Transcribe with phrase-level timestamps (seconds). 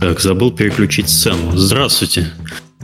[0.00, 1.54] Так, забыл переключить сцену.
[1.54, 2.32] Здравствуйте.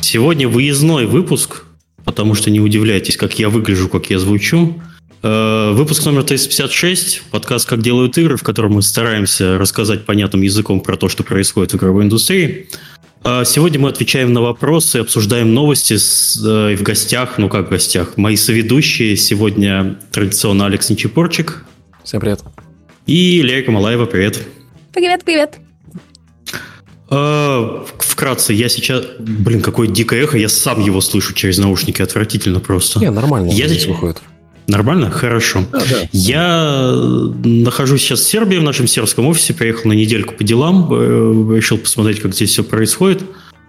[0.03, 1.65] Сегодня выездной выпуск,
[2.05, 4.75] потому что не удивляйтесь, как я выгляжу, как я звучу.
[5.23, 10.83] Э, выпуск номер 356, подкаст «Как делают игры», в котором мы стараемся рассказать понятным языком
[10.83, 12.69] про то, что происходит в игровой индустрии.
[13.25, 17.71] А сегодня мы отвечаем на вопросы, обсуждаем новости с, э, в гостях, ну как в
[17.71, 21.65] гостях, мои соведущие сегодня традиционно Алекс Нечепорчик.
[22.05, 22.41] Всем привет.
[23.07, 24.39] И Лерика Малаева, привет.
[24.93, 25.66] Привет, привет.
[27.09, 29.05] А, вкратце, я сейчас...
[29.19, 32.99] Блин, какое дикое эхо, я сам его слышу через наушники, отвратительно просто.
[33.01, 33.51] Не, нормально.
[33.51, 34.23] Я здесь выходит.
[34.67, 35.11] Нормально?
[35.11, 35.65] Хорошо.
[35.71, 36.09] Да, да.
[36.13, 36.93] Я
[37.45, 41.79] нахожусь сейчас в Сербии, в нашем сербском офисе, приехал на недельку по делам, э, решил
[41.79, 43.23] посмотреть, как здесь все происходит,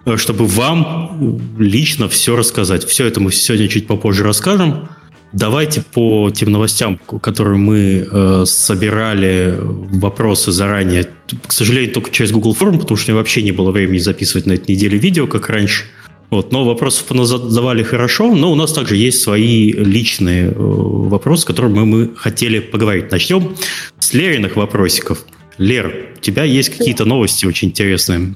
[0.05, 2.83] э, чтобы вам лично все рассказать.
[2.85, 4.89] Все это мы сегодня чуть попозже расскажем.
[5.33, 11.09] Давайте по тем новостям, которые мы э, собирали вопросы заранее.
[11.45, 14.45] К сожалению, только через Google Form, потому что у меня вообще не было времени записывать
[14.45, 15.85] на этой неделе видео, как раньше.
[16.29, 21.45] Вот, но вопросов задавали хорошо, но у нас также есть свои личные э, вопросы, с
[21.45, 23.11] которыми мы хотели поговорить.
[23.11, 23.55] Начнем
[23.99, 25.25] с Лериных вопросиков.
[25.57, 28.35] Лер, у тебя есть какие-то новости очень интересные?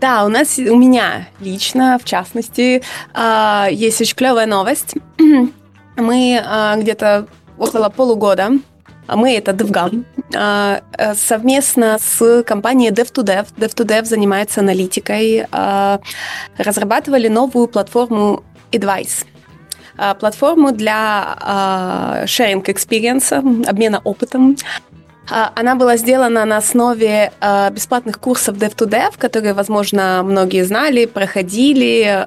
[0.00, 2.82] Да, у нас, у меня лично, в частности,
[3.14, 4.94] а, есть очень клевая новость.
[5.96, 7.26] Мы а, где-то
[7.58, 8.52] около полугода
[9.06, 10.04] а мы это DevGam.
[10.34, 16.00] А, э, совместно с компанией Dev2Dev, Dev2Dev занимается аналитикой, а,
[16.56, 19.26] разрабатывали новую платформу Advice
[20.18, 21.36] платформу для
[22.24, 23.30] sharing experience,
[23.68, 24.56] обмена опытом.
[25.28, 27.30] Она была сделана на основе
[27.70, 32.26] бесплатных курсов Dev2Dev, которые, возможно, многие знали, проходили,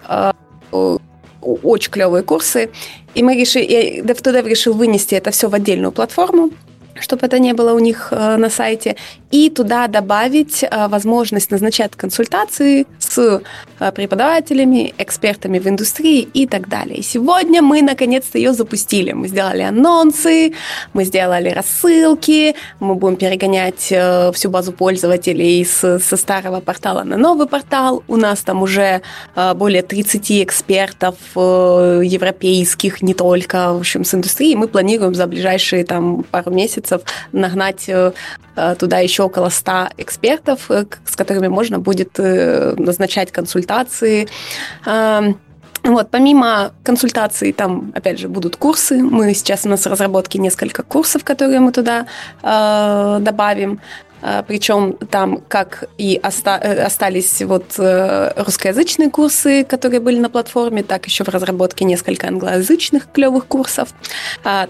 [1.46, 2.70] очень клевые курсы.
[3.14, 6.52] И мы решили, Dev2Dev решил вынести это все в отдельную платформу
[7.00, 8.96] чтобы это не было у них э, на сайте,
[9.32, 13.42] и туда добавить э, возможность назначать консультации с
[13.80, 17.04] э, преподавателями, экспертами в индустрии и так далее.
[17.04, 19.11] Сегодня мы наконец-то ее запустили.
[19.11, 20.54] Мы сделали анонсы,
[20.94, 23.94] мы сделали рассылки, мы будем перегонять
[24.34, 28.04] всю базу пользователей с, со старого портала на новый портал.
[28.08, 29.02] У нас там уже
[29.55, 34.55] более 30 экспертов европейских, не только, в общем, с индустрии.
[34.55, 37.02] Мы планируем за ближайшие там пару месяцев месяцев
[37.32, 38.12] нагнать э,
[38.56, 44.28] э, туда еще около 100 экспертов, э, с которыми можно будет назначать консультации.
[45.84, 49.04] Вот, помимо консультаций, там, опять же, будут курсы.
[49.04, 52.08] Мы сейчас у нас в разработке несколько курсов, которые мы туда
[52.42, 53.80] э, добавим.
[54.48, 61.23] Причем там как и оста- остались вот русскоязычные курсы, которые были на платформе, так еще
[61.23, 63.90] в разработке несколько англоязычных клевых курсов.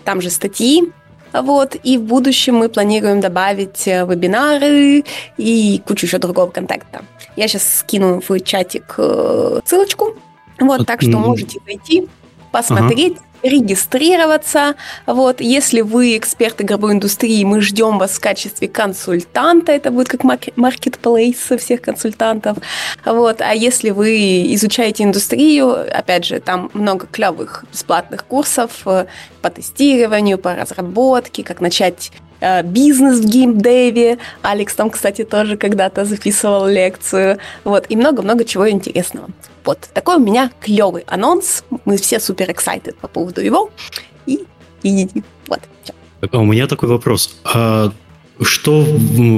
[0.04, 0.92] Там же статьи
[1.42, 5.04] вот, и в будущем мы планируем добавить э, вебинары
[5.38, 7.04] и кучу еще другого контакта.
[7.36, 10.16] Я сейчас скину в чатик э, ссылочку.
[10.60, 12.08] Вот, так что можете зайти,
[12.52, 14.76] посмотреть, ага регистрироваться.
[15.06, 19.72] Вот, если вы эксперт игровой индустрии, мы ждем вас в качестве консультанта.
[19.72, 22.58] Это будет как маркетплейс всех консультантов.
[23.06, 29.06] Вот, а если вы изучаете индустрию, опять же, там много клевых бесплатных курсов э,
[29.42, 32.12] по тестированию, по разработке, как начать
[32.64, 34.18] бизнес в геймдеве.
[34.42, 37.38] Алекс там, кстати, тоже когда-то записывал лекцию.
[37.64, 39.30] Вот, и много-много чего интересного.
[39.64, 41.64] Вот, такой у меня клевый анонс.
[41.86, 43.72] Мы все супер excited по поводу его.
[44.26, 44.44] И,
[44.84, 45.08] и
[45.48, 45.60] вот.
[46.32, 47.36] А у меня такой вопрос.
[47.44, 47.92] А
[48.42, 48.86] что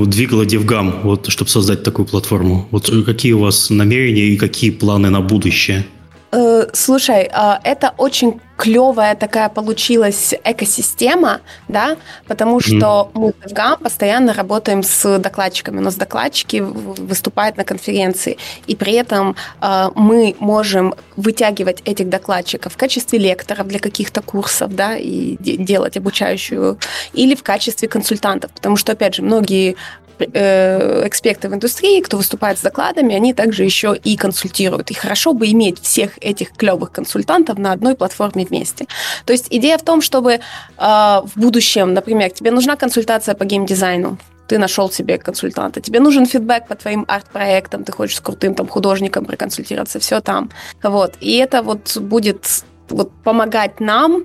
[0.06, 2.68] двигало DevGam, вот, чтобы создать такую платформу?
[2.72, 5.86] Вот какие у вас намерения и какие планы на будущее?
[6.32, 11.96] Э, слушай, а, это очень клевая такая получилась экосистема, да,
[12.28, 13.20] потому что mm.
[13.20, 15.78] мы в ГАМ постоянно работаем с докладчиками.
[15.78, 22.74] У нас докладчики выступают на конференции, и при этом э, мы можем вытягивать этих докладчиков
[22.74, 26.78] в качестве лекторов для каких-то курсов, да, и делать обучающую,
[27.14, 29.78] или в качестве консультантов, потому что, опять же, многие
[30.26, 34.92] эксперты в индустрии, кто выступает с докладами, они также еще и консультируют.
[34.92, 38.88] И хорошо бы иметь всех этих клевых консультантов на одной платформе вместе.
[39.26, 40.40] То есть идея в том, чтобы э,
[40.78, 44.18] в будущем, например, тебе нужна консультация по геймдизайну,
[44.48, 45.82] ты нашел себе консультанта.
[45.82, 50.50] Тебе нужен фидбэк по твоим арт-проектам, ты хочешь с крутым там художником проконсультироваться, все там.
[50.82, 51.16] Вот.
[51.20, 54.24] И это вот будет вот помогать нам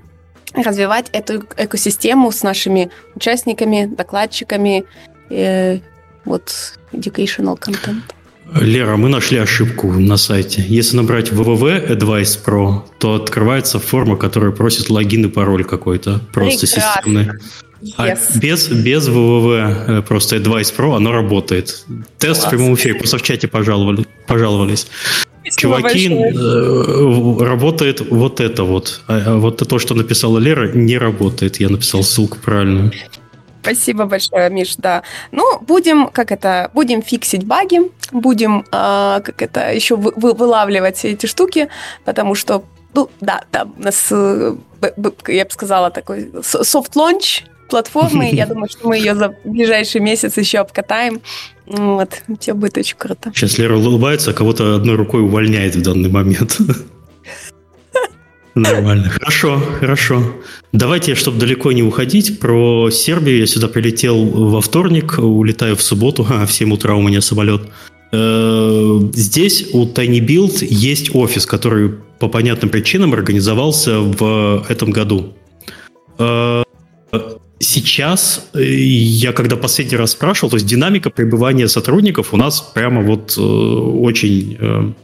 [0.53, 4.85] развивать эту экосистему с нашими участниками, докладчиками
[5.29, 5.79] э,
[6.25, 8.01] вот educational content.
[8.61, 10.63] Лера, мы нашли ошибку на сайте.
[10.67, 16.21] Если набрать www Advice Pro, то открывается форма, которая просит логин и пароль какой-то.
[16.31, 16.95] Просто Прекрасно.
[16.95, 17.29] системный.
[17.81, 17.93] Yes.
[17.97, 21.85] А без, без ВВВ, просто Advice Pro, оно работает.
[22.17, 22.45] Тест Класс.
[22.45, 24.87] в прямом эфире, просто в чате пожаловали, пожаловались.
[25.41, 27.45] Спасибо Чуваки, большое.
[27.45, 29.01] работает вот это вот.
[29.07, 31.59] А, а вот то, что написала Лера, не работает.
[31.59, 32.93] Я написал ссылку правильную.
[33.63, 35.03] Спасибо большое, Миш, да.
[35.31, 37.79] Ну, будем, как это, будем фиксить баги,
[38.11, 41.69] будем, э, как это, еще вы, вы, вылавливать все эти штуки,
[42.03, 44.55] потому что, ну, да, да, у нас, э,
[45.27, 48.29] я бы сказала, такой soft launch платформы.
[48.31, 51.21] Я думаю, что мы ее за ближайший месяц еще обкатаем.
[51.65, 53.31] Вот, все будет очень круто.
[53.33, 56.57] Сейчас Лера улыбается, а кого-то одной рукой увольняет в данный момент.
[58.55, 59.09] Нормально.
[59.09, 60.23] Хорошо, хорошо.
[60.71, 63.39] Давайте, чтобы далеко не уходить, про Сербию.
[63.39, 67.63] Я сюда прилетел во вторник, улетаю в субботу, а в 7 утра у меня самолет.
[68.11, 75.33] Э, здесь у Tiny Build есть офис, который по понятным причинам организовался в этом году.
[76.19, 76.63] Э,
[77.57, 83.01] сейчас, э, я когда последний раз спрашивал, то есть динамика пребывания сотрудников у нас прямо
[83.01, 84.95] вот очень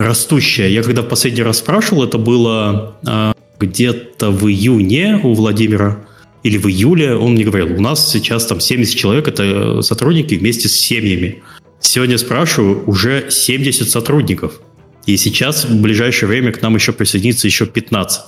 [0.00, 0.72] растущая.
[0.72, 5.98] Я когда в последний раз спрашивал, это было э, где-то в июне у Владимира
[6.42, 10.68] или в июле, он мне говорил, у нас сейчас там 70 человек, это сотрудники вместе
[10.68, 11.42] с семьями.
[11.80, 14.60] Сегодня спрашиваю, уже 70 сотрудников.
[15.04, 18.20] И сейчас в ближайшее время к нам еще присоединится еще 15.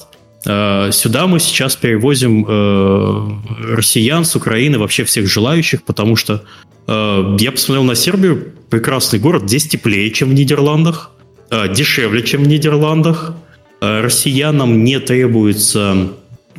[0.45, 6.45] Э, сюда мы сейчас перевозим э, россиян с Украины, вообще всех желающих, потому что
[6.87, 11.13] э, я посмотрел на Сербию, прекрасный город, здесь теплее, чем в Нидерландах.
[11.53, 13.35] Э, дешевле, чем в Нидерландах.
[13.83, 16.09] Э, россиянам не требуется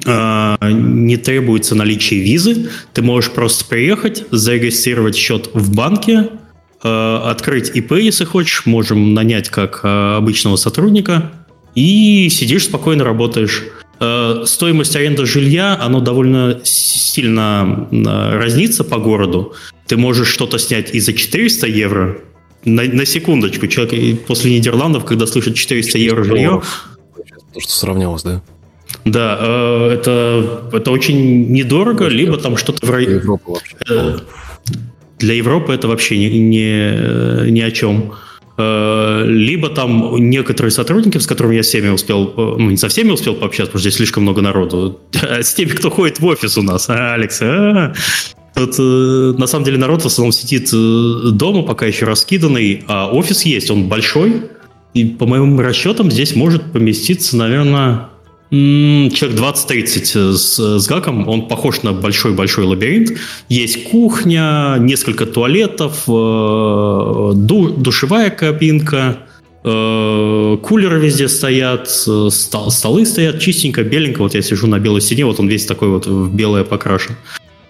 [0.06, 2.70] э, не требуется наличие визы.
[2.94, 6.30] Ты можешь просто приехать, зарегистрировать счет в банке,
[6.82, 11.32] открыть ИП, если хочешь, можем нанять как обычного сотрудника,
[11.76, 13.64] и сидишь спокойно работаешь.
[14.46, 17.88] Стоимость аренды жилья, оно довольно сильно
[18.34, 19.54] разнится по городу.
[19.88, 22.18] Ты можешь что-то снять и за 400 евро,
[22.66, 26.62] на, на секундочку, человек после Нидерландов, когда слышит 400 евро жилье...
[27.54, 28.42] То, что сравнялось, да?
[29.06, 33.22] Да, э, это, это очень недорого, Может, либо там что-то в районе...
[33.90, 34.18] Э,
[35.20, 38.14] для Европы это вообще не, не, ни о чем.
[38.58, 43.36] Э, либо там некоторые сотрудники, с которыми я всеми успел, ну, не со всеми успел
[43.36, 46.90] пообщаться, потому что здесь слишком много народу, с теми, кто ходит в офис у нас,
[46.90, 47.94] а, Алекс, а,
[48.56, 53.10] Тут, э, на самом деле народ в основном сидит э, дома, пока еще раскиданный, а
[53.12, 54.44] офис есть, он большой.
[54.94, 58.10] И по моим расчетам здесь может поместиться, наверное,
[58.52, 61.28] человек 20-30 э, с, с гаком.
[61.28, 63.18] Он похож на большой-большой лабиринт.
[63.50, 67.34] Есть кухня, несколько туалетов, ду,
[67.76, 69.18] душевая кабинка,
[69.64, 74.22] кулеры везде стоят, стол, столы стоят чистенько, беленько.
[74.22, 77.16] Вот я сижу на белой стене, вот он весь такой вот в белое покрашен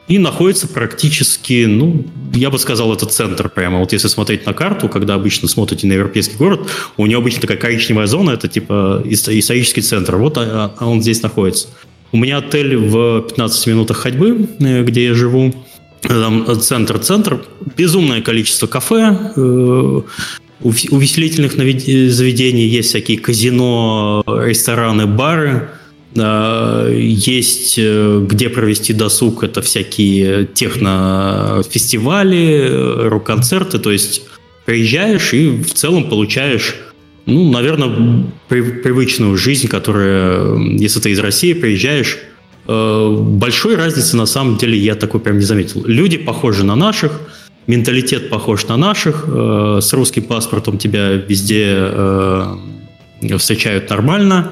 [0.08, 3.80] и находится практически, ну, я бы сказал, это центр прямо.
[3.80, 7.58] Вот если смотреть на карту, когда обычно смотрите на европейский город, у него обычно такая
[7.58, 10.18] коричневая зона, это типа исторический центр.
[10.18, 11.70] Вот а, а он здесь находится.
[12.12, 15.54] У меня отель в 15 минутах ходьбы, э, где я живу.
[16.02, 17.46] Там центр-центр.
[17.78, 20.02] Безумное количество кафе, э,
[20.60, 25.70] увеселительных заведений, есть всякие казино, рестораны, бары–
[26.16, 34.24] есть э, где провести досуг, это всякие технофестивали, рок-концерты, то есть
[34.66, 36.76] приезжаешь и в целом получаешь,
[37.26, 42.20] ну, наверное, привычную жизнь, которая, если ты из России приезжаешь,
[42.68, 45.84] э, большой разницы на самом деле я такой прям не заметил.
[45.86, 47.20] Люди похожи на наших,
[47.66, 51.90] менталитет похож на наших, э, с русским паспортом тебя везде
[53.38, 54.52] встречают нормально,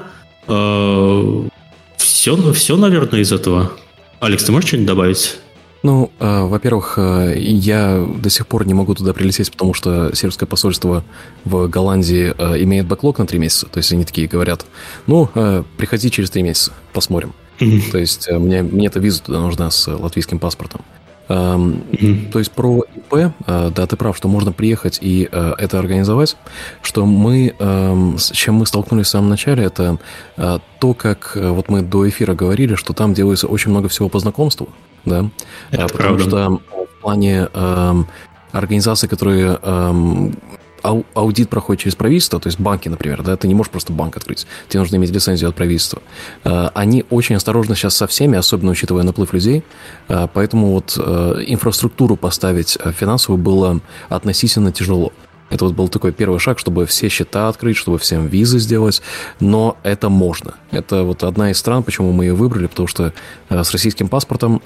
[2.22, 3.72] все, все, наверное, из этого.
[4.20, 5.40] Алекс, ты можешь что-нибудь добавить?
[5.82, 10.46] Ну, э, во-первых, э, я до сих пор не могу туда прилететь, потому что сербское
[10.46, 11.02] посольство
[11.44, 13.66] в Голландии э, имеет бэклог на три месяца.
[13.66, 14.64] То есть они такие говорят,
[15.08, 17.34] ну, э, приходи через три месяца, посмотрим.
[17.58, 17.90] Mm-hmm.
[17.90, 20.82] То есть э, мне, мне эта виза туда нужна с латвийским паспортом.
[21.28, 22.30] Mm-hmm.
[22.30, 26.36] То есть про ИП, э, да, ты прав, что можно приехать и э, это организовать,
[26.82, 29.98] что мы, эм, с чем мы столкнулись в самом начале, это
[30.36, 34.18] э, то, как вот мы до эфира говорили, что там делается очень много всего по
[34.18, 34.68] знакомству,
[35.04, 35.30] да,
[35.70, 36.24] это потому правда.
[36.24, 36.60] что
[36.98, 38.08] в плане эм,
[38.52, 40.34] организаций, которые эм,
[40.82, 44.16] ау- аудит проходит через правительство, то есть банки, например, да, ты не можешь просто банк
[44.16, 46.02] открыть, тебе нужно иметь лицензию от правительства.
[46.44, 49.62] Э, они очень осторожны сейчас со всеми, особенно учитывая наплыв людей,
[50.08, 55.12] э, поэтому вот э, инфраструктуру поставить финансовую было относительно тяжело.
[55.50, 59.02] Это вот был такой первый шаг, чтобы все счета открыть, чтобы всем визы сделать,
[59.38, 60.54] но это можно.
[60.70, 63.12] Это вот одна из стран, почему мы ее выбрали, потому что
[63.50, 64.62] с российским паспортом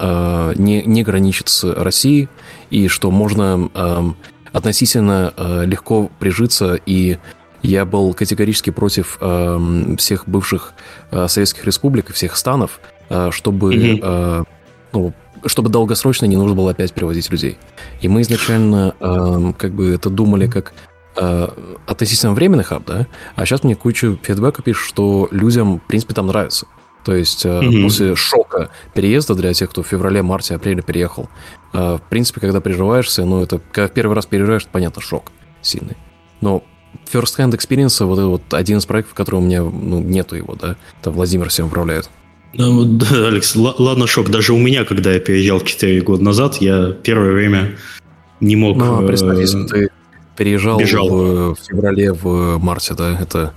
[0.55, 2.29] не, не граничит с Россией,
[2.69, 4.11] и что можно э,
[4.53, 7.17] относительно э, легко прижиться и
[7.63, 10.73] я был категорически против э, всех бывших
[11.11, 13.99] э, советских республик и всех станов, э, чтобы, mm-hmm.
[14.01, 14.43] э,
[14.93, 15.13] ну,
[15.45, 17.57] чтобы долгосрочно не нужно было опять перевозить людей.
[18.01, 20.73] И мы изначально э, как бы это думали как
[21.15, 21.47] э,
[21.87, 26.27] относительно временный хаб, да, а сейчас мне кучу фидбэка пишут, что людям, в принципе, там
[26.27, 26.67] нравится.
[27.03, 27.83] То есть mm-hmm.
[27.83, 31.29] после шока переезда для тех, кто в феврале, марте, апреле переехал,
[31.73, 35.31] э, в принципе, когда приживаешься, ну, это когда первый раз переезжаешь, понятно, шок
[35.61, 35.97] сильный.
[36.41, 36.63] Но
[37.11, 40.35] First Hand Experience, вот это вот один из проектов, в котором у меня ну, нету
[40.35, 42.09] его, да, там Владимир всем управляет.
[42.53, 44.29] Ну, да, Алекс, ладно, шок.
[44.29, 47.77] Даже у меня, когда я переезжал 4 года назад, я первое время
[48.39, 48.77] не мог...
[48.77, 49.89] Ну, а представь, если ты
[50.35, 51.09] переезжал бежал.
[51.09, 53.53] В, в феврале, в марте, да, это...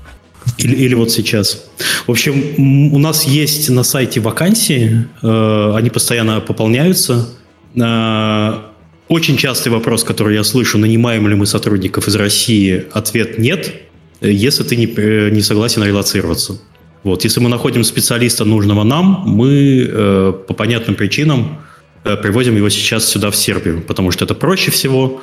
[0.57, 1.67] Или, или вот сейчас.
[2.07, 7.29] В общем, у нас есть на сайте вакансии, э, они постоянно пополняются.
[7.75, 8.71] Э,
[9.09, 13.73] очень частый вопрос, который я слышу, нанимаем ли мы сотрудников из России, ответ нет,
[14.21, 16.59] если ты не, э, не согласен релацироваться.
[17.03, 21.59] Вот, если мы находим специалиста нужного нам, мы э, по понятным причинам
[22.05, 25.21] э, привозим его сейчас сюда, в Сербию, потому что это проще всего.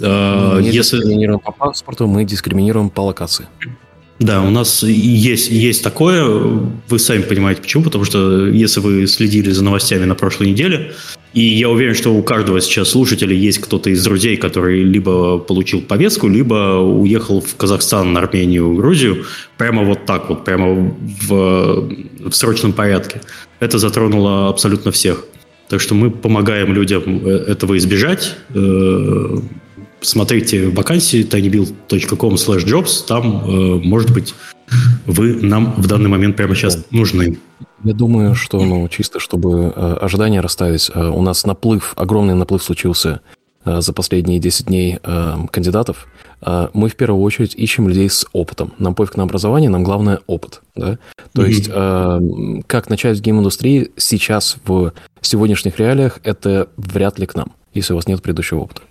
[0.00, 0.96] Э, мы не если...
[0.96, 3.46] дискриминируем по паспорту, мы дискриминируем по локации.
[4.20, 6.26] Да, у нас есть, есть такое.
[6.26, 7.82] Вы сами понимаете почему.
[7.82, 10.92] Потому что если вы следили за новостями на прошлой неделе,
[11.32, 15.80] и я уверен, что у каждого сейчас слушателя есть кто-то из друзей, который либо получил
[15.80, 19.24] повестку, либо уехал в Казахстан, Армению, Грузию,
[19.56, 20.92] прямо вот так вот, прямо
[21.28, 21.88] в,
[22.28, 23.22] в срочном порядке.
[23.58, 25.24] Это затронуло абсолютно всех.
[25.68, 28.36] Так что мы помогаем людям э, этого избежать.
[30.00, 34.34] Смотрите вакансии tinybuild.com slash jobs, там, э, может быть,
[35.06, 37.38] вы нам в данный момент прямо сейчас нужны.
[37.84, 42.62] Я думаю, что, ну, чисто чтобы э, ожидания расставить, э, у нас наплыв, огромный наплыв
[42.62, 43.20] случился
[43.64, 46.06] э, за последние 10 дней э, кандидатов.
[46.42, 48.72] Э, мы в первую очередь ищем людей с опытом.
[48.78, 50.62] Нам пофиг на образование, нам главное опыт.
[50.76, 50.98] Да?
[51.32, 51.48] То mm-hmm.
[51.48, 57.52] есть, э, как начать в гейм-индустрии сейчас в сегодняшних реалиях, это вряд ли к нам,
[57.74, 58.82] если у вас нет предыдущего опыта.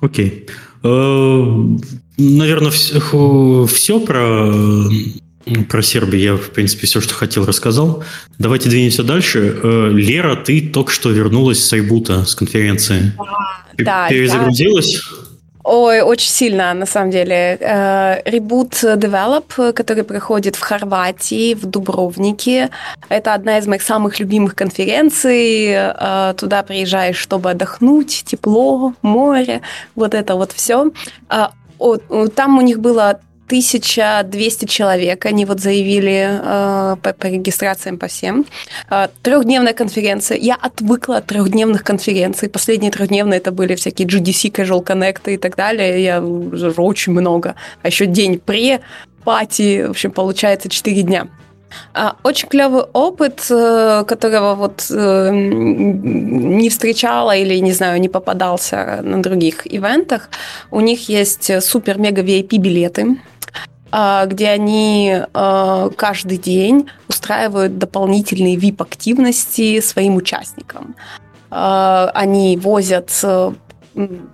[0.00, 0.46] Окей.
[0.82, 1.76] Э,
[2.16, 4.52] Наверное, все, про,
[5.68, 8.04] про Сербию я, в принципе, все, что хотел, рассказал.
[8.38, 9.58] Давайте двинемся дальше.
[9.62, 13.12] Э, Лера, ты только что вернулась с Айбута, с конференции.
[13.76, 14.94] Да, Перезагрузилась?
[14.94, 15.23] Я...
[15.64, 17.56] Ой, очень сильно, на самом деле.
[17.58, 22.68] Reboot э, Develop, который проходит в Хорватии, в Дубровнике.
[23.08, 25.68] Это одна из моих самых любимых конференций.
[25.70, 29.62] Э, туда приезжаешь, чтобы отдохнуть, тепло, море,
[29.96, 30.90] вот это вот все.
[31.30, 31.46] Э,
[32.34, 38.46] там у них было 1200 человек, они вот заявили э, по, по регистрациям по всем.
[38.90, 40.38] Э, трехдневная конференция.
[40.38, 42.48] Я отвыкла от трехдневных конференций.
[42.48, 46.02] Последние трехдневные это были всякие GDC, Casual Connect и так далее.
[46.02, 47.54] Я уже очень много.
[47.82, 48.80] А еще день пре,
[49.24, 51.28] пати, в общем, получается 4 дня.
[51.92, 59.00] А, очень клевый опыт, э, которого вот э, не встречала или, не знаю, не попадался
[59.02, 60.28] на других ивентах.
[60.70, 63.33] У них есть супер-мега VIP-билеты, а,
[64.26, 70.96] где они а, каждый день устраивают дополнительные VIP-активности своим участникам.
[71.50, 73.52] Они возят э,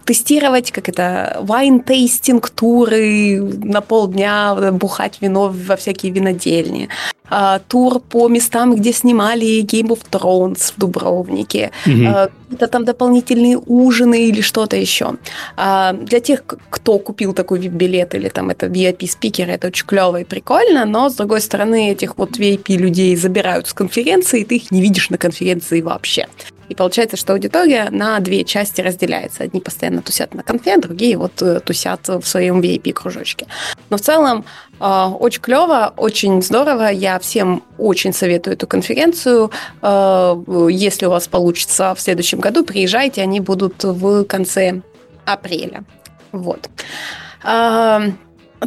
[0.04, 6.88] тестировать, как это, wine tasting, туры на полдня, бухать вино во всякие винодельни.
[7.30, 11.70] А, тур по местам, где снимали Game of Thrones в Дубровнике.
[11.86, 12.04] Угу.
[12.08, 15.14] А, какие-то там дополнительные ужины или что-то еще.
[15.56, 20.24] А, для тех, кто купил такой VIP-билет или там это VIP-спикер, это очень клево и
[20.24, 24.72] прикольно, но, с другой стороны, этих вот VIP людей забирают с конференции, и ты их
[24.72, 26.26] не видишь на конференции вообще.
[26.70, 29.42] И получается, что аудитория на две части разделяется.
[29.42, 33.46] Одни постоянно тусят на конфе, другие вот э, тусят в своем VIP-кружочке.
[33.90, 34.44] Но в целом
[34.78, 36.90] э, очень клево, очень здорово.
[36.90, 39.50] Я всем очень советую эту конференцию.
[39.82, 40.36] Э,
[40.70, 44.80] если у вас получится в следующем году, приезжайте, они будут в конце
[45.26, 45.82] апреля.
[46.30, 46.70] Вот.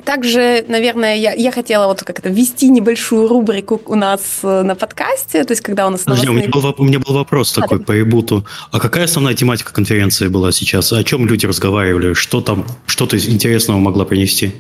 [0.05, 5.43] Также, наверное, я, я хотела вот как-то ввести небольшую рубрику у нас э, на подкасте,
[5.43, 6.01] то есть когда у нас...
[6.01, 6.49] Подожди, новостные...
[6.49, 7.85] у, меня был, у меня был вопрос а, такой да.
[7.85, 8.45] по ребуту.
[8.71, 10.91] А какая основная тематика конференции была сейчас?
[10.91, 12.13] О чем люди разговаривали?
[12.13, 14.53] Что там, что-то интересного могла принести?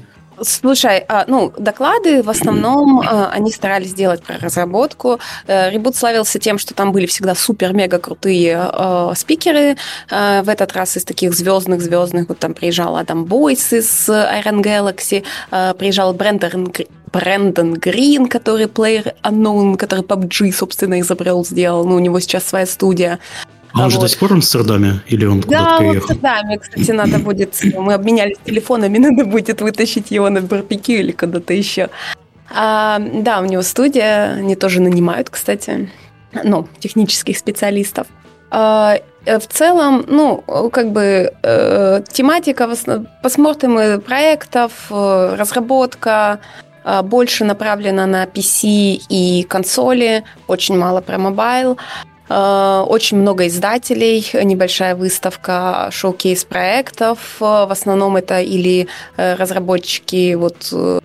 [0.43, 5.19] Слушай, а, ну, доклады в основном а, они старались делать про разработку.
[5.47, 9.77] Ребут славился тем, что там были всегда супер-мега крутые а, спикеры.
[10.09, 15.23] В этот раз из таких звездных-звездных, вот там приезжал Адам Бойс из Iron Galaxy,
[15.75, 16.73] приезжал Брэндон
[17.13, 21.85] Брэндон Грин, который Player Unknown, который PUBG, собственно, изобрел, сделал.
[21.85, 23.19] Ну, у него сейчас своя студия.
[23.73, 23.93] А он вот.
[23.93, 25.01] же до сих пор в Амстердаме?
[25.07, 25.99] Или он куда-то да, приехал?
[25.99, 27.59] Да, в Амстердаме, кстати, надо будет...
[27.75, 31.89] Мы обменялись телефонами, надо будет вытащить его на барбекю или куда-то еще.
[32.55, 35.89] А, да, у него студия, они тоже нанимают, кстати,
[36.43, 38.07] ну, технических специалистов.
[38.51, 42.69] А, э, в целом, ну, как бы э, тематика,
[43.23, 46.39] посмотрим проектов, э, разработка,
[47.03, 51.77] больше направлена на PC и консоли, очень мало про mobile.
[52.29, 57.19] Э, очень много издателей, небольшая выставка, showcase проектов.
[57.39, 58.87] В основном это или
[59.17, 60.99] э, разработчики вот э,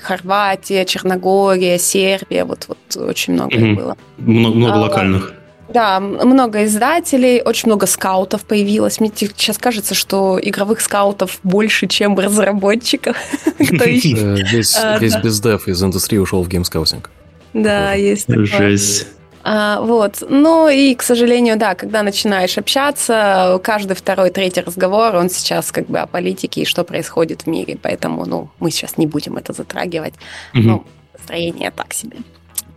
[0.00, 3.74] Хорватия, Черногория, Сербия, вот, вот очень много mm-hmm.
[3.74, 3.96] было.
[4.18, 5.34] Много, много а, локальных.
[5.72, 9.00] Да, много издателей, очень много скаутов появилось.
[9.00, 13.16] Мне сейчас кажется, что игровых скаутов больше, чем разработчиков.
[13.58, 17.10] Весь а, бизнес-дев из индустрии ушел в game scouting.
[17.52, 19.08] Да, есть Жесть.
[19.50, 20.22] А, вот.
[20.28, 25.86] Ну и, к сожалению, да, когда начинаешь общаться, каждый второй, третий разговор, он сейчас как
[25.86, 27.78] бы о политике и что происходит в мире.
[27.80, 30.12] Поэтому, ну, мы сейчас не будем это затрагивать.
[30.52, 30.62] Угу.
[30.62, 32.18] Ну, настроение так себе.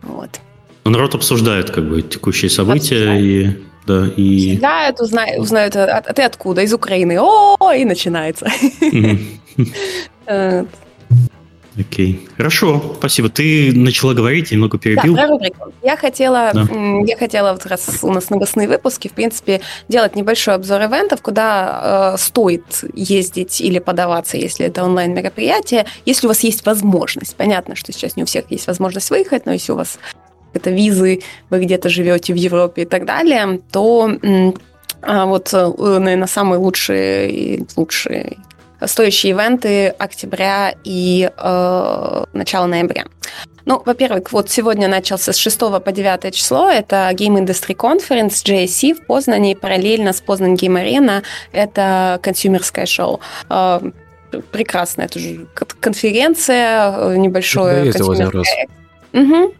[0.00, 0.40] Вот.
[0.84, 3.50] Но народ обсуждает как бы текущие события и
[3.86, 4.52] да, и...
[4.52, 6.62] Обсуждают, узнают, узнают а, а ты откуда?
[6.62, 7.18] Из Украины.
[7.20, 8.46] О, и начинается.
[11.78, 12.28] Окей.
[12.36, 13.30] Хорошо, спасибо.
[13.30, 15.14] Ты начала говорить, я немного перебил.
[15.14, 15.72] Да, про рубрику.
[15.82, 16.66] Я хотела, да.
[17.06, 22.14] я хотела, вот раз у нас новостные выпуски, в принципе, делать небольшой обзор ивентов, куда
[22.14, 27.36] э, стоит ездить или подаваться, если это онлайн-мероприятие, если у вас есть возможность.
[27.36, 29.98] Понятно, что сейчас не у всех есть возможность выехать, но если у вас
[30.52, 34.10] это визы, вы где-то живете в Европе и так далее, то
[35.04, 38.38] а вот, э, наверное, самый лучший, лучший
[38.86, 43.06] стоящие ивенты октября и э, начала ноября.
[43.64, 46.68] Ну, во-первых, вот сегодня начался с 6 по 9 число.
[46.68, 49.56] Это Game Industry Conference JSC в Познане.
[49.56, 53.20] Параллельно с Познан Game Arena это консюмерское шоу.
[53.48, 53.80] Э,
[54.50, 55.02] прекрасно.
[55.02, 55.46] Это же
[55.80, 58.66] конференция, э, небольшое консюмерское.
[59.12, 59.54] Угу.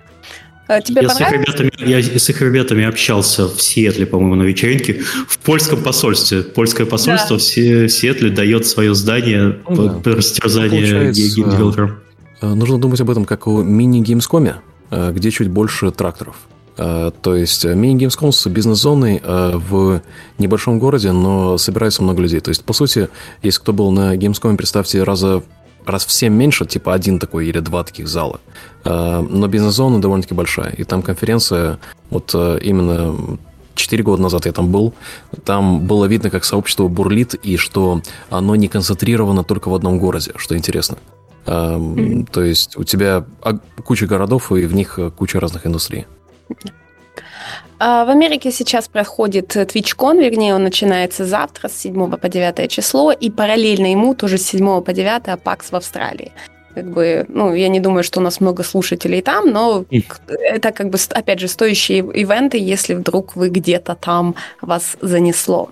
[0.68, 4.44] А, тебе я с, их ребятами, я с их ребятами общался в Сиэтле, по-моему, на
[4.44, 6.42] вечеринке, в польском посольстве.
[6.42, 7.42] Польское посольство да.
[7.42, 9.92] в Сиэтле дает свое здание ну, да.
[9.94, 12.01] по растерзанию геймдевелоперам.
[12.40, 14.57] Э, нужно думать об этом как о мини-геймскоме,
[14.90, 16.37] э, где чуть больше тракторов.
[16.77, 20.01] Э, то есть мини-геймском с бизнес-зоной в
[20.38, 22.40] небольшом городе, но собирается много людей.
[22.40, 23.09] То есть, по сути,
[23.42, 25.42] если кто был на геймскоме, представьте, раза
[25.86, 28.40] раз в 7 меньше, типа один такой или два таких зала.
[28.84, 30.72] Э, но бизнес-зона довольно-таки большая.
[30.72, 31.78] И там конференция,
[32.10, 33.38] вот э, именно
[33.74, 34.92] Четыре года назад я там был.
[35.44, 40.32] Там было видно, как сообщество бурлит, и что оно не концентрировано только в одном городе,
[40.36, 40.98] что интересно.
[41.46, 42.28] Mm-hmm.
[42.30, 43.24] То есть у тебя
[43.82, 46.06] куча городов, и в них куча разных индустрий.
[47.84, 53.10] А, в Америке сейчас проходит TwitchCon, вернее, он начинается завтра с 7 по 9 число,
[53.10, 56.30] и параллельно ему тоже с 7 по 9 PAX в Австралии.
[56.76, 59.84] Как бы, ну, я не думаю, что у нас много слушателей там, но
[60.28, 65.70] это как бы, опять же, стоящие ивенты, если вдруг вы где-то там вас занесло.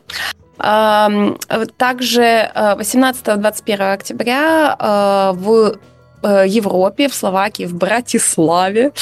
[0.58, 5.78] Также 18-21 октября а, в
[6.22, 8.92] э, Европе, в Словакии, в Братиславе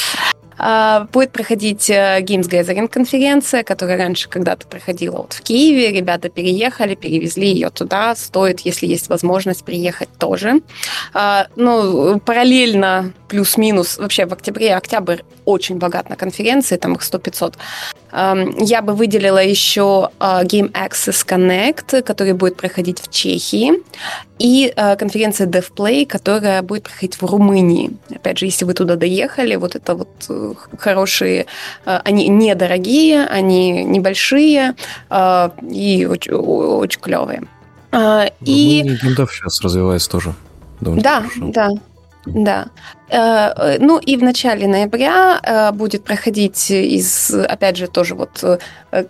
[1.13, 5.93] будет проходить э, Games Gathering конференция, которая раньше когда-то проходила вот в Киеве.
[5.93, 8.15] Ребята переехали, перевезли ее туда.
[8.17, 10.61] Стоит, если есть возможность, приехать тоже.
[11.15, 17.55] А, ну, параллельно, плюс-минус, вообще в октябре, октябрь очень богат на конференции, там их 100-500.
[18.13, 23.73] Я бы выделила еще а, Game Access Connect, который будет проходить в Чехии,
[24.39, 27.91] и конференция DevPlay, которая будет проходить в Румынии.
[28.15, 31.47] Опять же, если вы туда доехали, вот это вот э, хорошие,
[31.85, 34.75] э, они недорогие, они небольшие
[35.11, 37.43] э, и очень, очень клевые.
[37.91, 38.83] А, и...
[38.85, 40.35] Ну, геймдев сейчас развивается тоже.
[40.81, 41.53] Да, хорошо.
[41.53, 41.71] да.
[42.35, 42.67] Да.
[43.11, 48.45] Э, ну и в начале ноября будет проходить из, опять же, тоже вот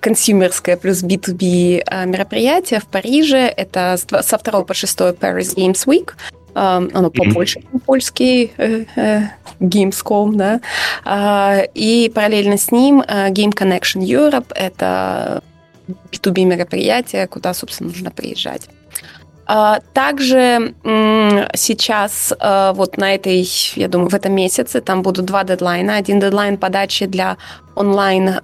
[0.00, 3.52] консюмерское плюс B2B мероприятие в Париже.
[3.56, 6.12] Это со 2 по 6 Paris Games Week
[6.58, 7.80] оно побольше, mm-hmm.
[7.80, 9.20] польский э, э,
[9.60, 15.42] Gamescom, да, и параллельно с ним э, Game Connection Europe, это
[16.10, 18.68] B2B мероприятие, куда, собственно, нужно приезжать.
[19.94, 20.74] Также
[21.54, 25.96] сейчас вот на этой, я думаю, в этом месяце там будут два дедлайна.
[25.96, 27.38] Один дедлайн подачи для
[27.74, 28.40] онлайн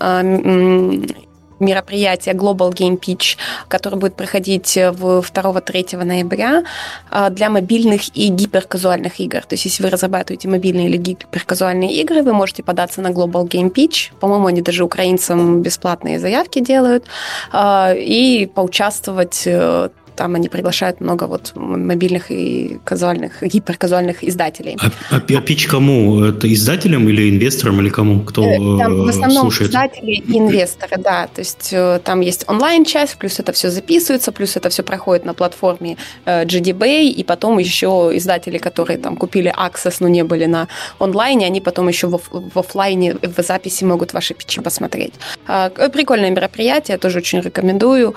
[1.61, 3.37] мероприятие Global Game Pitch,
[3.69, 6.65] которое будет проходить в 2-3 ноября
[7.11, 9.41] а, для мобильных и гиперказуальных игр.
[9.41, 13.73] То есть, если вы разрабатываете мобильные или гиперказуальные игры, вы можете податься на Global Game
[13.73, 14.13] Pitch.
[14.21, 17.05] По-моему, они даже украинцам бесплатные заявки делают.
[17.53, 24.77] А, и поучаствовать э, там они приглашают много вот мобильных и казуальных, гиперказуальных издателей.
[24.81, 26.25] А, а, а пич кому?
[26.25, 28.21] Это издателям или инвесторам, или кому?
[28.21, 29.71] Кто э, там в основном слушает?
[29.71, 31.27] издатели и инвесторы, да.
[31.27, 35.35] То есть э, там есть онлайн-часть, плюс это все записывается, плюс это все проходит на
[35.35, 40.69] платформе э, GDBay, и потом еще издатели, которые там купили Access, но не были на
[40.99, 45.15] онлайне, они потом еще в, в офлайне в записи могут ваши пичи посмотреть.
[45.47, 48.15] А, прикольное мероприятие, тоже очень рекомендую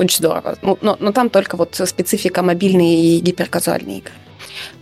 [0.00, 0.56] очень здорово.
[0.62, 4.12] Ну, но, но там только вот специфика мобильные и гиперказуальные игры.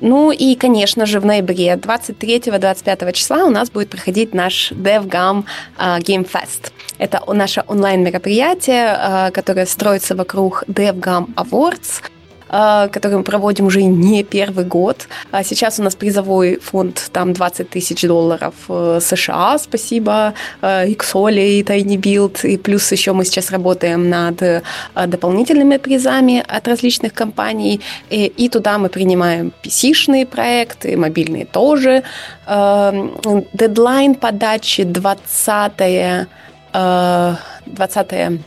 [0.01, 5.45] Ну и, конечно же, в ноябре 23-25 числа у нас будет проходить наш DevGam
[5.79, 6.73] uh, Game Fest.
[6.99, 12.18] Это наше онлайн-мероприятие, uh, которое строится вокруг DevGam Awards– а,
[12.49, 15.09] который мы проводим уже не первый год.
[15.31, 21.63] А сейчас у нас призовой фонд там 20 тысяч долларов э, США, спасибо, Иксоли и
[21.63, 24.63] Tiny Build, и плюс еще мы сейчас работаем над э,
[24.95, 27.81] дополнительными призами от различных компаний,
[28.11, 32.03] и, и туда мы принимаем PC-шные проекты, мобильные тоже.
[32.47, 36.29] Дедлайн подачи 20
[36.73, 38.41] 20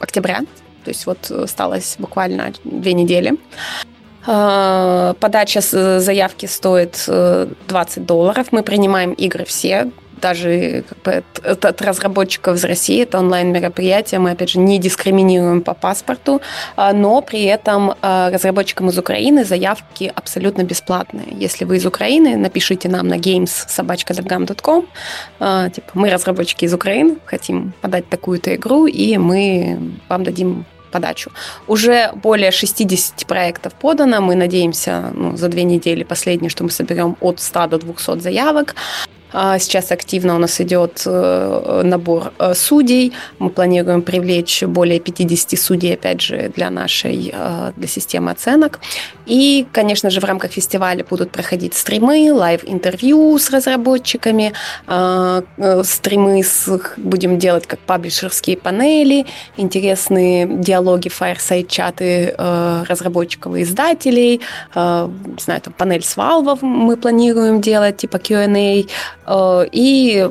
[0.00, 0.40] октября
[0.84, 3.38] то есть вот осталось буквально две недели.
[4.26, 8.48] А, подача заявки стоит 20 э, долларов.
[8.52, 14.30] Мы принимаем игры все, даже как бы, от, от разработчиков из России, это онлайн-мероприятие, мы,
[14.30, 16.40] опять же, не дискриминируем по паспорту,
[16.76, 21.26] а, но при этом а, разработчикам из Украины заявки абсолютно бесплатные.
[21.32, 24.86] Если вы из Украины, напишите нам на games.sobachka.com,
[25.70, 31.30] типа, мы разработчики из Украины, хотим подать такую-то игру, и мы вам дадим подачу.
[31.66, 34.20] Уже более 60 проектов подано.
[34.20, 38.74] Мы надеемся ну, за две недели последние, что мы соберем от 100 до 200 заявок.
[39.36, 43.12] А, сейчас активно у нас идет э, набор э, судей.
[43.40, 48.78] Мы планируем привлечь более 50 судей, опять же, для нашей, э, для системы оценок.
[49.26, 54.52] И, конечно же, в рамках фестиваля будут проходить стримы, live-интервью с разработчиками,
[55.82, 56.68] стримы с,
[56.98, 62.34] будем делать как паблишерские панели, интересные диалоги, fireside-чаты
[62.86, 64.42] разработчиков и издателей,
[64.74, 68.84] не знаю, там панель с Valve мы планируем делать, типа Q&A,
[69.28, 70.30] и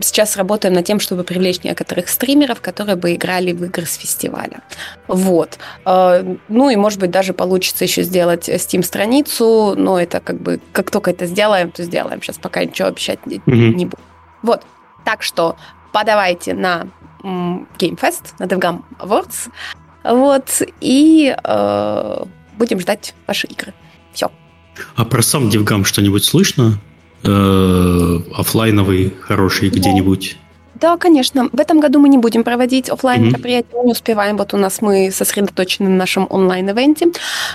[0.00, 4.62] сейчас работаем над тем, чтобы привлечь некоторых стримеров, которые бы играли в игры с фестиваля.
[5.06, 5.58] Вот.
[5.84, 10.90] Э, ну и, может быть, даже получится еще сделать Steam-страницу, но это как бы, как
[10.90, 12.22] только это сделаем, то сделаем.
[12.22, 13.74] Сейчас пока ничего обещать не, mm-hmm.
[13.74, 14.02] не буду.
[14.42, 14.62] Вот.
[15.04, 15.56] Так что
[15.92, 16.88] подавайте на
[17.22, 19.50] GameFest, на DevGam Awards,
[20.04, 22.24] вот, и э,
[22.56, 23.74] будем ждать ваши игры.
[24.12, 24.30] Все.
[24.94, 26.78] А про сам DevGam что-нибудь слышно?
[27.24, 30.36] Э, офлайновый хороший где-нибудь?
[30.80, 31.48] Да, конечно.
[31.52, 33.86] В этом году мы не будем проводить офлайн мероприятия, mm-hmm.
[33.86, 34.36] не успеваем.
[34.36, 37.08] Вот у нас мы сосредоточены на нашем онлайн-ивенте.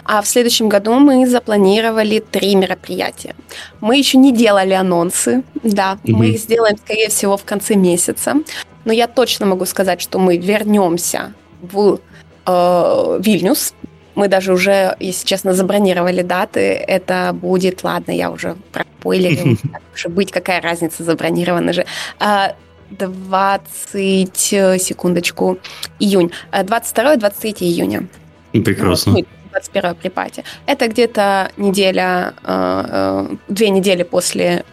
[0.04, 3.36] А в следующем году мы запланировали три мероприятия.
[3.80, 6.12] Мы еще не делали анонсы, да, mm-hmm.
[6.12, 8.36] мы их сделаем, скорее всего, в конце месяца.
[8.84, 12.00] Но я точно могу сказать, что мы вернемся в
[12.46, 13.74] э, Вильнюс
[14.16, 16.60] мы даже уже, если честно, забронировали даты.
[16.60, 19.58] Это будет, ладно, я уже пропойлерю,
[19.94, 21.86] уже быть, какая разница, забронировано же.
[22.90, 25.58] 20, а, секундочку,
[26.00, 26.32] июнь.
[26.52, 28.08] 22-23 а, июня.
[28.52, 29.14] Прекрасно.
[29.52, 30.44] 21 ну, при пати.
[30.66, 34.64] Это где-то неделя, а, две недели после,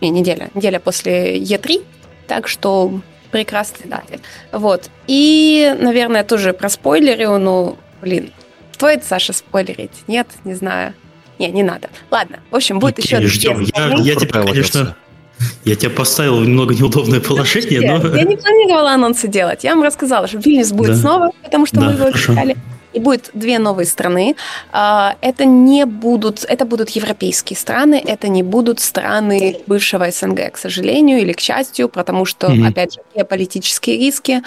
[0.00, 1.82] не, неделя, неделя после Е3,
[2.26, 3.00] так что
[3.32, 4.20] прекрасные даты.
[4.52, 4.90] Вот.
[5.06, 8.32] И, наверное, тоже про спойлеры, ну, блин,
[8.80, 9.90] Стоит, Саша, спойлерить?
[10.06, 10.94] Нет, не знаю.
[11.38, 11.90] Не, не надо.
[12.10, 13.20] Ладно, в общем, будет еще...
[13.20, 13.60] Ждем.
[13.60, 14.96] Я, я тебя, конечно,
[15.66, 18.16] я тебя поставил в немного неудобное положение, но...
[18.16, 19.64] Я не планировала анонсы делать.
[19.64, 20.96] Я вам рассказала, что Вильнюс будет да.
[20.96, 22.56] снова, потому что да, мы его искали
[22.92, 24.36] и будет две новые страны.
[24.72, 30.58] А, это не будут, это будут европейские страны, это не будут страны бывшего СНГ, к
[30.58, 32.68] сожалению или к счастью, потому что, mm-hmm.
[32.68, 34.42] опять же, геополитические риски.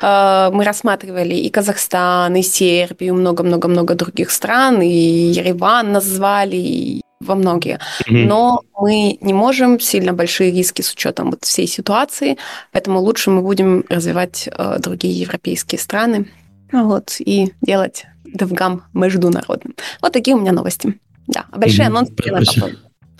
[0.00, 7.34] А, мы рассматривали и Казахстан, и Сербию, много-много-много других стран, и Ереван назвали, и во
[7.34, 7.78] многие.
[8.06, 8.26] Mm-hmm.
[8.26, 12.36] Но мы не можем, сильно большие риски с учетом вот всей ситуации,
[12.72, 16.26] поэтому лучше мы будем развивать э, другие европейские страны.
[16.72, 19.74] Вот, и делать DevGam международным.
[20.00, 20.98] Вот такие у меня новости.
[21.26, 22.12] Да, большие анонсы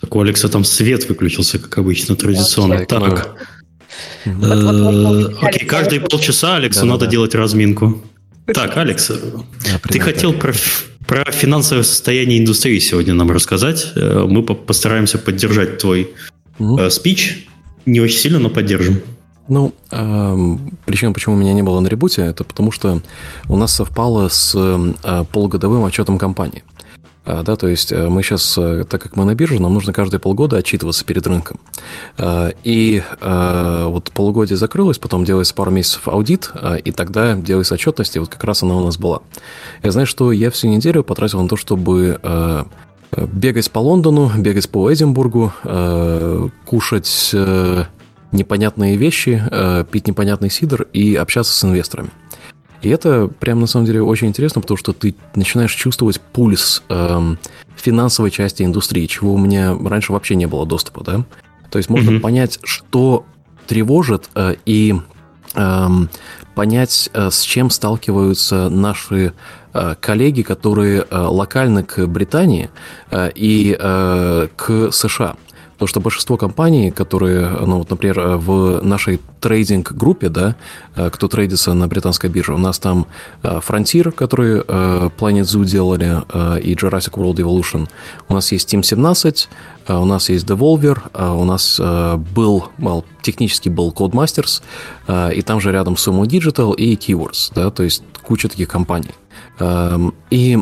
[0.00, 2.84] Так у Алекса там свет выключился, как обычно, традиционно.
[2.86, 3.36] Так.
[4.24, 8.02] Окей, каждые полчаса Алексу надо делать разминку.
[8.46, 9.10] Так, Алекс,
[9.88, 10.52] ты хотел про,
[11.06, 13.92] про финансовое состояние индустрии сегодня нам рассказать.
[13.96, 16.12] Э, мы постараемся поддержать твой
[16.60, 17.48] э, спич.
[17.86, 19.02] Не очень сильно, но поддержим.
[19.48, 23.00] Ну, э, причина, почему меня не было на ребуте, это потому что
[23.48, 26.64] у нас совпало с э, полугодовым отчетом компании.
[27.24, 29.92] А, да, то есть э, мы сейчас, э, так как мы на бирже, нам нужно
[29.92, 31.60] каждые полгода отчитываться перед рынком.
[32.62, 36.50] И вот полугодие закрылось, потом делается пару месяцев аудит,
[36.84, 39.20] и тогда делается отчетность, и вот как раз она у нас была.
[39.82, 42.18] Я знаю, что я всю неделю потратил на то, чтобы
[43.16, 45.52] бегать по Лондону, бегать по Эдинбургу,
[46.64, 47.34] кушать
[48.32, 49.42] непонятные вещи,
[49.90, 52.10] пить непонятный сидр и общаться с инвесторами.
[52.82, 57.38] И это прям на самом деле очень интересно, потому что ты начинаешь чувствовать пульс эм,
[57.74, 61.24] финансовой части индустрии, чего у меня раньше вообще не было доступа, да.
[61.70, 62.20] То есть можно mm-hmm.
[62.20, 63.24] понять, что
[63.66, 64.94] тревожит, э, и
[65.54, 65.88] э,
[66.54, 69.32] понять, э, с чем сталкиваются наши
[69.72, 72.70] э, коллеги, которые э, локальны к Британии
[73.10, 75.36] э, и э, к США.
[75.76, 80.56] Потому что большинство компаний, которые, ну, вот, например, в нашей трейдинг-группе, да,
[80.94, 83.06] э, кто трейдится на британской бирже, у нас там
[83.42, 86.22] э, Frontier, которые э, Planet Zoo делали,
[86.62, 87.88] и Jurassic World Evolution.
[88.28, 89.48] У нас есть Team 17,
[89.88, 94.62] у нас есть Devolver, у нас был, well, технически был Codemasters,
[95.34, 99.10] и там же рядом Sumo Digital и Keywords, да, то есть куча таких компаний.
[99.58, 100.58] Эм, и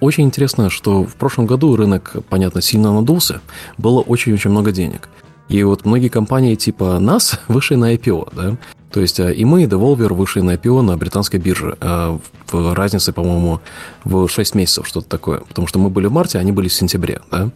[0.00, 3.40] очень интересно, что в прошлом году рынок, понятно, сильно надулся,
[3.78, 5.08] было очень-очень много денег.
[5.48, 8.56] И вот многие компании типа нас вышли на IPO, да,
[8.96, 11.76] то есть э, и мы, и Devolver вышли на IPO на британской бирже.
[11.82, 12.18] Э,
[12.50, 13.60] в разнице, по-моему,
[14.04, 15.40] в 6 месяцев, что-то такое.
[15.40, 17.20] Потому что мы были в марте, а они были в сентябре.
[17.30, 17.50] Да?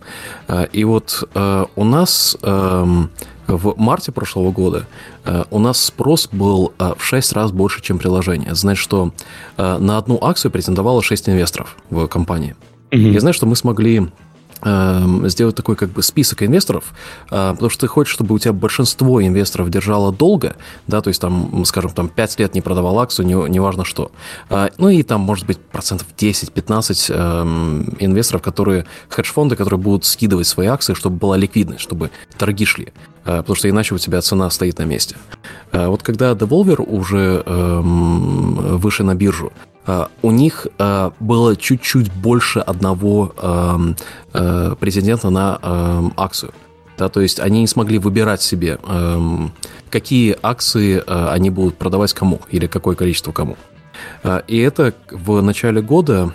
[0.49, 1.27] Э, и вот
[1.77, 2.37] у нас
[3.57, 4.87] в марте прошлого года
[5.51, 8.55] у нас спрос был в 6 раз больше, чем приложение.
[8.55, 9.13] Значит, что
[9.57, 12.55] на одну акцию претендовало 6 инвесторов в компании.
[12.93, 13.01] Угу.
[13.01, 14.09] Я знаю, что мы смогли
[14.63, 16.93] Эм, сделать такой как бы список инвесторов,
[17.31, 20.55] э, потому что ты хочешь, чтобы у тебя большинство инвесторов держало долго,
[20.87, 24.13] да, то есть там, скажем, там 5 лет не продавал акцию, не, неважно что.
[24.51, 30.47] Э, ну и там, может быть, процентов 10-15 эм, инвесторов, которые, хедж-фонды, которые будут скидывать
[30.47, 34.51] свои акции, чтобы была ликвидность, чтобы торги шли э, потому что иначе у тебя цена
[34.51, 35.17] стоит на месте.
[35.73, 39.53] Вот когда Devolver уже эм, выше на биржу,
[39.87, 40.67] Uh, у них
[41.21, 45.59] было чуть-чуть больше одного uh, претендента на
[46.19, 46.53] акцию.
[46.99, 48.79] Да, то есть они не смогли выбирать себе,
[49.89, 53.57] какие акции они будут продавать кому или какое количество кому.
[54.47, 56.35] И это в начале года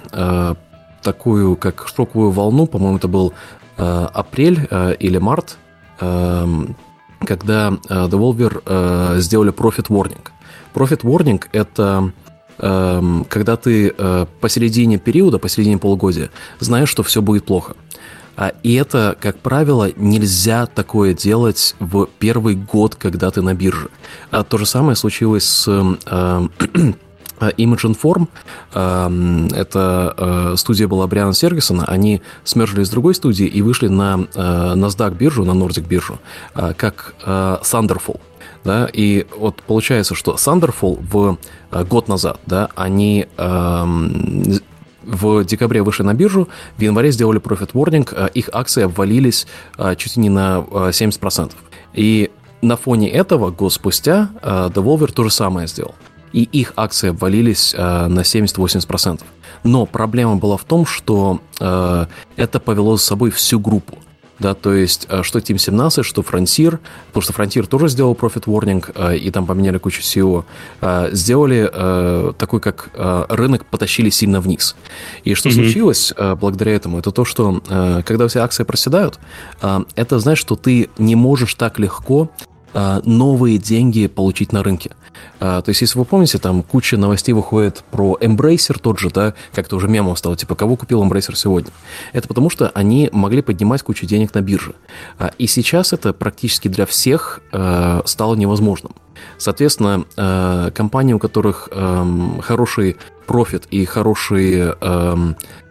[1.03, 3.33] такую, как шоковую волну, по-моему, это был
[3.77, 4.67] апрель
[4.99, 5.57] или март,
[5.97, 10.27] когда Devolver сделали Profit Warning.
[10.73, 12.11] Profit Warning– это
[12.57, 16.29] Эм, когда ты э, посередине периода, посередине полугодия,
[16.59, 17.75] знаешь, что все будет плохо.
[18.37, 23.89] А, и это, как правило, нельзя такое делать в первый год, когда ты на бирже.
[24.31, 26.47] А то же самое случилось с э,
[27.39, 28.27] Image Inform,
[28.73, 34.27] эм, это э, студия была Бриана Сергисона, они смержились с другой студией и вышли на
[34.35, 36.19] NASDAQ биржу, на Nordic биржу,
[36.53, 38.19] как Thunderfall
[38.65, 41.37] да, и вот получается, что Thunderfall в
[41.71, 44.59] э, год назад, да, они эм,
[45.03, 49.45] в декабре вышли на биржу, в январе сделали Profit Warning, э, их акции обвалились
[49.77, 51.51] э, чуть ли не на 70%.
[51.93, 52.31] И
[52.63, 55.93] на фоне этого год спустя Devolver то же самое сделал.
[56.35, 59.21] И их акции обвалились на 70-80%.
[59.63, 63.97] Но проблема была в том, что это повело за собой всю группу
[64.39, 68.45] да, то есть э, что Team 17, что Frontier, потому что Frontier тоже сделал Profit
[68.45, 70.43] Warning, э, и там поменяли кучу SEO,
[70.81, 71.65] э, сделали
[72.37, 72.89] такой, как
[73.29, 74.75] рынок потащили сильно вниз.
[75.23, 75.53] И что mm-hmm.
[75.53, 77.61] случилось благодаря этому, это то, что
[78.05, 79.19] когда все акции проседают,
[79.95, 82.29] это значит, что ты не можешь так легко
[82.73, 84.91] новые деньги получить на рынке.
[85.39, 89.33] А, то есть, если вы помните, там куча новостей выходит про Embracer тот же, да,
[89.53, 91.71] как-то уже мемом стало, типа, кого купил Embracer сегодня?
[92.13, 94.75] Это потому, что они могли поднимать кучу денег на бирже.
[95.17, 98.93] А, и сейчас это практически для всех а, стало невозможным.
[99.37, 101.69] Соответственно, компании, у которых
[102.41, 104.75] хороший профит и хорошие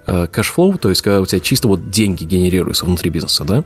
[0.07, 3.65] cash flow, то есть когда у тебя чисто вот деньги генерируются внутри бизнеса, да,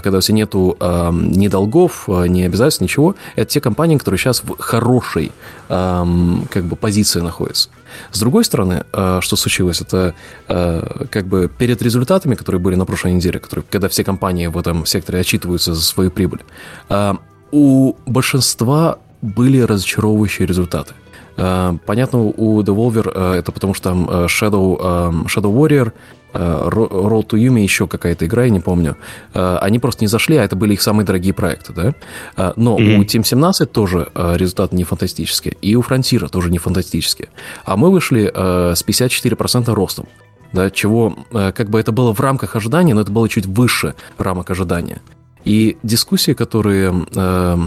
[0.00, 4.42] когда у тебя нету э, ни долгов, ни обязательств, ничего, это те компании, которые сейчас
[4.42, 5.32] в хорошей
[5.68, 6.04] э,
[6.50, 7.68] как бы позиции находятся.
[8.12, 10.14] С другой стороны, э, что случилось, это
[10.48, 14.58] э, как бы перед результатами, которые были на прошлой неделе, которые, когда все компании в
[14.58, 16.42] этом секторе отчитываются за свою прибыль,
[16.88, 17.14] э,
[17.52, 20.94] у большинства были разочаровывающие результаты.
[21.36, 25.92] Понятно, у Devolver это потому, что там Shadow, Shadow Warrior,
[26.32, 28.96] Road to Yumi, еще какая-то игра, я не помню.
[29.32, 32.52] Они просто не зашли, а это были их самые дорогие проекты, да?
[32.56, 32.96] Но mm-hmm.
[32.98, 37.28] у Team 17 тоже результаты не фантастические, и у Frontier тоже не фантастические.
[37.64, 40.06] А мы вышли с 54% ростом,
[40.52, 44.50] да, чего, как бы это было в рамках ожидания, но это было чуть выше рамок
[44.50, 45.02] ожидания.
[45.44, 47.58] И дискуссии, которые э,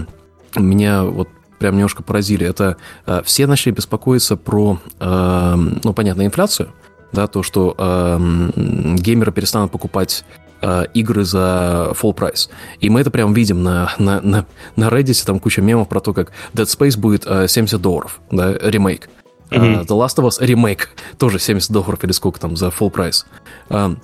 [0.56, 6.74] меня вот прям немножко поразили, это э, все начали беспокоиться про, э, ну, понятно, инфляцию,
[7.12, 8.20] да, то, что э,
[8.98, 10.24] геймеры перестанут покупать
[10.62, 12.50] э, игры за full price.
[12.80, 16.14] И мы это прям видим на, на, на, на Reddit, там куча мемов про то,
[16.14, 19.10] как Dead Space будет э, 70 долларов, да, ремейк.
[19.50, 19.82] Mm-hmm.
[19.82, 23.26] Uh, The Last of Us ремейк тоже 70 долларов или сколько там за full price.
[23.70, 23.98] Uh,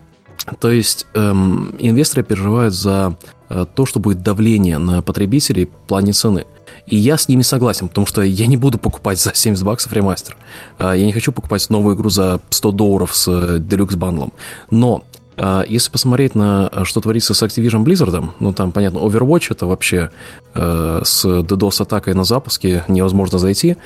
[0.60, 3.18] то есть эм, инвесторы переживают за
[3.50, 6.46] э, то, что будет давление на потребителей в плане цены.
[6.88, 10.36] И я с ними согласен, потому что я не буду покупать за 70 баксов ремастер.
[10.80, 14.34] Э, я не хочу покупать новую игру за 100 долларов с э, Deluxe бандлом.
[14.70, 15.04] Но
[15.38, 19.66] э, если посмотреть на э, что творится с Activision Blizzard, ну там, понятно, Overwatch это
[19.66, 20.12] вообще
[20.56, 23.78] э, с DDoS-атакой на запуске невозможно зайти.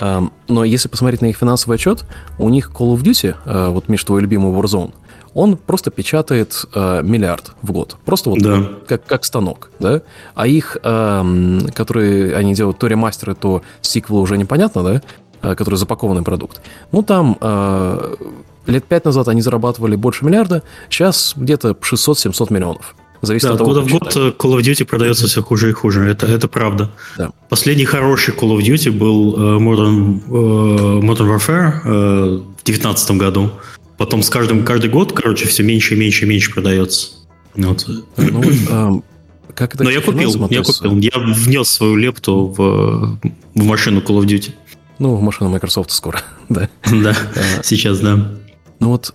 [0.00, 2.04] Но если посмотреть на их финансовый отчет,
[2.38, 4.92] у них Call of Duty, э, вот, Миш, твой любимый Warzone,
[5.36, 7.96] он просто печатает э, миллиард в год.
[8.06, 8.70] Просто вот да.
[8.88, 10.00] как, как станок, да?
[10.34, 15.02] А их, э, которые они делают то ремастеры, то сиквелы уже непонятно, да?
[15.42, 16.62] Э, который запакованный продукт.
[16.90, 18.14] Ну, там э,
[18.66, 22.96] лет пять назад они зарабатывали больше миллиарда, сейчас где-то 600-700 миллионов.
[23.20, 26.08] Зависит да, от того, года в год Call of Duty продается все хуже и хуже.
[26.08, 26.90] Это, это правда.
[27.18, 27.30] Да.
[27.50, 33.50] Последний хороший Call of Duty был э, Modern, э, Modern Warfare в 2019 году.
[33.98, 37.08] Потом с каждым, каждый год, короче, все меньше и меньше и меньше продается.
[37.54, 37.86] Вот.
[38.16, 39.04] Ну, вот,
[39.54, 40.98] как это Но я купил, я купил.
[40.98, 43.18] Я внес свою лепту в,
[43.54, 44.50] в машину Call of Duty.
[44.98, 46.68] Ну, в машину Microsoft скоро, да.
[46.90, 48.32] Да, а, сейчас, да.
[48.78, 49.14] Ну вот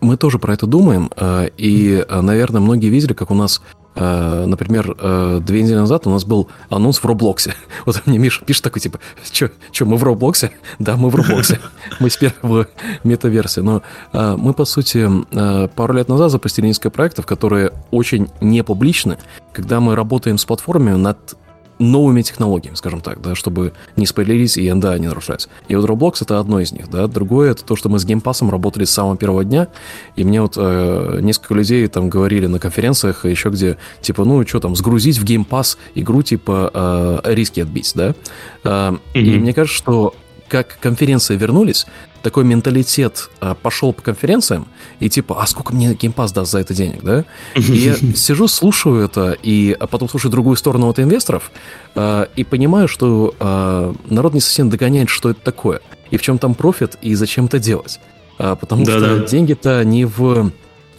[0.00, 3.62] мы тоже про это думаем, а, и, а, наверное, многие видели, как у нас
[3.96, 7.54] например, э, две недели назад у нас был анонс в Роблоксе.
[7.86, 9.50] Вот мне Миша пишет такой, типа, что,
[9.84, 10.50] мы в Роблоксе?
[10.78, 11.60] Да, мы в Роблоксе.
[12.00, 12.66] Мы теперь в
[13.04, 13.60] метаверсии.
[13.60, 13.82] Но
[14.12, 15.08] э, мы, по сути,
[15.74, 19.18] пару лет назад запустили несколько проектов, которые очень не публичны,
[19.52, 21.36] когда мы работаем с платформами над
[21.78, 25.48] новыми технологиями, скажем так, да, чтобы не спойлерить и НДА не нарушать.
[25.68, 27.06] И вот Roblox это одно из них, да.
[27.06, 29.68] Другое это то, что мы с геймпасом работали с самого первого дня,
[30.16, 34.60] и мне вот э, несколько людей там говорили на конференциях еще где, типа, ну, что
[34.60, 38.14] там, сгрузить в Game Pass игру, типа, э, риски отбить, да.
[38.64, 39.20] Э, mm-hmm.
[39.20, 40.14] И мне кажется, что
[40.48, 41.86] как конференции вернулись,
[42.26, 44.66] такой менталитет а, пошел по конференциям,
[44.98, 47.24] и типа, а сколько мне Game Pass даст за это денег, да?
[47.54, 51.52] И я сижу, слушаю это, и а потом слушаю другую сторону от инвесторов,
[51.94, 56.38] а, и понимаю, что а, народ не совсем догоняет, что это такое, и в чем
[56.38, 58.00] там профит, и зачем это делать.
[58.38, 59.24] Потому да, что да.
[59.24, 60.50] деньги-то не в,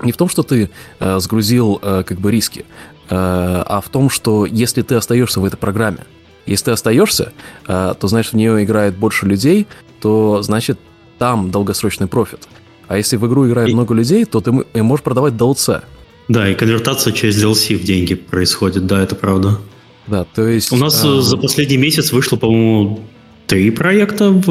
[0.02, 0.70] не в том, что ты
[1.02, 2.64] а, сгрузил а, как бы риски,
[3.10, 6.06] а, а в том, что если ты остаешься в этой программе,
[6.46, 7.34] если ты остаешься,
[7.66, 9.68] то значит в нее играет больше людей,
[10.00, 10.80] то значит
[11.18, 12.48] там долгосрочный профит.
[12.88, 13.74] А если в игру играет и...
[13.74, 14.52] много людей, то ты
[14.82, 15.82] можешь продавать DLC.
[16.28, 19.60] Да, и конвертация через DLC в деньги происходит, да, это правда.
[20.08, 20.72] Да, то есть...
[20.72, 21.22] У нас а...
[21.22, 23.02] за последний месяц вышло, по-моему,
[23.46, 24.50] три проекта в,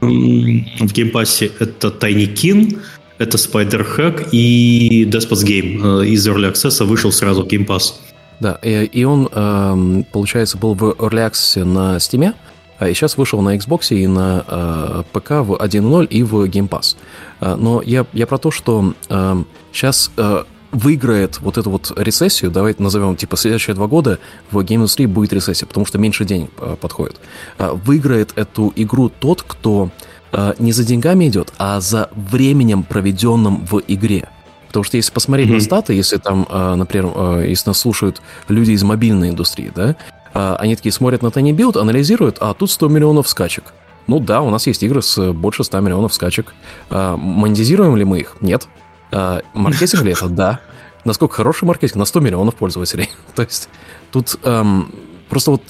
[0.00, 0.86] mm-hmm.
[0.86, 1.50] в Game Pass 'е.
[1.58, 2.78] Это Tinykin,
[3.18, 6.02] это SpiderHeck и Despot's Game.
[6.02, 7.94] Э, из Early Access вышел сразу в Game Pass.
[8.40, 12.34] Да, и, и он, получается, был в Early Access на Steam,
[12.80, 16.96] и сейчас вышел на Xbox и на э, ПК в 1.0 и в Game Pass.
[17.40, 22.50] Э, но я, я про то, что э, сейчас э, выиграет вот эту вот рецессию,
[22.50, 24.18] давайте назовем, типа, следующие два года
[24.50, 27.16] в гейм-индустрии будет рецессия, потому что меньше денег э, подходит.
[27.58, 29.90] Э, выиграет эту игру тот, кто
[30.32, 34.28] э, не за деньгами идет, а за временем, проведенным в игре.
[34.68, 35.54] Потому что если посмотреть mm-hmm.
[35.54, 40.17] на статы, если там, э, например, если нас слушают люди из мобильной индустрии, да, а,
[40.32, 43.72] они такие смотрят на Tiny Build, анализируют, а тут 100 миллионов скачек.
[44.08, 46.54] Ну да, у нас есть игры с больше 100 миллионов скачек.
[46.88, 48.36] А, монетизируем ли мы их?
[48.40, 48.66] Нет.
[49.12, 50.28] А, маркетинг ли это?
[50.28, 50.60] Да.
[51.04, 51.96] Насколько хороший маркетинг?
[51.96, 53.10] На 100 миллионов пользователей.
[53.34, 53.68] То есть
[54.10, 54.92] тут эм,
[55.28, 55.62] просто вот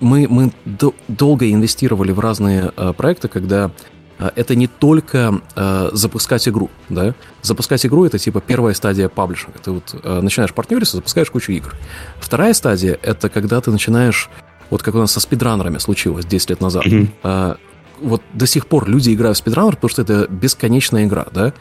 [0.00, 3.70] мы, мы до, долго инвестировали в разные э, проекты, когда э,
[4.18, 7.14] это не только э, запускать игру, да.
[7.42, 9.58] Запускать игру это типа первая стадия паблишинга.
[9.62, 11.74] Ты вот э, начинаешь партнериться, запускаешь кучу игр.
[12.18, 14.30] Вторая стадия это когда ты начинаешь,
[14.70, 16.86] вот как у нас со спидранерами случилось 10 лет назад.
[16.86, 17.08] Mm-hmm.
[17.24, 17.54] Э,
[18.00, 21.54] вот до сих пор люди играют в спидранер, потому что это бесконечная игра, да.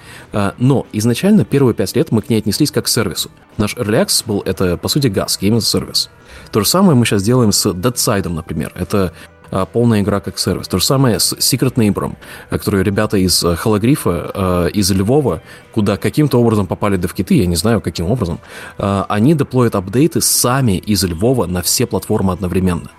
[0.58, 3.32] Но изначально первые пять лет мы к ней отнеслись как к сервису.
[3.56, 6.10] Наш Early Access был, это, по сути, газ, Game as a Service.
[6.52, 8.72] То же самое мы сейчас делаем с Dead Side, например.
[8.76, 9.35] Это а,
[9.72, 10.68] полная игра как сервис.
[10.68, 12.16] То же самое с Secret Neighbor,
[12.50, 15.42] а, которые ребята из а, Хологрифа, из Львова,
[15.74, 18.40] куда каким-то образом попали девкиты, я не знаю, каким образом,
[18.78, 22.90] они деплоят апдейты сами из Львова на все платформы одновременно.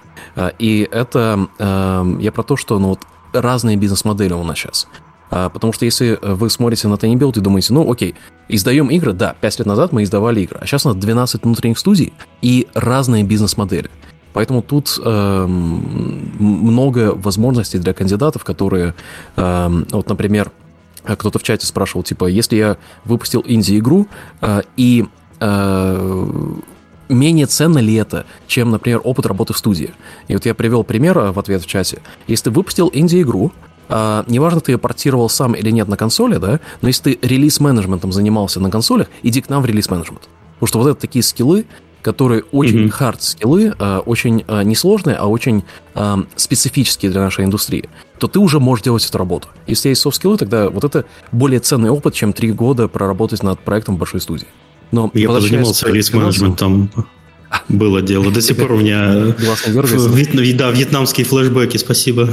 [0.59, 3.01] И это я про то, что ну, вот
[3.32, 4.88] разные бизнес-модели у нас сейчас.
[5.30, 8.14] Потому что если вы смотрите на Tiny Build и думаете, ну окей,
[8.49, 11.78] издаем игры, да, 5 лет назад мы издавали игры, а сейчас у нас 12 внутренних
[11.78, 13.90] студий и разные бизнес-модели.
[14.37, 18.95] Поэтому тут э, много возможностей для кандидатов, которые,
[19.34, 20.53] э, вот, например,
[21.05, 22.76] кто-то в чате спрашивал, типа, если я
[23.07, 24.07] выпустил инди-игру
[24.43, 25.07] э, и
[25.41, 26.26] э,
[27.09, 29.95] менее ценно ли это, чем, например, опыт работы в студии.
[30.28, 32.03] И вот я привел пример э, в ответ в чате.
[32.26, 33.53] Если ты выпустил инди-игру,
[33.89, 38.12] а, неважно, ты ее портировал сам или нет на консоли, да, но если ты релиз-менеджментом
[38.12, 40.28] занимался на консолях, иди к нам в релиз-менеджмент.
[40.55, 41.66] Потому что вот это такие скиллы,
[42.07, 43.16] которые очень mm-hmm.
[43.18, 45.64] скиллы, э, очень э, несложные, а очень
[45.96, 47.88] э, специфические для нашей индустрии,
[48.20, 49.48] то ты уже можешь делать эту работу.
[49.66, 53.96] Если есть софт-скиллы, тогда вот это более ценный опыт, чем три года проработать над проектом
[53.96, 54.46] большой студии.
[54.92, 56.92] Но я позанимался релиз-менеджментом.
[57.68, 58.30] Было дело.
[58.30, 59.34] До сих пор у меня
[60.54, 62.28] да, вьетнамские флешбеки, спасибо.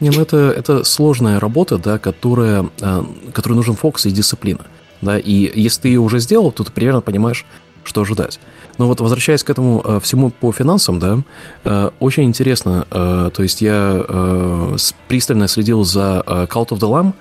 [0.00, 2.68] Не, ну это, это сложная работа, да, которая,
[3.32, 4.66] которой нужен фокус и дисциплина.
[5.00, 7.44] Да, и если ты ее уже сделал, то ты примерно понимаешь,
[7.86, 8.38] что ожидать.
[8.78, 11.18] Но вот возвращаясь к этому э, всему по финансам, да,
[11.64, 14.04] э, очень интересно, э, то есть я
[15.08, 17.12] пристально следил за Cult of the Lamb,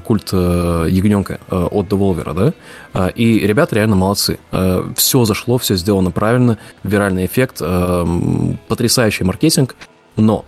[0.00, 2.54] культ ягненка от Devolver,
[2.94, 4.38] да, и ребята реально молодцы.
[4.94, 7.60] Все зашло, все сделано правильно, виральный эффект,
[8.68, 9.74] потрясающий маркетинг,
[10.16, 10.44] но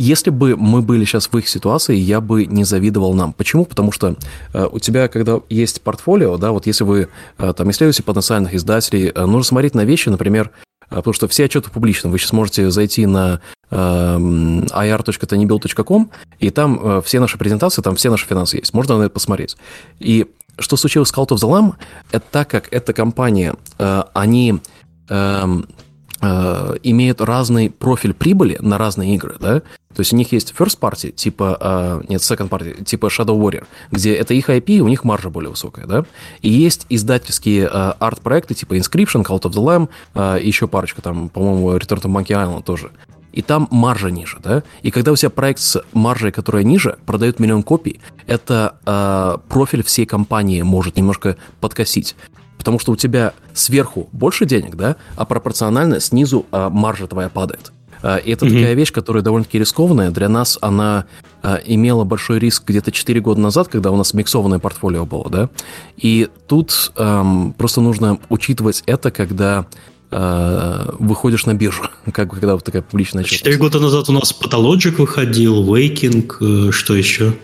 [0.00, 3.34] если бы мы были сейчас в их ситуации, я бы не завидовал нам.
[3.34, 3.66] Почему?
[3.66, 4.16] Потому что
[4.54, 9.12] э, у тебя, когда есть портфолио, да, вот если вы э, там исследуете потенциальных издателей,
[9.14, 10.52] э, нужно смотреть на вещи, например,
[10.88, 12.08] э, потому что все отчеты публичны.
[12.08, 18.10] Вы сейчас можете зайти на э, ir.tanybuild.com, и там э, все наши презентации, там все
[18.10, 18.72] наши финансы есть.
[18.72, 19.58] Можно на это посмотреть.
[19.98, 20.28] И
[20.58, 21.74] что случилось с Cult of the Lamb,
[22.10, 24.60] это так как эта компания, э, они...
[25.10, 25.44] Э,
[26.22, 29.62] э, имеют разный профиль прибыли на разные игры, да,
[29.94, 33.66] то есть у них есть first party, типа, э, нет, second party, типа Shadow Warrior,
[33.90, 36.04] где это их IP, и у них маржа более высокая, да,
[36.42, 41.28] и есть издательские э, арт-проекты, типа Inscription, Cult of the Lamb, э, еще парочка, там,
[41.28, 42.92] по-моему, Return to Monkey Island тоже,
[43.32, 44.62] и там маржа ниже, да?
[44.82, 50.04] И когда у тебя проект с маржей, которая ниже, продает миллион копий, это профиль всей
[50.04, 52.16] компании может немножко подкосить
[52.58, 57.72] потому что у тебя сверху больше денег, да, а пропорционально снизу а, маржа твоя падает.
[58.02, 58.48] И это mm-hmm.
[58.48, 60.10] такая вещь, которая довольно-таки рискованная.
[60.10, 61.04] Для нас она
[61.42, 65.50] а, имела большой риск где-то 4 года назад, когда у нас миксованное портфолио было, да.
[65.96, 69.66] И тут эм, просто нужно учитывать это, когда
[70.10, 73.44] э, выходишь на биржу, как когда вот такая публичная отчетность.
[73.44, 77.34] Четыре года назад у нас Pathologic выходил, Waking, э, что еще?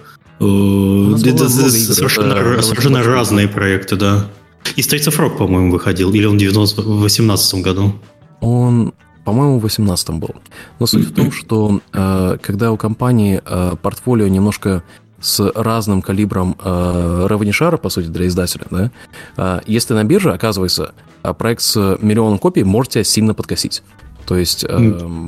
[0.40, 4.26] Э, это совершенно, совершенно разные проекты, да.
[4.74, 6.12] И Streets of Rock, по-моему, выходил.
[6.12, 7.94] Или он в 2018 году?
[8.40, 8.92] Он,
[9.26, 10.36] по-моему, в 2018 был.
[10.78, 14.84] Но суть в том, что э, когда у компании э, портфолио немножко
[15.20, 18.90] с разным калибром э, ревенишара, по сути, для издателя, да,
[19.36, 23.82] э, если на бирже, оказывается, э, проект с миллионом копий может тебя сильно подкосить.
[24.26, 24.64] То есть...
[24.64, 24.78] Э,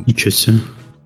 [0.07, 0.61] Ничего себе.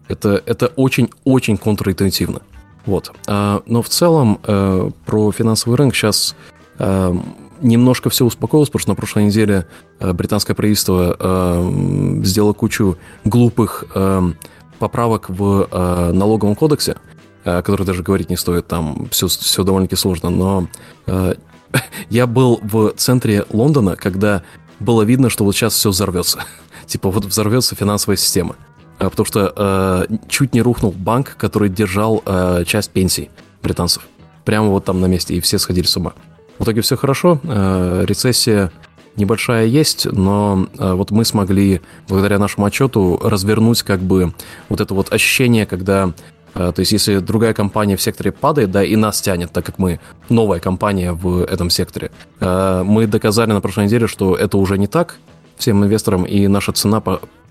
[0.08, 2.42] Это, это очень-очень контринтуитивно.
[2.84, 3.10] Вот.
[3.26, 6.36] А, но в целом э, про финансовый рынок сейчас
[6.78, 7.14] э,
[7.62, 9.66] немножко все успокоилось, потому что на прошлой неделе
[10.00, 14.32] э, британское правительство э, сделало кучу глупых э,
[14.78, 16.96] поправок в э, налоговом кодексе,
[17.44, 20.68] э, о которых даже говорить не стоит, там все, все довольно-таки сложно, но
[21.06, 21.34] э,
[22.10, 24.42] я был в центре Лондона, когда
[24.80, 26.44] было видно, что вот сейчас все взорвется.
[26.86, 28.56] типа вот взорвется финансовая система.
[28.98, 33.30] Э, потому что э, чуть не рухнул банк, который держал э, часть пенсий
[33.62, 34.06] британцев.
[34.44, 36.14] Прямо вот там на месте, и все сходили с ума.
[36.62, 38.70] В итоге все хорошо, э, рецессия
[39.16, 44.32] небольшая есть, но э, вот мы смогли, благодаря нашему отчету, развернуть как бы
[44.68, 46.12] вот это вот ощущение, когда
[46.54, 49.80] э, то есть, если другая компания в секторе падает, да, и нас тянет, так как
[49.80, 49.98] мы
[50.28, 55.16] новая компания в этом секторе, мы доказали на прошлой неделе, что это уже не так
[55.56, 57.02] всем инвесторам, и наша цена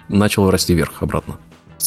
[0.07, 1.35] начала расти вверх обратно.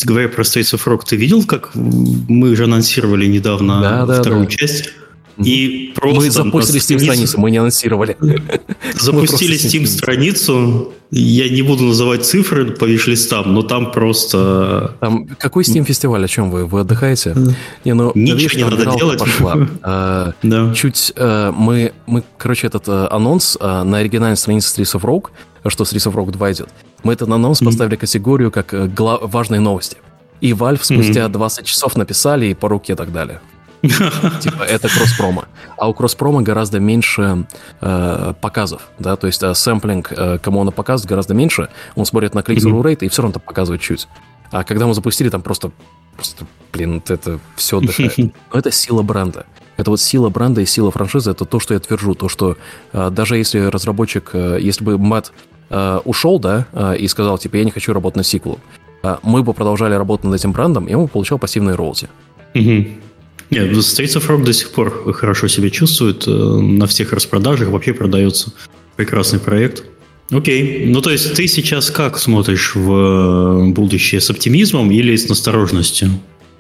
[0.05, 4.45] говоря про States of Rock, ты видел, как мы же анонсировали недавно да, да, вторую
[4.45, 4.51] да.
[4.51, 4.93] часть?
[5.39, 8.17] И просто мы запустили Steam страницу, мы не анонсировали.
[8.95, 10.93] Запустили Steam страницу.
[11.11, 14.97] Я не буду называть цифры по виш-листам, но там просто...
[15.01, 16.25] Там какой Steam фестиваль?
[16.25, 16.67] О чем вы?
[16.67, 17.35] Вы отдыхаете?
[17.85, 19.19] Не, ну, Ничего не надо делать.
[19.19, 19.69] Пошла.
[19.83, 20.75] А, да.
[20.75, 25.31] Чуть а, мы, мы, короче, этот а, анонс на оригинальной странице Streets of Rogue,
[25.67, 26.69] что Streets of Rogue 2 идет,
[27.03, 29.99] мы этот анонс поставили категорию как важные новости.
[30.41, 31.33] И Valve спустя mm-hmm.
[31.33, 33.41] 20 часов написали и по руке и так далее.
[34.41, 35.45] Типа это кросс-промо.
[35.77, 37.47] А у кросс-промо гораздо меньше
[37.81, 41.69] э, показов, да, то есть э, сэмплинг, э, кому он показывает, гораздо меньше.
[41.95, 44.09] Он смотрит на клик-through rate и все равно показывает чуть.
[44.51, 45.71] А когда мы запустили, там просто,
[46.17, 48.17] просто блин, это все отдыхает.
[48.53, 49.47] Но это сила бренда.
[49.77, 52.57] Это вот сила бренда и сила франшизы, это то, что я твержу, то, что
[52.93, 55.33] э, даже если разработчик, э, если бы Мэтт
[55.71, 58.61] э, ушел, да, э, и сказал, типа, я не хочу работать над сиквелом,
[59.03, 62.09] э, мы бы продолжали работать над этим брендом, и он бы получал пассивные роути.
[63.51, 66.25] Нет, Streets of Rock до сих пор хорошо себя чувствует.
[66.27, 68.53] Э, на всех распродажах вообще продается.
[68.97, 69.85] Прекрасный проект.
[70.31, 70.87] Окей.
[70.87, 74.21] Ну, то есть ты сейчас как смотришь в э, будущее?
[74.21, 76.11] С оптимизмом или с насторожностью?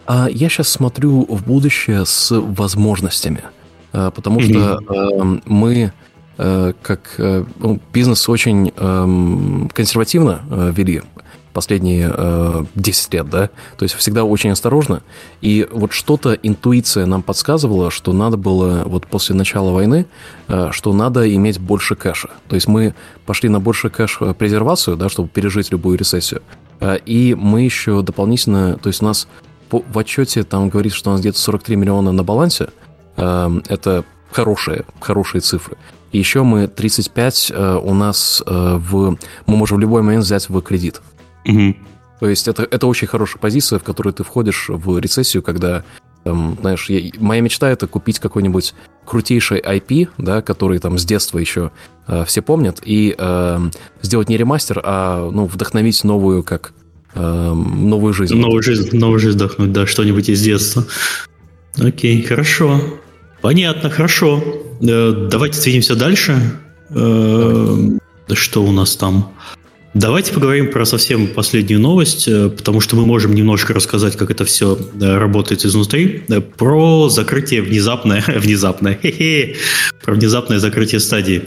[0.06, 3.42] А я сейчас смотрю в будущее с возможностями.
[3.92, 5.92] Э, потому что э, мы
[6.36, 11.00] как ну, бизнес очень э, консервативно вели
[11.54, 13.48] последние э, 10 лет, да,
[13.78, 15.02] то есть всегда очень осторожно,
[15.40, 20.06] и вот что-то интуиция нам подсказывала, что надо было вот после начала войны,
[20.48, 22.94] э, что надо иметь больше кэша, то есть мы
[23.24, 26.42] пошли на больше кэш-презервацию, да, чтобы пережить любую рецессию,
[26.80, 29.28] э, и мы еще дополнительно, то есть у нас
[29.70, 32.68] по, в отчете там говорится, что у нас где-то 43 миллиона на балансе,
[33.16, 35.76] э, это хорошие, хорошие цифры.
[36.14, 39.18] И еще мы 35 э, у нас э, в...
[39.46, 41.00] Мы можем в любой момент взять в кредит.
[41.44, 41.74] Угу.
[42.20, 45.84] То есть это, это очень хорошая позиция, в которую ты входишь в рецессию, когда,
[46.22, 48.74] там, знаешь, я, моя мечта это купить какой-нибудь
[49.04, 51.70] крутейший IP, да, который там с детства еще
[52.06, 53.58] э, все помнят, и э,
[54.00, 56.72] сделать не ремастер, а ну, вдохновить новую, как
[57.14, 58.36] э, новую жизнь.
[58.36, 60.86] Новую жизнь, новую жизнь вдохнуть, да, что-нибудь из детства.
[61.78, 62.80] Окей, хорошо.
[63.42, 64.42] Понятно, хорошо.
[64.80, 66.58] Э, давайте двинемся дальше.
[66.90, 67.88] Э,
[68.32, 69.32] что у нас там?
[69.94, 74.44] Давайте поговорим про совсем последнюю новость, э, потому что мы можем немножко рассказать, как это
[74.44, 76.24] все работает изнутри.
[76.28, 78.98] Э, про закрытие внезапное, внезапное,
[80.04, 81.44] про внезапное закрытие стадии.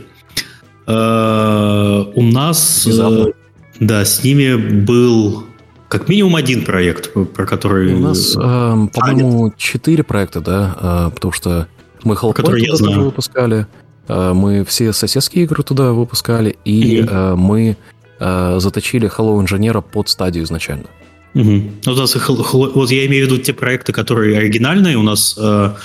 [0.88, 3.34] Э, у нас, Внезапно.
[3.82, 5.44] да, с ними был
[5.90, 7.96] как минимум один проект, про который...
[7.96, 11.68] У нас, э, по-моему, четыре проекта, да, потому что
[12.06, 13.68] мы Hellpoint туда выпускали,
[14.08, 17.36] мы все соседские игры туда выпускали, и mm-hmm.
[17.36, 17.76] мы
[18.20, 20.88] э, заточили Hello инженера под стадию изначально.
[21.34, 21.64] Угу.
[21.88, 24.98] У нас, вот я имею в виду те проекты, которые оригинальные.
[24.98, 25.76] У нас э,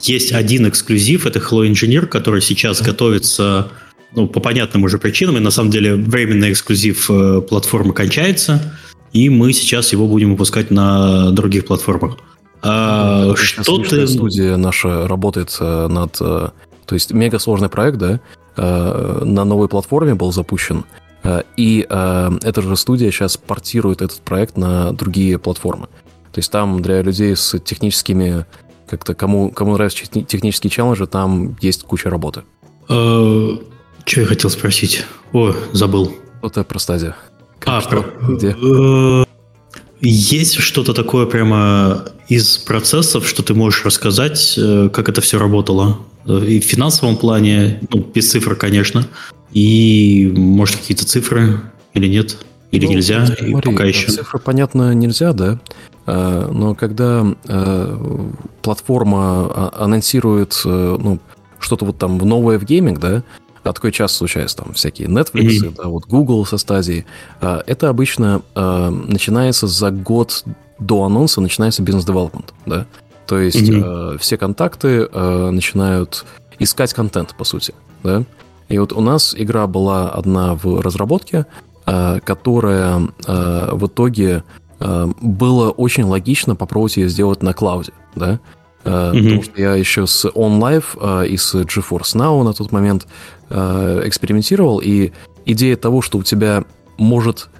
[0.00, 3.68] есть один эксклюзив, это Hello Engineer, который сейчас mm готовится
[4.14, 8.78] ну, по понятным уже причинам, и на самом деле временный эксклюзив э, платформы кончается,
[9.12, 12.18] и мы сейчас его будем выпускать на других платформах.
[12.62, 14.06] А, ну, что ты...
[14.06, 16.16] Студия наша работает э, над...
[16.20, 16.48] Э,
[16.86, 18.20] то есть мега сложный проект, да,
[18.56, 20.84] э, на новой платформе был запущен,
[21.56, 25.86] и э, эта же студия сейчас портирует этот проект на другие платформы.
[26.32, 28.44] То есть там для людей с техническими,
[28.86, 32.42] как-то кому, кому нравятся технические челленджи, там есть куча работы.
[32.88, 33.56] Э,
[34.04, 35.04] что я хотел спросить?
[35.32, 36.14] О, забыл.
[36.42, 37.14] Вот это про стадию.
[37.64, 38.02] а, что?
[38.02, 38.34] про...
[38.34, 38.54] Где?
[40.00, 44.58] Есть что-то такое прямо из процессов, что ты можешь рассказать,
[44.92, 46.00] как это все работало?
[46.26, 49.06] И в финансовом плане, ну, без цифр, конечно,
[49.52, 51.60] и, может, какие-то цифры
[51.92, 52.38] или нет?
[52.70, 53.26] Или ну, нельзя?
[53.26, 54.10] Смотри, пока еще.
[54.10, 55.60] Цифры, понятно, нельзя, да.
[56.06, 58.28] А, но когда а,
[58.62, 61.20] платформа а, анонсирует ну,
[61.58, 63.22] что-то вот там новое в гейминг, да,
[63.62, 65.74] а часто случается, там всякие Netflix, mm-hmm.
[65.76, 67.06] да, вот Google со стадии,
[67.40, 70.44] это обычно начинается за год
[70.78, 72.86] до анонса, начинается бизнес-девелопмент, да.
[73.26, 74.18] То есть mm-hmm.
[74.18, 76.24] все контакты начинают
[76.58, 78.24] искать контент, по сути, да.
[78.68, 81.46] И вот у нас игра была одна в разработке,
[81.86, 84.42] э, которая э, в итоге
[84.80, 88.40] э, было очень логично попробовать ее сделать на клауде, да,
[88.84, 89.12] mm-hmm.
[89.12, 93.06] потому что я еще с OnLive и с GeForce Now на тот момент
[93.50, 95.12] экспериментировал, и
[95.44, 96.64] идея того, что у тебя
[96.96, 97.50] может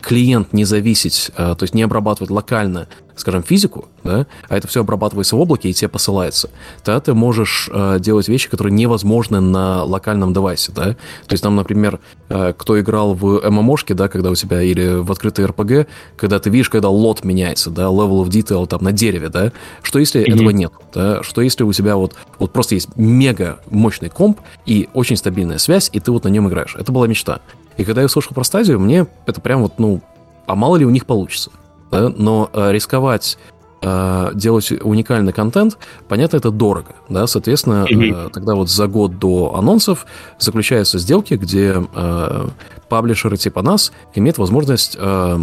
[0.00, 2.86] клиент не зависеть, то есть не обрабатывать локально
[3.16, 6.50] скажем, физику, да, а это все обрабатывается в облаке и тебе посылается,
[6.84, 10.84] тогда ты можешь э, делать вещи, которые невозможны на локальном девайсе, да.
[11.26, 11.98] То есть там, например,
[12.28, 16.50] э, кто играл в ММОшке, да, когда у тебя или в открытой РПГ, когда ты
[16.50, 19.52] видишь, когда лот меняется, да, level of detail там на дереве, да,
[19.82, 20.34] что если mm-hmm.
[20.34, 24.88] этого нет, да, что если у тебя вот, вот просто есть мега мощный комп и
[24.92, 26.76] очень стабильная связь, и ты вот на нем играешь.
[26.78, 27.40] Это была мечта.
[27.78, 30.02] И когда я услышал про стадию, мне это прям вот, ну,
[30.46, 31.50] а мало ли у них получится.
[31.90, 32.08] Да?
[32.08, 33.38] Но э, рисковать
[33.82, 35.78] э, делать уникальный контент,
[36.08, 38.30] понятно, это дорого, да, соответственно, mm-hmm.
[38.30, 40.06] тогда вот за год до анонсов
[40.38, 42.48] заключаются сделки, где э,
[42.88, 45.38] паблишеры типа нас имеют возможность э,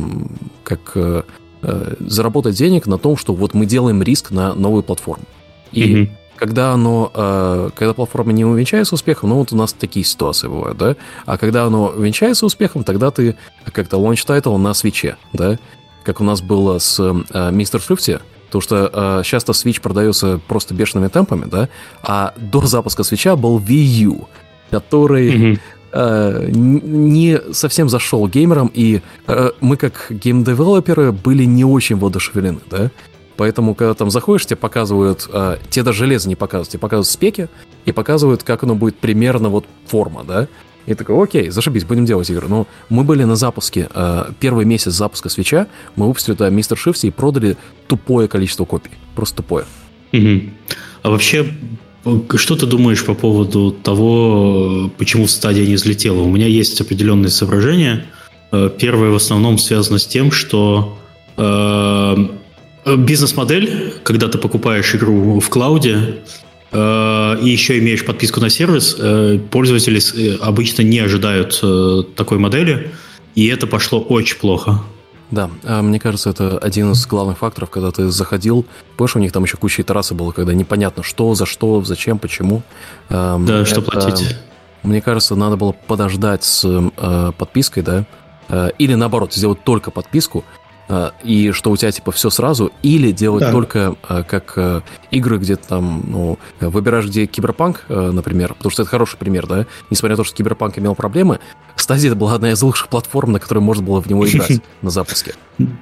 [0.63, 1.23] как э
[2.01, 5.23] заработать денег на том, что вот мы делаем риск на новую платформу.
[5.71, 10.05] И mm-hmm когда оно, э, когда платформа не увенчается успехом, ну вот у нас такие
[10.05, 13.37] ситуации бывают, да, а когда оно увенчается успехом, тогда ты
[13.71, 15.57] как-то launch title на свече, да,
[16.03, 20.73] как у нас было с э, Мистер Шрифте, потому что э, часто Switch продается просто
[20.73, 21.69] бешеными темпами, да,
[22.01, 24.27] а до запуска свеча был Wii U,
[24.69, 25.31] который...
[25.31, 25.59] Mm-hmm
[25.95, 32.89] не совсем зашел геймерам, и э, мы как геймдевелоперы были не очень воодушевлены, да.
[33.37, 37.47] Поэтому, когда там заходишь, тебе показывают, э, тебе даже железо не показывают, тебе показывают спеки
[37.85, 40.47] и показывают, как оно будет примерно вот форма, да.
[40.85, 42.47] И такой, окей, зашибись, будем делать игры.
[42.47, 47.07] Но мы были на запуске, э, первый месяц запуска свеча, мы выпустили туда Мистер Шифти
[47.07, 47.57] и продали
[47.87, 48.91] тупое количество копий.
[49.15, 49.65] Просто тупое.
[50.11, 50.41] Угу.
[51.03, 51.45] А вообще,
[52.35, 56.21] что ты думаешь по поводу того, почему стадия не взлетела?
[56.21, 58.05] У меня есть определенные соображения.
[58.51, 60.97] Э, первое в основном связано с тем, что
[61.37, 62.15] э,
[62.85, 66.15] Бизнес-модель, когда ты покупаешь игру в клауде э,
[66.73, 72.91] и еще имеешь подписку на сервис, э, пользователи э, обычно не ожидают э, такой модели,
[73.35, 74.81] и это пошло очень плохо.
[75.31, 78.65] Да, а мне кажется, это один из главных факторов, когда ты заходил,
[78.97, 82.61] помнишь, у них там еще куча итераций было, когда непонятно, что, за что, зачем, почему.
[83.09, 84.37] Эм, да, это, что платить.
[84.83, 88.05] Мне кажется, надо было подождать с э, подпиской, да,
[88.49, 90.43] э, или наоборот, сделать только подписку,
[91.23, 93.51] и что у тебя типа все сразу, или делать да.
[93.51, 98.83] только а, как а, игры, где ты там, ну, выбираешь, где киберпанк, например, потому что
[98.83, 101.39] это хороший пример, да, несмотря на то, что киберпанк имел проблемы,
[101.75, 105.35] это была одна из лучших платформ, на которой можно было в него играть на запуске.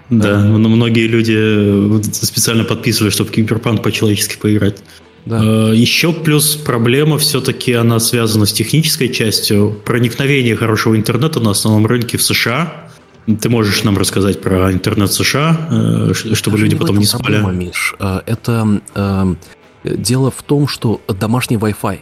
[0.09, 4.83] Да, многие люди специально подписывали, чтобы киберпанк по-человечески поиграть.
[5.25, 5.71] Да.
[5.71, 9.79] Еще плюс проблема все-таки она связана с технической частью.
[9.85, 12.90] Проникновение хорошего интернета на основном рынке в США
[13.37, 17.23] ты можешь нам рассказать про интернет США, э, чтобы люди потом не спали?
[17.23, 17.95] Проблема, Миш.
[17.99, 19.35] Э, это э,
[19.83, 21.99] дело в том, что домашний Wi-Fi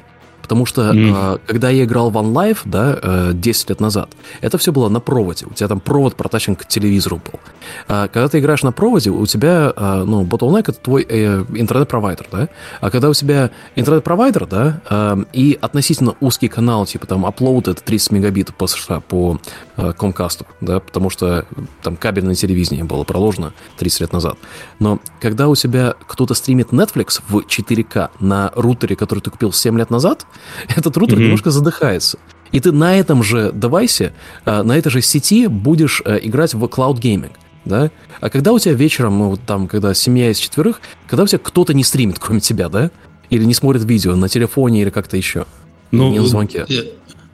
[0.50, 1.36] Потому что mm.
[1.36, 4.10] э, когда я играл в OneLife, да, э, 10 лет назад,
[4.42, 5.46] это все было на проводе.
[5.46, 7.40] У тебя там провод протащен к телевизору был.
[7.88, 12.26] А когда ты играешь на проводе, у тебя, э, ну, Bottleneck это твой э, интернет-провайдер,
[12.32, 12.50] да.
[12.82, 17.84] А когда у тебя интернет-провайдер, да, э, и относительно узкий канал, типа там upload это
[17.84, 19.40] 30 мегабит по США, по
[19.78, 21.46] э, Comcast, да, потому что
[21.84, 24.36] там кабельное телевидение было проложено 30 лет назад.
[24.80, 29.78] Но когда у тебя кто-то стримит Netflix в 4К на рутере, который ты купил 7
[29.78, 30.26] лет назад,
[30.76, 31.24] этот рутер mm-hmm.
[31.24, 32.20] немножко задыхается.
[32.52, 34.14] И ты на этом же девайсе,
[34.46, 37.32] а, на этой же сети будешь э, играть в cloud gaming.
[37.66, 37.92] Да?
[38.20, 41.40] А когда у тебя вечером, ну, вот там, когда семья из четверых, когда у тебя
[41.40, 42.92] кто-то не стримит, кроме тебя, да?
[43.30, 45.46] Или не смотрит видео на телефоне или как-то еще?
[45.92, 46.66] Ну, не на звонке.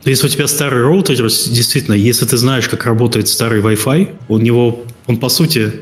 [0.04, 4.84] Если у тебя старый роутер, действительно, если ты знаешь, как работает старый Wi-Fi, у него,
[5.08, 5.74] он по сути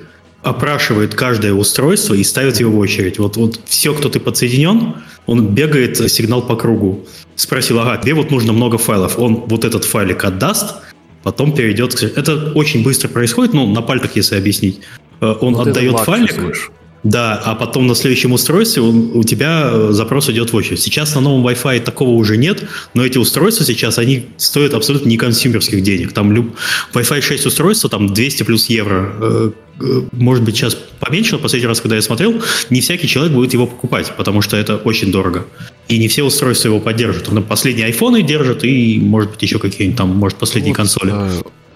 [0.44, 3.18] опрашивает каждое устройство и ставит его в очередь.
[3.18, 7.06] Вот, вот все, кто ты подсоединен, он бегает сигнал по кругу.
[7.36, 9.18] Спросил, ага, тебе вот нужно много файлов.
[9.18, 10.76] Он вот этот файлик отдаст,
[11.24, 12.04] потом перейдет к...
[12.04, 14.82] Это очень быстро происходит, ну, на пальцах, если объяснить.
[15.22, 16.72] Э, он вот отдает файлик, чувствуешь.
[17.04, 20.80] Да, а потом на следующем устройстве у тебя э, запрос идет в очередь.
[20.80, 25.18] Сейчас на новом Wi-Fi такого уже нет, но эти устройства сейчас, они стоят абсолютно не
[25.18, 26.14] консюмерских денег.
[26.14, 26.56] Там люб...
[26.93, 29.14] Wi-Fi 6 устройства, там 200 плюс евро.
[29.20, 29.51] Э,
[29.82, 33.51] э, может быть, сейчас поменьше, но последний раз, когда я смотрел, не всякий человек будет
[33.51, 35.45] его покупать, потому что это очень дорого.
[35.89, 37.28] И не все устройства его поддержат.
[37.49, 41.12] Последние айфоны держат и, может быть, еще какие-нибудь там, может, последние вот, консоли.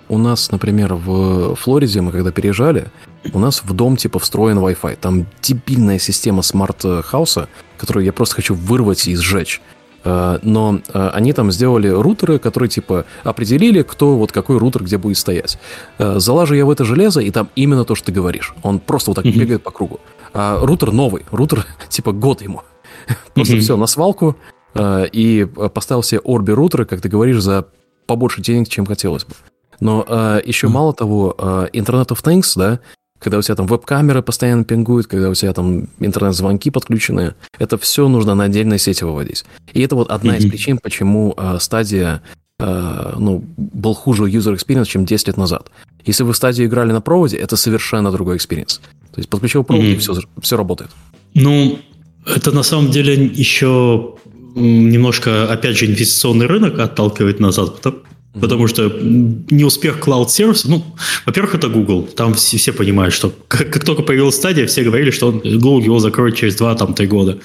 [0.10, 2.88] У нас, например, в Флориде мы когда переезжали,
[3.34, 4.98] у нас в дом типа встроен Wi-Fi.
[5.02, 9.62] Там дебильная система smart house 'а, которую я просто хочу вырвать и сжечь.
[10.04, 14.98] А, но а, они там сделали рутеры, которые типа определили, кто вот какой рутер где
[14.98, 15.60] будет стоять.
[15.98, 18.54] А, залажу я в это железо, и там именно то, что ты говоришь.
[18.64, 19.38] Он просто вот так mm-hmm.
[19.40, 20.00] бегает по кругу.
[20.34, 22.62] А рутер новый, рутер типа год ему.
[23.34, 23.60] Просто mm-hmm.
[23.60, 24.36] все на свалку
[24.80, 27.68] и поставил себе Orbi рутеры, как ты говоришь, за
[28.06, 29.34] побольше денег, чем хотелось бы.
[29.80, 30.72] Но э, еще mm.
[30.72, 32.80] мало того, э, Internet of Things, да,
[33.20, 38.08] когда у тебя там веб-камеры постоянно пингуют, когда у тебя там интернет-звонки подключены, это все
[38.08, 39.46] нужно на отдельной сети выводить.
[39.74, 40.40] И это вот одна mm-hmm.
[40.40, 42.22] из причин, почему э, стадия
[42.60, 45.72] э, ну, был хуже user experience, чем 10 лет назад.
[46.06, 48.80] Если вы в стадии играли на проводе, это совершенно другой experience.
[49.12, 49.94] То есть подключил провод, mm-hmm.
[49.94, 50.92] и все, все работает.
[51.34, 51.80] Ну,
[52.26, 54.16] это на самом деле еще
[54.56, 57.82] немножко, опять же, инвестиционный рынок отталкивает назад,
[58.42, 60.84] потому, что не успех Cloud Service, ну,
[61.26, 62.04] во-первых, это Google.
[62.16, 65.80] Там все, все понимают, что как, как только появилась стадия, все говорили, что он, Google
[65.80, 67.40] его закроет через 2-3 года.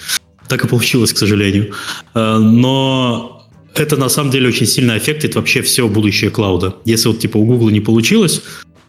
[0.49, 1.73] Так и получилось, к сожалению.
[2.15, 6.77] Э, но это на самом деле очень сильно аффектит вообще все будущее клауда.
[6.85, 8.43] Если вот типа у Google не получилось,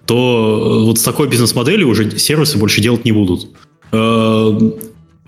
[0.06, 3.48] то э, вот с такой бизнес-моделью уже сервисы больше делать не будут.
[3.92, 4.60] Э,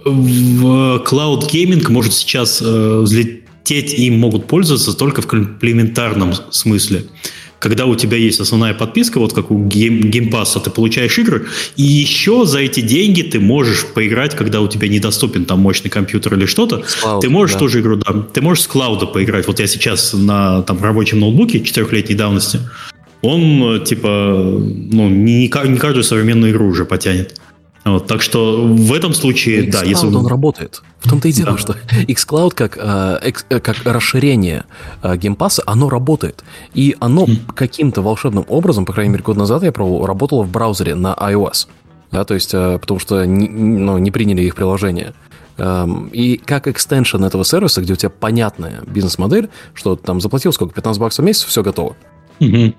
[0.03, 7.05] Cloud Gaming может сейчас взлететь хотеть им могут пользоваться только в комплементарном смысле.
[7.57, 12.45] Когда у тебя есть основная подписка, вот как у Pass, ты получаешь игры, и еще
[12.45, 16.83] за эти деньги ты можешь поиграть, когда у тебя недоступен там мощный компьютер или что-то.
[17.03, 17.59] Cloud, ты можешь да.
[17.59, 19.47] тоже игру, да, ты можешь с клауда поиграть.
[19.47, 22.59] Вот я сейчас на там, рабочем ноутбуке четырехлетней давности,
[23.23, 27.39] он типа, ну, не, не каждую современную игру уже потянет.
[27.85, 30.81] Вот, так что в этом случае, да, если он работает.
[30.99, 31.57] В том-то и дело, да.
[31.59, 34.65] что xCloud как, э, э, как расширение
[35.03, 36.43] э, Game Pass 'а, оно работает.
[36.73, 37.53] И оно mm.
[37.53, 41.67] каким-то волшебным образом, по крайней мере, год назад я пробовал, работало в браузере на iOS.
[42.11, 45.13] Да, то есть, э, потому что не, ну, не приняли их приложение.
[45.57, 50.73] Эм, и как extension этого сервиса, где у тебя понятная бизнес-модель, что там заплатил сколько,
[50.73, 51.95] 15 баксов в месяц, все готово.
[52.39, 52.73] Mm-hmm.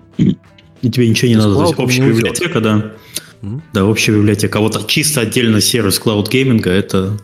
[0.82, 2.92] И тебе ничего не надо, то есть общая библиотека, да.
[3.72, 4.58] Да, общая библиотека.
[4.58, 7.18] А вот чисто отдельно сервис Cloud Gaming это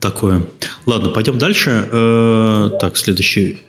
[0.00, 0.42] такое.
[0.86, 1.88] Ладно, пойдем дальше.
[1.90, 3.62] Э, так, следующий.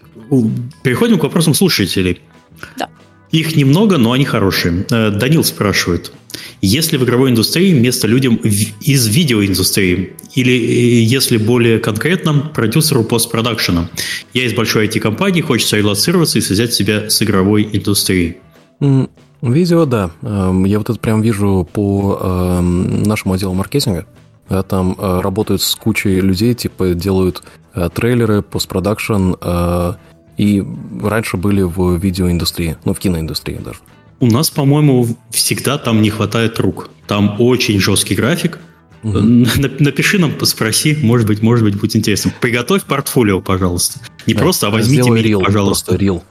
[0.83, 2.21] Переходим к вопросам слушателей.
[2.77, 2.89] Да.
[3.31, 4.85] Их немного, но они хорошие.
[4.89, 6.11] Э, Данил спрашивает.
[6.61, 10.13] Если в игровой индустрии место людям из видеоиндустрии?
[10.35, 13.89] Или, э, если более конкретно, продюсеру постпродакшена?
[14.33, 18.37] Я из большой IT-компании, хочется релацироваться и связать себя с игровой индустрией.
[19.41, 20.11] Видео, да.
[20.21, 24.05] Эм, я вот это прям вижу по эм, нашему отделу маркетинга.
[24.69, 29.93] Там э, работают с кучей людей, типа делают э, трейлеры, постпродакшн, э,
[30.37, 30.63] и
[31.03, 33.79] раньше были в видеоиндустрии, ну, в киноиндустрии даже.
[34.19, 36.89] У нас, по-моему, всегда там не хватает рук.
[37.07, 38.59] Там очень жесткий график.
[39.03, 39.19] Угу.
[39.19, 42.33] Напиши нам, спроси, может быть, может быть, будет интересно.
[42.41, 43.99] Приготовь портфолио, пожалуйста.
[44.25, 45.85] Не да, просто, а возьмите меня, рил, пожалуйста.
[45.87, 46.23] Просто рил.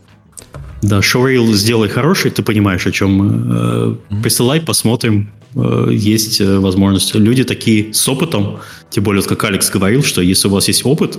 [0.86, 3.22] Да, шоурейл сделай хороший, ты понимаешь, о чем.
[3.22, 4.22] Mm-hmm.
[4.22, 5.30] Присылай, посмотрим.
[5.56, 7.14] Э, есть э, возможность.
[7.14, 8.58] Люди такие с опытом,
[8.90, 11.18] тем более, как Алекс говорил, что если у вас есть опыт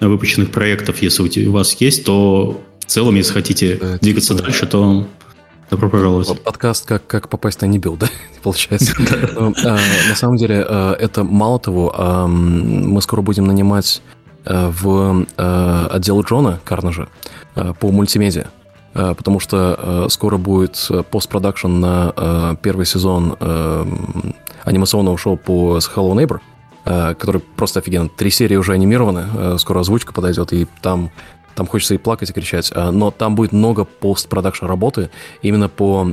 [0.00, 4.44] выпущенных проектов, если у вас есть, то в целом, если хотите да, двигаться типа...
[4.44, 5.08] дальше, то
[5.68, 6.42] Добро пожаловать.
[6.42, 8.08] Подкаст как, как попасть на Нибил, да,
[8.42, 8.94] получается.
[9.34, 14.00] Ну, а, на самом деле, это мало того, мы скоро будем нанимать
[14.44, 17.08] в отдел Джона Карнажа
[17.80, 18.46] по мультимедиа.
[18.96, 23.36] Э, потому что э, скоро будет э, постпродакшн на первый сезон
[24.64, 26.40] анимационного шоу по Hello Neighbor,
[27.14, 28.08] который просто офигенно.
[28.08, 31.10] Три серии уже анимированы, скоро озвучка подойдет, и там
[31.54, 36.08] там хочется и плакать, и кричать, но там будет много постпродакшн работы именно по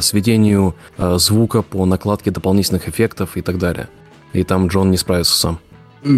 [0.00, 3.88] сведению звука, по накладке дополнительных эффектов и так далее.
[4.32, 5.58] И там Джон не справится сам.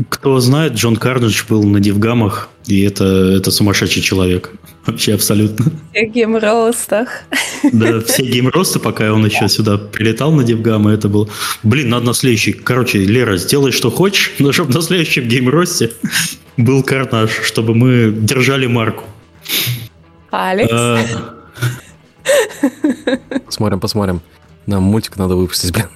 [0.08, 4.52] Кто знает, Джон Карнидж был на Дивгамах, и это, это сумасшедший человек.
[4.86, 5.72] Вообще абсолютно.
[5.92, 7.08] Все геймростах.
[7.72, 11.30] Да, все геймросты, пока он еще сюда прилетал на Дивгамы, это был...
[11.62, 12.52] Блин, надо на следующий...
[12.52, 15.92] Короче, Лера, сделай, что хочешь, но чтобы на следующем геймросте
[16.56, 19.04] был Карнаж, чтобы мы держали марку.
[20.30, 20.70] Алекс?
[20.72, 20.98] А,
[23.46, 24.20] посмотрим, посмотрим.
[24.66, 25.88] Нам мультик надо выпустить, блин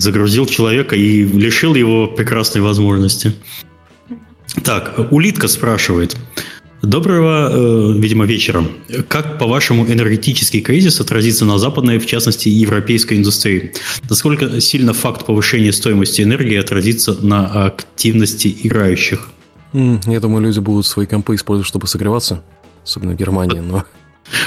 [0.00, 3.32] загрузил человека и лишил его прекрасной возможности.
[4.64, 6.16] Так, Улитка спрашивает.
[6.82, 8.64] Доброго, э, видимо, вечера.
[9.08, 13.74] Как, по-вашему, энергетический кризис отразится на западной, в частности, европейской индустрии?
[14.08, 19.28] Насколько сильно факт повышения стоимости энергии отразится на активности играющих?
[19.74, 22.42] Я думаю, люди будут свои компы использовать, чтобы согреваться,
[22.82, 23.84] особенно в Германии, но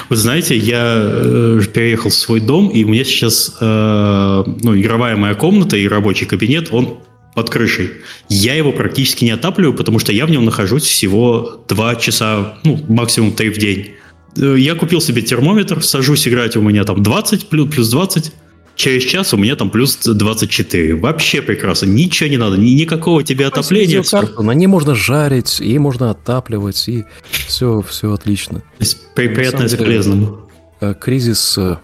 [0.10, 5.16] вы знаете, я э, переехал в свой дом, и у меня сейчас э, ну, игровая
[5.16, 7.00] моя комната и рабочий кабинет, он
[7.36, 7.92] под крышей.
[8.30, 12.80] Я его практически не отапливаю, потому что я в нем нахожусь всего 2 часа, ну,
[12.88, 13.92] максимум 3 в день.
[14.38, 18.32] Э, я купил себе термометр, сажусь играть, у меня там 20, плюс 20.
[18.76, 20.96] Через час у меня там плюс 24.
[20.96, 21.86] Вообще прекрасно.
[21.86, 22.58] Ничего не надо.
[22.58, 24.04] Ни, никакого тебе отопления.
[24.42, 28.60] На ней можно жарить, ей можно отапливать, и все, все отлично.
[28.60, 30.48] То есть, приятно с полезным.
[30.82, 31.78] Э, кризис, э,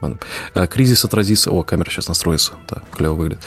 [0.00, 0.18] Ладно.
[0.66, 1.50] Кризис отразится...
[1.50, 2.52] О, камера сейчас настроится.
[2.68, 3.40] Да, клево выглядит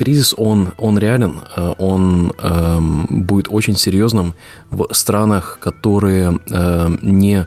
[0.00, 2.78] кризис, он, он реален, э, он э,
[3.10, 4.34] будет очень серьезным
[4.70, 7.46] в странах, которые э, не э,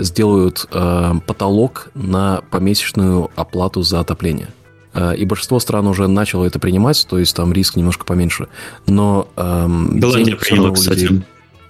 [0.00, 4.48] сделают э, потолок на помесячную оплату за отопление.
[4.94, 8.48] Э, и большинство стран уже начало это принимать, то есть там риск немножко поменьше.
[8.86, 11.22] Но эм, Голландия приняла, кстати.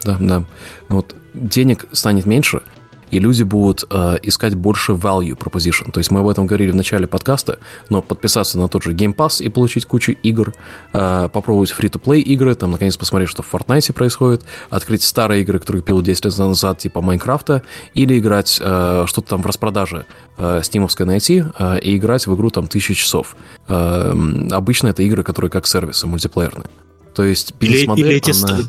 [0.05, 0.45] Да, да.
[0.89, 2.63] Вот денег станет меньше,
[3.11, 5.91] и люди будут э, искать больше value proposition.
[5.93, 9.15] То есть мы об этом говорили в начале подкаста, но подписаться на тот же Game
[9.15, 10.55] Pass и получить кучу игр,
[10.93, 15.83] э, попробовать free-to-play игры, там, наконец, посмотреть, что в Fortnite происходит, открыть старые игры, которые
[15.83, 17.63] купил 10 лет назад, типа Майнкрафта,
[17.95, 20.07] или играть э, что-то там в распродаже
[20.37, 23.37] э, стимовской найти э, и играть в игру там тысячи часов.
[23.69, 24.13] Э,
[24.51, 26.69] обычно это игры, которые как сервисы, мультиплеерные.
[27.15, 28.61] То есть или, или эти она...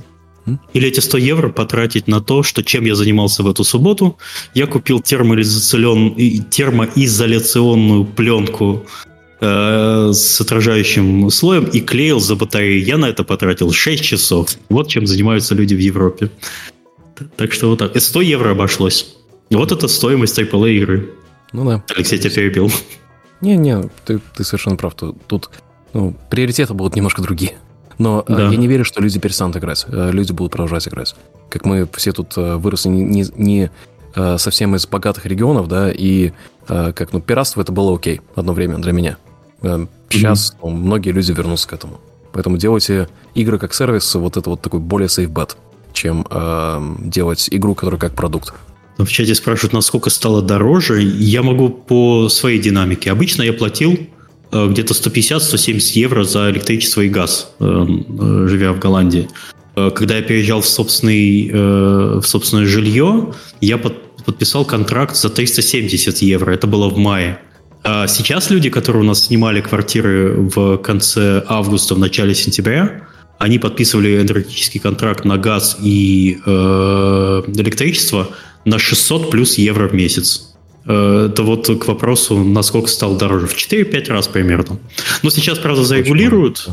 [0.73, 4.17] Или эти 100 евро потратить на то, что чем я занимался в эту субботу.
[4.53, 8.85] Я купил термоизоляционную, термоизоляционную пленку
[9.41, 12.83] э, с отражающим слоем и клеил за батареей.
[12.83, 14.49] Я на это потратил 6 часов.
[14.69, 16.31] Вот чем занимаются люди в Европе.
[17.35, 17.95] Так что вот так.
[17.95, 19.15] И 100 евро обошлось.
[19.49, 21.09] Вот это стоимость AAA игры.
[21.51, 21.83] Ну да.
[21.95, 22.71] Алексей тебя перебил.
[23.41, 24.93] Не-не, ты, ты совершенно прав.
[24.95, 25.49] Тут
[25.93, 27.57] ну, приоритеты будут немножко другие.
[27.99, 28.49] Но э, да.
[28.49, 29.85] я не верю, что люди перестанут играть.
[29.87, 31.15] Э, люди будут продолжать играть.
[31.49, 33.71] Как мы все тут э, выросли не, не, не
[34.37, 36.31] совсем из богатых регионов, да, и
[36.65, 39.17] как, ну, пиратство это было окей одно время для меня.
[39.61, 40.57] Сейчас mm-hmm.
[40.63, 41.99] ну, многие люди вернутся к этому.
[42.33, 45.55] Поэтому делайте игры как сервис, вот это вот такой более safe bet,
[45.93, 48.53] чем э, делать игру, которая как продукт.
[48.97, 51.01] В чате спрашивают, насколько стало дороже.
[51.01, 53.11] Я могу по своей динамике.
[53.11, 53.97] Обычно я платил
[54.51, 59.27] где-то 150-170 евро за электричество и газ, э, э, живя в Голландии.
[59.75, 61.49] Когда я переезжал в, собственный,
[62.19, 66.51] в собственное жилье, я подписал контракт за 370 евро.
[66.51, 67.39] Это было в мае.
[67.83, 73.57] А сейчас люди, которые у нас снимали квартиры в конце августа, в начале сентября, они
[73.57, 76.49] подписывали энергетический контракт на газ и э,
[77.55, 78.29] электричество
[78.65, 80.48] на 600 плюс евро в месяц.
[80.89, 83.45] Э, это вот к вопросу, насколько стал дороже.
[83.47, 84.79] В 4-5 раз примерно.
[85.21, 86.67] Но сейчас, правда, зарегулируют.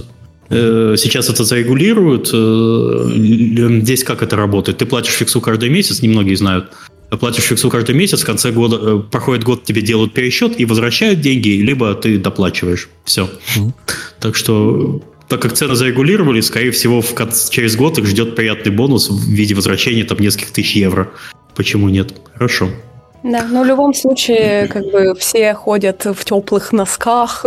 [0.49, 2.31] Э, сейчас это зарегулируют.
[2.33, 4.79] Э, здесь как это работает?
[4.79, 6.73] Ты платишь фиксу каждый месяц, немногие знают.
[7.21, 11.51] Платишь фиксу каждый месяц, в конце года, проходит год, тебе делают пересчет и возвращают деньги,
[11.51, 12.89] либо ты доплачиваешь.
[13.05, 13.31] Все.
[13.57, 13.73] Mm-hmm.
[14.19, 18.73] Так что так как цены зарегулировали, скорее всего, в конце, через год их ждет приятный
[18.73, 21.11] бонус в виде возвращения там нескольких тысяч евро.
[21.55, 22.13] Почему нет?
[22.35, 22.71] Хорошо.
[23.27, 27.45] Да, но в любом случае, как бы все ходят в теплых носках,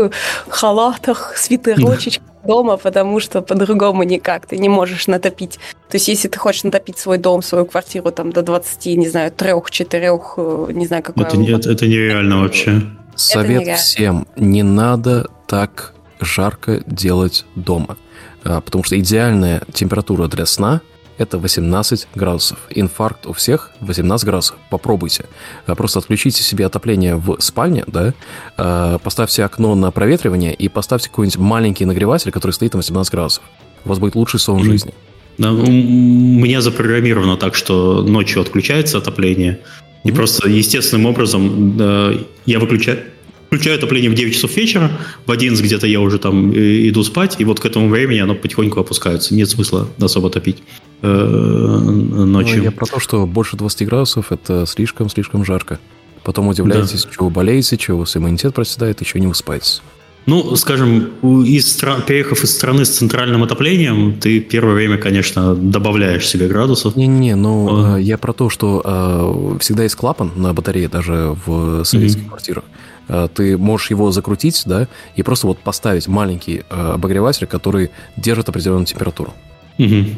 [0.50, 5.60] халатах, свитерочечках дома, потому что по-другому никак ты не можешь натопить.
[5.90, 9.32] То есть, если ты хочешь натопить свой дом, свою квартиру там до 20, не знаю,
[9.32, 11.24] трех, четырех, э, не знаю, какой.
[11.24, 12.82] Это, нет, это нереально вообще.
[13.16, 13.78] Совет нереально.
[13.78, 17.98] всем, не надо так жарко делать дома.
[18.44, 20.82] А, потому что идеальная температура для сна
[21.20, 22.58] это 18 градусов.
[22.70, 24.58] Инфаркт у всех 18 градусов.
[24.70, 25.26] Попробуйте.
[25.68, 28.14] Э, просто отключите себе отопление в спальне, да,
[28.58, 33.44] э, поставьте окно на проветривание и поставьте какой-нибудь маленький нагреватель, который стоит на 18 градусов.
[33.86, 34.94] У вас будет лучший сон в жизни.
[35.38, 39.60] Да, у меня запрограммировано так, что ночью отключается отопление,
[40.04, 40.16] и mm-hmm.
[40.16, 43.00] просто естественным образом э, я выключаю,
[43.48, 44.92] включаю отопление в 9 часов вечера,
[45.26, 48.80] в 11 где-то я уже там иду спать, и вот к этому времени оно потихоньку
[48.82, 49.34] опускается.
[49.34, 50.58] Нет смысла особо топить.
[51.02, 52.58] Э, ночью.
[52.58, 55.80] Ну, я про то, что больше 20 градусов это слишком-слишком жарко.
[56.24, 57.10] Потом удивляетесь, да.
[57.20, 59.82] вы болеете, что у вас иммунитет проседает, еще не выспаетесь.
[60.26, 66.48] Ну, скажем, из переехав из страны с центральным отоплением, ты первое время, конечно, добавляешь себе
[66.48, 66.96] градусов.
[66.96, 67.98] Не-не, ну, а.
[67.98, 72.28] я про то, что э, всегда есть клапан на батарее, даже в советских mm-hmm.
[72.28, 72.64] квартирах.
[73.08, 78.50] Э, ты можешь его закрутить, да, и просто вот поставить маленький э, обогреватель, который держит
[78.50, 79.34] определенную температуру.
[79.80, 80.16] Mm-hmm.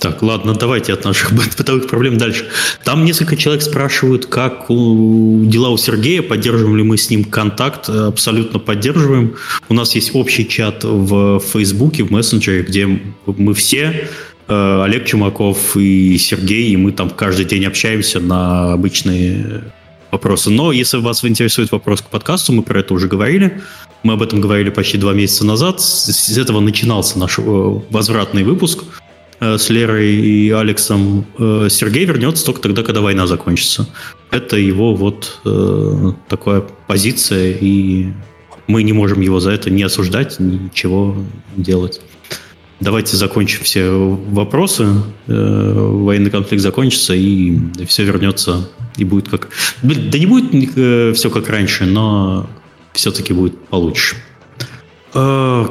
[0.00, 2.48] Так, ладно, давайте от наших бытовых проблем дальше.
[2.84, 7.90] Там несколько человек спрашивают, как дела у Сергея, поддерживаем ли мы с ним контакт.
[7.90, 9.36] Абсолютно поддерживаем.
[9.68, 12.88] У нас есть общий чат в Фейсбуке, в мессенджере, где
[13.26, 14.08] мы все,
[14.48, 19.64] э, Олег Чумаков и Сергей, и мы там каждый день общаемся на обычные
[20.10, 20.48] вопросы.
[20.48, 23.60] Но если вас интересует вопрос к подкасту, мы про это уже говорили.
[24.02, 25.82] Мы об этом говорили почти два месяца назад.
[25.82, 28.84] С этого начинался наш э, возвратный выпуск–
[29.40, 33.88] с Лерой и Алексом, э, Сергей вернется только тогда, когда война закончится.
[34.30, 38.12] Это его вот э, такая позиция, и
[38.66, 41.16] мы не можем его за это не осуждать, ничего
[41.56, 42.00] делать.
[42.80, 44.86] давайте закончим все вопросы,
[45.26, 49.48] э, военный конфликт закончится, и все вернется, и будет как...
[49.82, 52.48] Да не будет э, все как раньше, но
[52.92, 54.16] все-таки будет получше.
[55.14, 55.66] Э,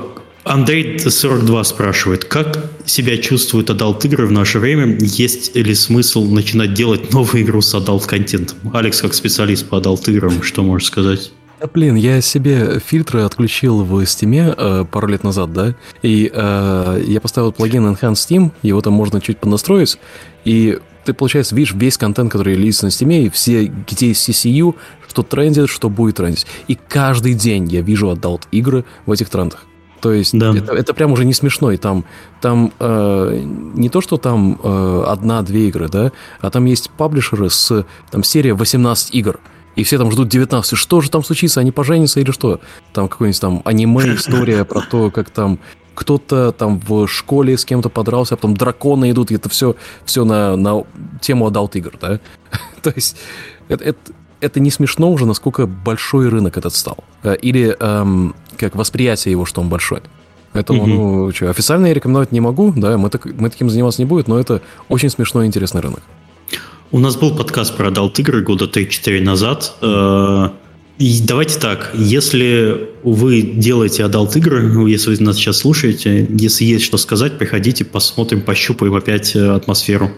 [0.50, 4.98] Андрей 42 спрашивает, как себя чувствуют adult игры в наше время?
[5.00, 8.58] Есть ли смысл начинать делать новую игру с adult контентом?
[8.74, 11.32] Алекс, как специалист по adult играм, что можешь сказать?
[11.72, 17.22] Блин, я себе фильтры отключил в Steam э, пару лет назад, да, и э, я
[17.22, 20.00] поставил плагин Enhanced Steam, его там можно чуть понастроить,
[20.46, 24.74] и ты, получается, видишь весь контент, который релизится на Steam, и все, где есть CCU,
[25.08, 26.48] что трендит, что будет трендить.
[26.68, 29.68] И каждый день я вижу adult игры в этих трендах.
[30.02, 30.56] То есть да.
[30.56, 31.72] это, это прям уже не смешно.
[31.72, 32.06] И там,
[32.42, 37.86] там э, не то, что там э, одна-две игры, да, а там есть паблишеры с
[38.12, 39.40] там серия 18 игр
[39.76, 40.78] и все там ждут 19.
[40.78, 41.62] Что же там случится?
[41.62, 42.60] Они поженятся или что?
[42.92, 45.60] Там какой-нибудь там аниме история про то, как там
[45.94, 49.76] кто-то там в школе с кем-то подрался, а потом драконы идут, и это все,
[50.06, 50.84] все на, на
[51.20, 52.20] тему adult игр, да?
[52.82, 53.18] То есть
[53.68, 54.00] это, это,
[54.40, 57.04] это не смешно уже, насколько большой рынок этот стал.
[57.24, 60.02] Э, или эм, как восприятие его, что он большой.
[60.54, 64.02] Поэтому, mm ну, что, официально я рекомендовать не могу, да, мы, так, мы таким заниматься
[64.02, 66.02] не будем, но это очень смешной и интересный рынок.
[66.92, 69.74] У нас был подкаст про adult игры года 3-4 назад.
[69.82, 70.50] Э,
[70.98, 76.84] и давайте так, если вы делаете adult игры, если вы нас сейчас слушаете, если есть
[76.84, 80.10] что сказать, приходите, посмотрим, пощупаем опять э, атмосферу.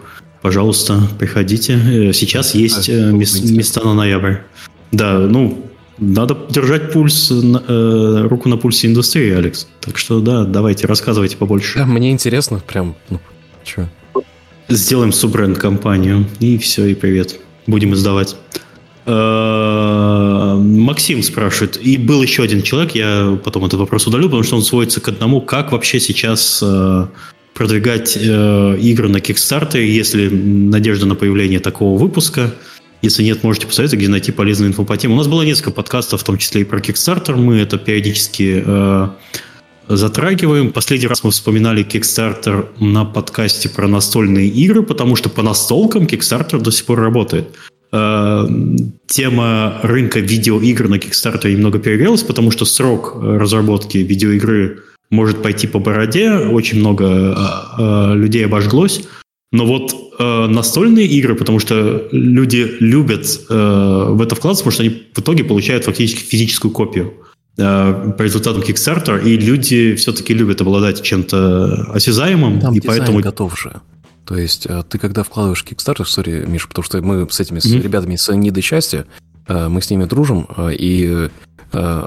[0.41, 1.73] Пожалуйста, приходите.
[1.73, 4.37] Э, сейчас есть места на ноябрь.
[4.93, 5.70] Да, ну,
[6.01, 9.67] надо держать пульс, руку на пульсе индустрии, Алекс.
[9.79, 11.79] Так что да, давайте, рассказывайте побольше.
[11.79, 13.19] Да, мне интересно, прям, ну,
[13.63, 13.87] что.
[14.67, 17.39] Сделаем суббренд-компанию, и все, и привет.
[17.67, 18.35] Будем издавать.
[19.05, 24.55] Э, Максим спрашивает, и был еще один человек, я потом этот вопрос удалю, потому что
[24.55, 27.07] он сводится к одному, как вообще сейчас э,
[27.53, 32.53] продвигать э, игры на Kickstarter, если надежда на появление такого выпуска.
[33.01, 35.13] Если нет, можете посоветовать, где найти полезную инфу по теме.
[35.15, 37.35] У нас было несколько подкастов, в том числе и про Kickstarter.
[37.35, 38.63] Мы это периодически
[39.87, 40.71] затрагиваем.
[40.71, 46.59] Последний раз мы вспоминали Kickstarter на подкасте про настольные игры, потому что по настолкам Kickstarter
[46.59, 47.47] до сих пор работает.
[47.91, 48.47] Э,
[49.07, 55.79] тема рынка видеоигр на Kickstarter немного перегрелась, потому что срок разработки видеоигры может пойти по
[55.79, 57.35] бороде, очень много э,
[57.77, 59.03] э, людей обожглось.
[59.51, 59.93] Но вот
[60.47, 65.85] настольные игры, потому что люди любят в это вкладываться, потому что они в итоге получают
[65.85, 67.13] фактически физическую копию.
[67.57, 72.61] Э, по результатам Kickstarter, и люди все-таки любят обладать чем-то осязаемым.
[72.61, 73.81] Там и поэтому готов же.
[74.25, 77.79] То есть э, ты когда вкладываешь Kickstarter, сори, Миша, потому что мы с этими mm-hmm.
[77.79, 79.05] с ребятами с Нидой Счастья,
[79.47, 81.29] э, мы с ними дружим, и Э,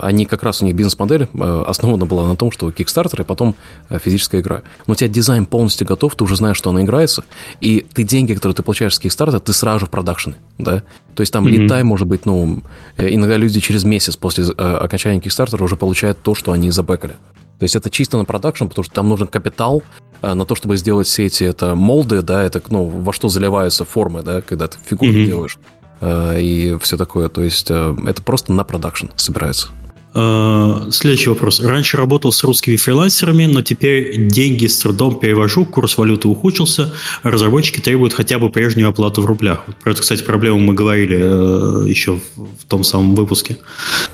[0.03, 3.55] они как раз, у них бизнес-модель э, основана была на том, что Kickstarter и потом
[3.89, 4.63] э, физическая игра.
[4.87, 7.25] Но у тебя дизайн полностью готов, ты уже знаешь, что она играется,
[7.61, 10.83] и ты деньги, которые ты получаешь с Kickstarter, ты сразу же в продакшены, да?
[11.15, 11.51] То есть там mm-hmm.
[11.51, 12.63] литай может быть, ну,
[12.99, 17.15] иногда люди через месяц после окончания Kickstarter уже получают то, что они забэкали.
[17.59, 19.83] То есть это чисто на продакшн, потому что там нужен капитал
[20.23, 24.23] на то, чтобы сделать все эти это молды, да, это ну, во что заливаются формы,
[24.23, 25.27] да, когда ты фигуры mm-hmm.
[25.27, 25.59] делаешь.
[26.05, 27.29] Э, и все такое.
[27.29, 29.69] То есть э, это просто на продакшн собирается.
[30.15, 31.61] Э, следующий вопрос.
[31.61, 36.93] Раньше работал с русскими фрилансерами, но теперь деньги с трудом перевожу, курс валюты ухудшился,
[37.23, 39.65] разработчики требуют хотя бы прежнюю оплату в рублях.
[39.83, 43.57] Про эту, кстати, проблему мы говорили еще в том самом выпуске.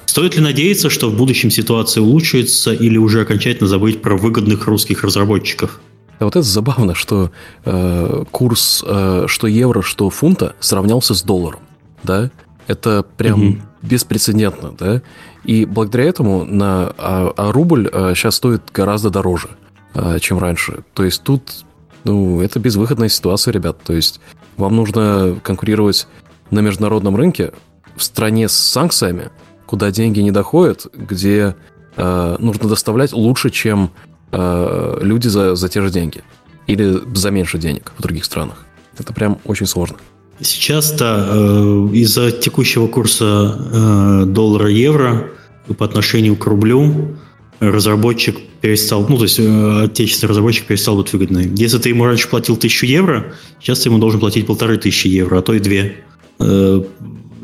[0.07, 5.03] Стоит ли надеяться, что в будущем ситуация улучшится или уже окончательно забыть про выгодных русских
[5.03, 5.80] разработчиков?
[6.20, 7.30] А вот это забавно, что
[7.64, 11.61] э, курс, э, что евро, что фунта сравнялся с долларом
[12.03, 12.30] да,
[12.66, 13.59] это прям угу.
[13.82, 15.03] беспрецедентно, да,
[15.44, 19.48] и благодаря этому на, а, а рубль а, сейчас стоит гораздо дороже,
[19.94, 20.84] а, чем раньше.
[20.94, 21.64] То есть тут,
[22.05, 24.20] ну, это безвыходная ситуация, ребят, то есть
[24.57, 26.07] вам нужно конкурировать
[26.51, 27.53] на международном рынке
[27.96, 29.30] в стране с санкциями,
[29.66, 31.55] куда деньги не доходят, где
[31.96, 33.90] э, нужно доставлять лучше, чем
[34.32, 36.22] э, люди за, за те же деньги.
[36.66, 38.66] Или за меньше денег в других странах.
[38.98, 39.98] Это прям очень сложно.
[40.43, 45.28] Сейчас-то э, из-за текущего курса э, доллара-евро
[45.76, 47.16] по отношению к рублю
[47.61, 51.55] разработчик перестал, ну, то есть э, отечественный разработчик перестал быть выгодным.
[51.55, 55.38] Если ты ему раньше платил тысячу евро, сейчас ты ему должен платить полторы тысячи евро,
[55.38, 56.05] а то и две.
[56.38, 56.82] Э,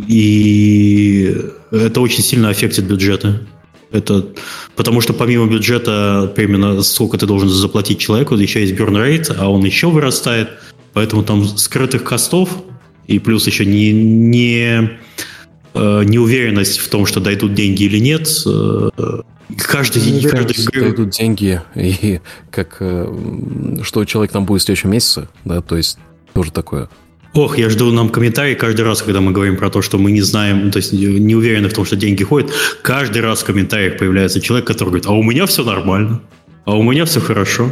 [0.09, 1.37] и
[1.71, 3.41] это очень сильно аффектит бюджеты.
[3.93, 4.27] Это
[4.75, 9.51] потому что помимо бюджета, примерно сколько ты должен заплатить человеку, еще есть burn rate, а
[9.51, 10.49] он еще вырастает.
[10.93, 12.49] Поэтому там скрытых костов
[13.07, 14.99] и плюс еще не, не,
[15.75, 18.91] э, неуверенность в том, что дойдут деньги или нет, э,
[19.59, 20.57] Каждый, не каждый...
[20.91, 23.07] идут деньги, и как, э,
[23.83, 25.99] что человек там будет в следующем месяце, да, то есть
[26.35, 26.89] тоже такое.
[27.33, 30.23] Ох, я жду нам комментарии каждый раз, когда мы говорим про то, что мы не
[30.23, 32.51] знаем, то есть не уверены в том, что деньги ходят.
[32.83, 36.23] Каждый раз в комментариях появляется человек, который говорит, а у меня все нормально,
[36.65, 37.71] а у меня все хорошо.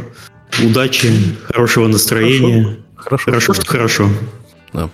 [0.63, 1.11] Удачи,
[1.51, 2.77] хорошего настроения.
[2.95, 4.09] Хорошо, хорошо, хорошо что хорошо.
[4.71, 4.89] Да.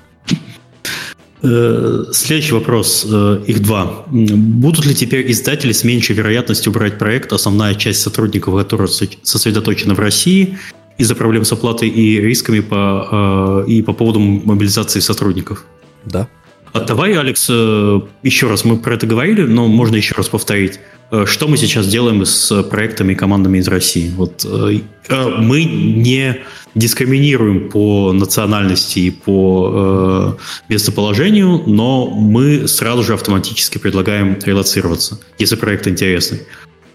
[1.43, 4.05] Э, следующий вопрос, э, их два.
[4.07, 9.99] Будут ли теперь издатели с меньшей вероятностью брать проект, основная часть сотрудников которого сосредоточена в
[9.99, 10.59] России,
[10.97, 15.65] из-за проблем с оплатой и рисками по, э, и по поводу мобилизации сотрудников?
[16.05, 16.27] Да.
[16.73, 17.49] А давай, Алекс,
[18.23, 20.79] еще раз, мы про это говорили, но можно еще раз повторить.
[21.25, 24.11] Что мы сейчас делаем с проектами и командами из России?
[24.15, 24.45] Вот
[25.09, 26.41] мы не
[26.75, 30.37] дискриминируем по национальности и по
[30.69, 36.39] э, местоположению, но мы сразу же автоматически предлагаем релацироваться, если проект интересный.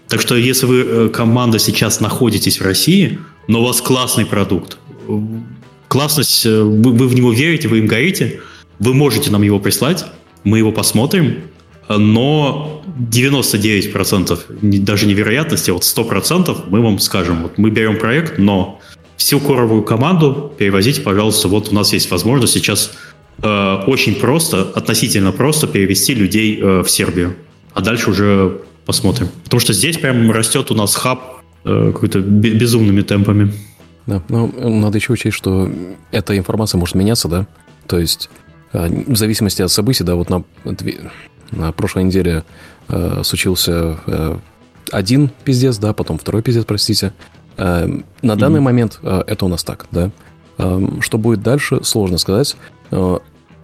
[0.07, 4.77] Так что если вы, э, команда, сейчас находитесь в России, но у вас классный продукт,
[5.87, 8.39] классность, э, вы, вы в него верите, вы им горите,
[8.79, 10.05] вы можете нам его прислать,
[10.43, 11.43] мы его посмотрим,
[11.89, 18.79] но 99%, даже невероятности, вот 100% мы вам скажем, вот мы берем проект, но
[19.17, 21.47] всю коровую команду перевозите, пожалуйста.
[21.47, 22.91] Вот у нас есть возможность сейчас
[23.41, 27.35] э, очень просто, относительно просто перевести людей э, в Сербию.
[27.73, 29.29] А дальше уже посмотрим.
[29.43, 33.53] Потому что здесь прям растет у нас хаб э, какой-то безумными темпами.
[34.05, 35.69] Да, но надо еще учесть, что
[36.11, 37.47] эта информация может меняться, да?
[37.87, 38.29] То есть
[38.71, 40.43] э, в зависимости от событий, да, вот на,
[41.51, 42.43] на прошлой неделе
[42.89, 44.37] э, случился э,
[44.91, 47.13] один пиздец, да, потом второй пиздец, простите.
[47.57, 48.35] Эм, на mm-hmm.
[48.37, 50.11] данный момент э, это у нас так, да.
[50.57, 52.55] Эм, что будет дальше, сложно сказать.
[52.91, 53.17] Э,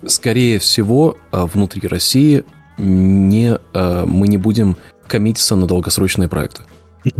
[0.05, 2.43] скорее всего, э, внутри России
[2.77, 6.63] не, мы не будем коммититься на долгосрочные проекты.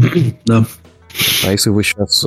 [0.45, 0.66] Да.
[1.45, 2.24] А если вы сейчас,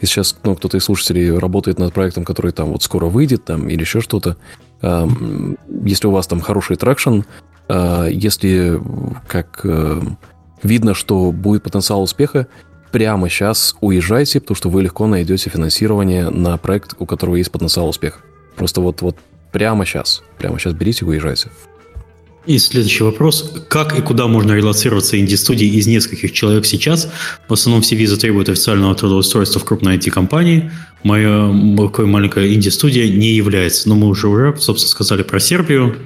[0.00, 3.68] если сейчас ну, кто-то из слушателей работает над проектом, который там вот скоро выйдет, там,
[3.68, 4.38] или еще что-то,
[4.80, 7.20] эм, если у вас там хороший traction,
[7.68, 8.80] если
[9.26, 9.64] как
[10.62, 12.46] видно, что будет потенциал успеха,
[12.90, 17.88] прямо сейчас уезжайте, потому что вы легко найдете финансирование на проект, у которого есть потенциал
[17.88, 18.20] успеха.
[18.56, 19.16] Просто вот, вот
[19.52, 20.22] прямо сейчас.
[20.38, 21.50] Прямо сейчас берите и уезжайте.
[22.46, 23.52] И следующий вопрос.
[23.68, 27.10] Как и куда можно релацироваться инди-студии из нескольких человек сейчас?
[27.48, 30.70] В основном все визы требуют официального трудоустройства в крупной IT-компании.
[31.02, 33.88] Моя такая маленькая инди-студия не является.
[33.88, 35.96] Но мы уже, уже, собственно, сказали про Сербию.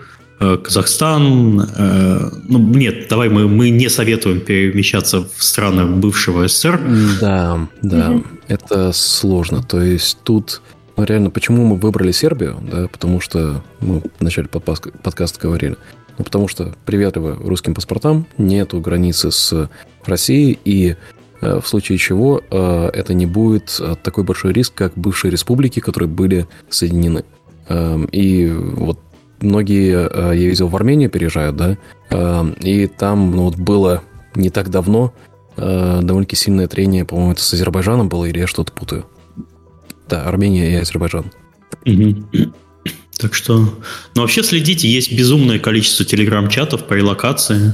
[0.40, 1.60] Э, Казахстан.
[1.60, 6.80] Э, ну, нет, давай мы, мы не советуем перемещаться в страны бывшего СССР.
[7.20, 9.62] Да, да, mm это сложно.
[9.62, 10.62] То есть тут
[10.96, 12.56] ну, реально, почему мы выбрали Сербию?
[12.62, 15.76] Да, потому что мы в начале подкаста говорили.
[16.16, 19.68] Ну, потому что приветливо русским паспортам нету границы с
[20.06, 20.96] Россией, и
[21.42, 26.48] э, в случае чего это не будет такой большой риск, как бывшие республики, которые были
[26.70, 27.22] соединены.
[27.68, 28.98] Эм, и вот
[29.40, 31.76] многие, э, я видел, в Армению переезжают, да,
[32.10, 34.02] э, и там ну, вот было
[34.34, 35.12] не так давно
[35.56, 39.06] э, довольно-таки сильное трение, по-моему, это с Азербайджаном было, или я что-то путаю.
[40.08, 41.32] Да, Армения и Азербайджан.
[43.18, 43.58] Так что...
[44.14, 47.72] Ну, вообще следите, есть безумное количество телеграм-чатов по релокации.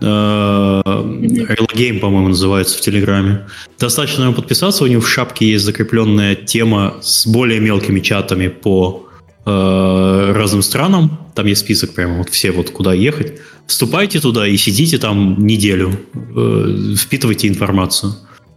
[0.00, 3.46] Релогейм, по-моему, называется в Телеграме.
[3.78, 9.08] Достаточно подписаться, у него в шапке есть закрепленная тема с более мелкими чатами по
[9.44, 11.18] Э, разным странам.
[11.34, 13.40] Там есть список прямо вот все вот куда ехать.
[13.66, 18.14] Вступайте туда и сидите там неделю, э, впитывайте информацию.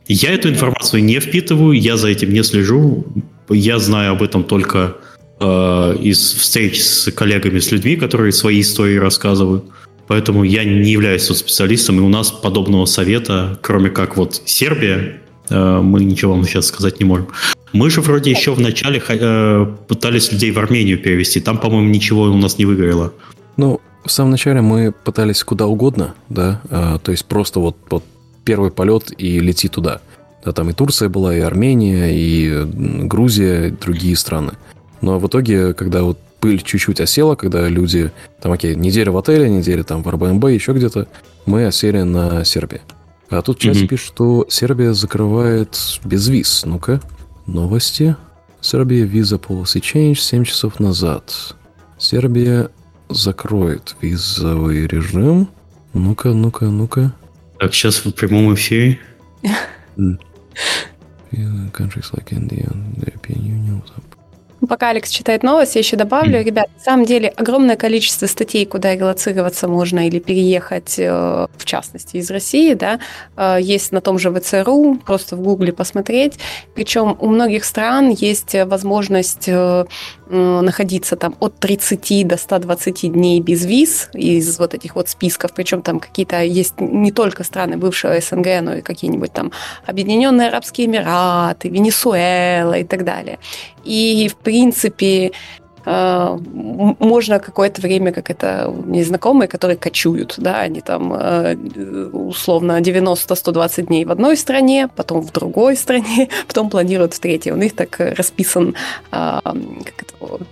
[0.07, 3.05] Я эту информацию не впитываю, я за этим не слежу.
[3.49, 4.97] Я знаю об этом только
[5.39, 9.65] э, из встреч с коллегами, с людьми, которые свои истории рассказывают.
[10.07, 15.19] Поэтому я не являюсь тут специалистом, и у нас подобного совета, кроме как вот Сербия,
[15.49, 17.27] э, мы ничего вам сейчас сказать не можем.
[17.75, 21.41] Мы же вроде еще в начале э, пытались людей в Армению перевести.
[21.41, 23.11] Там, по-моему, ничего у нас не выгорело.
[23.57, 28.05] Ну, в самом начале мы пытались куда угодно, да, а, то есть просто вот, вот
[28.45, 29.99] первый полет и лети туда.
[30.45, 34.53] Да, там и Турция была, и Армения, и Грузия, и другие страны.
[35.01, 38.09] Но в итоге, когда вот пыль чуть-чуть осела, когда люди,
[38.41, 41.07] там, окей, неделя в отеле, неделя там в РБМБ, еще где-то,
[41.45, 42.79] мы осели на Сербии.
[43.29, 43.87] А тут часть mm-hmm.
[43.87, 46.63] пишет, что Сербия закрывает без виз.
[46.65, 47.01] Ну-ка,
[47.47, 48.15] Новости.
[48.61, 51.55] Сербия виза policy change 7 часов назад.
[51.97, 52.69] Сербия
[53.09, 55.49] закроет визовый режим.
[55.93, 57.13] Ну-ка, ну-ка, ну-ка.
[57.59, 58.99] Так, сейчас в прямом эфире.
[61.31, 63.83] Countries like India and the European Union.
[64.67, 68.95] Пока Алекс читает новость, я еще добавлю, ребят, на самом деле огромное количество статей, куда
[68.95, 72.99] релацироваться можно или переехать, э, в частности, из России, да,
[73.37, 76.39] э, есть на том же ВЦРУ, просто в Гугле посмотреть.
[76.73, 79.85] Причем у многих стран есть возможность э,
[80.27, 85.81] находиться там от 30 до 120 дней без виз из вот этих вот списков, причем
[85.81, 89.51] там какие-то есть не только страны бывшего СНГ, но и какие-нибудь там
[89.85, 93.39] Объединенные Арабские Эмираты, Венесуэла и так далее.
[93.85, 95.31] И, в принципе,
[95.85, 96.37] э,
[96.99, 101.55] можно какое-то время, как это незнакомые, которые кочуют, да, они там э,
[102.11, 107.53] условно 90-120 дней в одной стране, потом в другой стране, потом планируют в третьей.
[107.53, 108.75] У них так расписан
[109.11, 110.45] э, как это,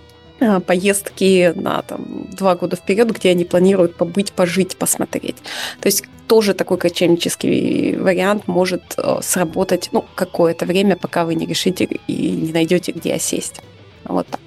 [0.66, 5.36] поездки на там, два года вперед, где они планируют побыть, пожить, посмотреть.
[5.80, 8.82] То есть тоже такой кочевнический вариант может
[9.22, 13.60] сработать ну, какое-то время, пока вы не решите и не найдете, где осесть.
[14.04, 14.40] Вот так.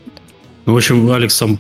[0.65, 1.57] Ну, в общем, Алекс сам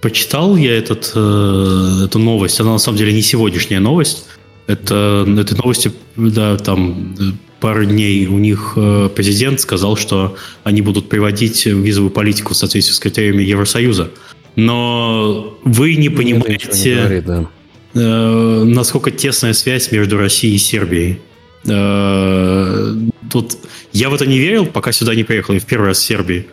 [0.00, 2.60] почитал я этот, э, эту новость.
[2.60, 4.26] Она на самом деле не сегодняшняя новость.
[4.66, 7.14] Это этой новости, да, там
[7.60, 12.94] пару дней у них э, президент сказал, что они будут приводить визовую политику в соответствии
[12.94, 14.10] с критериями Евросоюза.
[14.56, 17.48] Но вы не понимаете, не говорит, да.
[17.94, 21.20] Э, насколько тесная связь между Россией и Сербией.
[21.68, 22.94] Э,
[23.30, 23.56] тут
[23.92, 25.54] я в это не верил, пока сюда не приехал.
[25.54, 26.46] Я в первый раз в Сербии.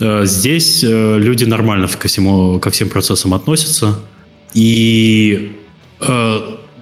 [0.00, 4.00] Э, здесь люди нормально ко, всему, ко всем процессам относятся.
[4.54, 5.52] И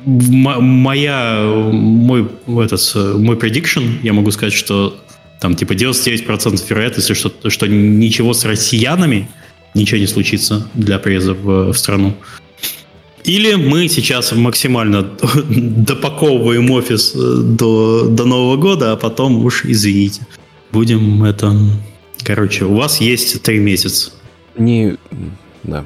[0.04, 4.98] моя, мой, этот, мой prediction, я могу сказать, что
[5.40, 9.28] там типа 99% вероятности, что, что ничего с россиянами
[9.74, 12.14] ничего не случится для приезда в, в страну.
[13.24, 15.02] Или мы сейчас максимально
[15.48, 20.26] допаковываем офис до, до Нового года, а потом уж извините.
[20.72, 21.54] Будем это
[22.24, 24.12] Короче, у вас есть три месяца.
[24.56, 24.96] Не,
[25.64, 25.84] да.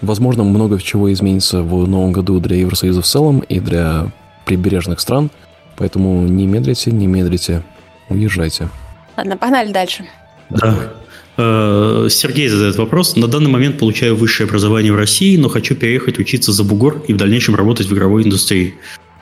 [0.00, 4.12] Возможно, много чего изменится в новом году для Евросоюза в целом и для
[4.44, 5.30] прибережных стран.
[5.76, 7.62] Поэтому не медлите, не медлите,
[8.08, 8.68] уезжайте.
[9.16, 10.06] Ладно, погнали дальше.
[10.48, 10.92] Да.
[11.36, 13.16] Э, Сергей задает вопрос.
[13.16, 17.12] На данный момент получаю высшее образование в России, но хочу переехать учиться за бугор и
[17.12, 18.74] в дальнейшем работать в игровой индустрии.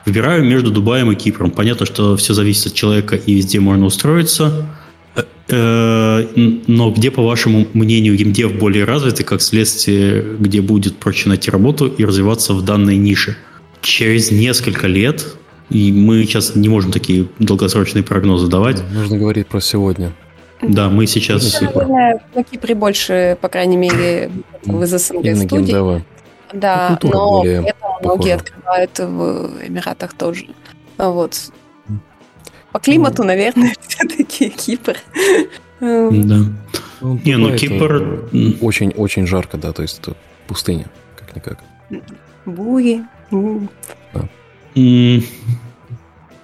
[0.05, 1.51] Выбираю между Дубаем и Кипром.
[1.51, 4.67] Понятно, что все зависит от человека и везде можно устроиться.
[5.47, 6.25] Э,
[6.67, 11.87] но где, по вашему мнению, геймдев более развитый, как следствие, где будет проще найти работу
[11.87, 13.37] и развиваться в данной нише?
[13.81, 15.25] Через несколько лет,
[15.69, 18.81] и мы сейчас не можем такие долгосрочные прогнозы давать.
[18.91, 20.13] Нужно говорить про сегодня.
[20.69, 21.61] Да, мы сейчас...
[21.61, 24.31] Наверное, на Кипре больше, по крайней мере,
[24.63, 26.03] в СНГ студии.
[26.53, 30.47] Да, но при этом многие открывают в Эмиратах тоже.
[30.97, 31.51] Вот.
[32.71, 34.97] По климату, ну, наверное, все-таки Кипр.
[35.79, 36.39] Да.
[37.01, 38.29] Ну, Не, ну Кипр...
[38.61, 40.15] Очень-очень жарко, да, то есть это
[40.47, 40.85] пустыня,
[41.15, 41.59] как-никак.
[42.45, 43.01] Бури.
[43.31, 44.27] Да.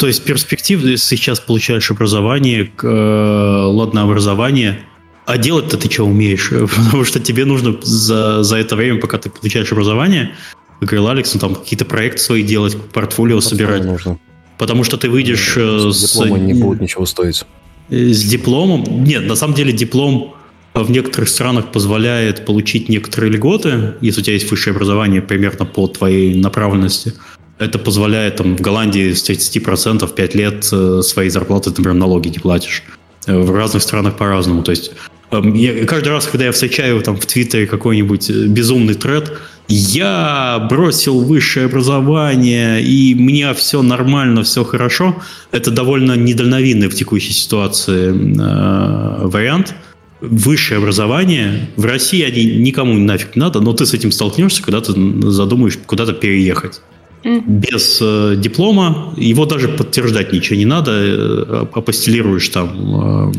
[0.02, 4.80] То есть перспективы сейчас получаешь образование, э, ладно, образование,
[5.28, 6.50] а делать-то ты что умеешь?
[6.76, 10.32] Потому что тебе нужно за, за это время, пока ты получаешь образование,
[10.80, 13.86] как говорил Алекс, ну, там какие-то проекты свои делать, портфолио собирать.
[13.86, 14.18] Нужно.
[14.58, 15.94] Потому что ты выйдешь с...
[15.94, 17.46] с диплома не будет ничего стоить.
[17.92, 19.04] С дипломом?
[19.04, 20.34] Нет, на самом деле диплом
[20.74, 25.86] в некоторых странах позволяет получить некоторые льготы, если у тебя есть высшее образование примерно по
[25.86, 27.14] твоей направленности.
[27.62, 32.40] Это позволяет там, в Голландии с 30% 5 лет э, своей зарплаты, например, налоги не
[32.40, 32.84] платишь.
[33.28, 34.64] Э, в разных странах по-разному.
[34.64, 34.92] То есть
[35.30, 40.68] эм, я, каждый раз, когда я встречаю там в Твиттере какой-нибудь э, безумный тред, я
[40.70, 45.22] бросил высшее образование, и мне все нормально, все хорошо,
[45.52, 49.76] это довольно недальновидный в текущей ситуации э, вариант.
[50.20, 54.82] Высшее образование в России они никому нафиг не надо, но ты с этим столкнешься, когда
[54.82, 54.94] ты
[55.32, 56.82] задумаешь куда-то переехать.
[57.24, 63.32] Без э, диплома его даже подтверждать ничего не надо, э, апостелируешь там э,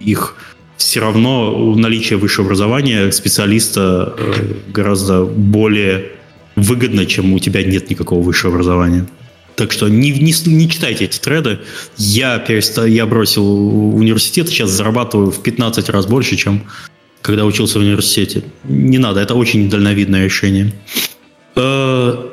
[0.00, 0.36] их
[0.76, 6.12] все равно наличие высшего образования специалиста э, гораздо более
[6.54, 9.06] выгодно, чем у тебя нет никакого высшего образования.
[9.56, 11.60] Так что не, не, не читайте эти треды.
[11.96, 16.62] Я, переста, я бросил университет, сейчас зарабатываю в 15 раз больше, чем
[17.22, 18.44] когда учился в университете.
[18.64, 20.72] Не надо, это очень дальновидное решение.
[21.56, 22.25] Э,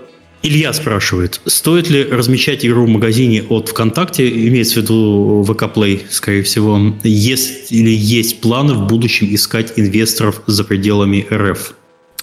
[0.45, 6.01] Илья спрашивает, стоит ли размещать игру в магазине от ВКонтакте, имеется в виду ВК Play,
[6.09, 11.75] скорее всего, есть или есть планы в будущем искать инвесторов за пределами РФ?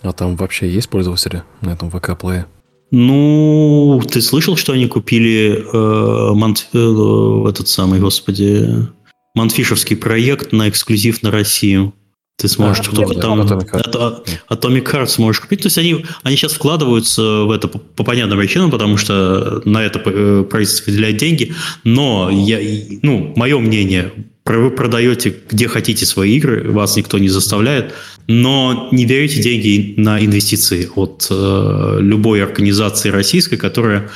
[0.02, 2.44] А там вообще есть пользователи на этом ВК Play?
[2.90, 8.86] Ну, ты слышал, что они купили э, Монт, э, этот самый, господи,
[9.34, 11.94] Монтфишевский проект на эксклюзив на Россию?
[12.40, 14.26] Ты сможешь а, только там Atomic Heart.
[14.48, 15.60] Atomic Heart сможешь купить.
[15.60, 19.84] То есть они, они сейчас вкладываются в это по, по понятным причинам, потому что на
[19.84, 21.52] это э, правительство выделяет деньги.
[21.84, 22.58] Но я,
[23.02, 24.12] ну, мое мнение,
[24.46, 27.92] вы продаете где хотите свои игры, вас никто не заставляет,
[28.26, 34.08] но не берете деньги на инвестиции от э, любой организации российской, которая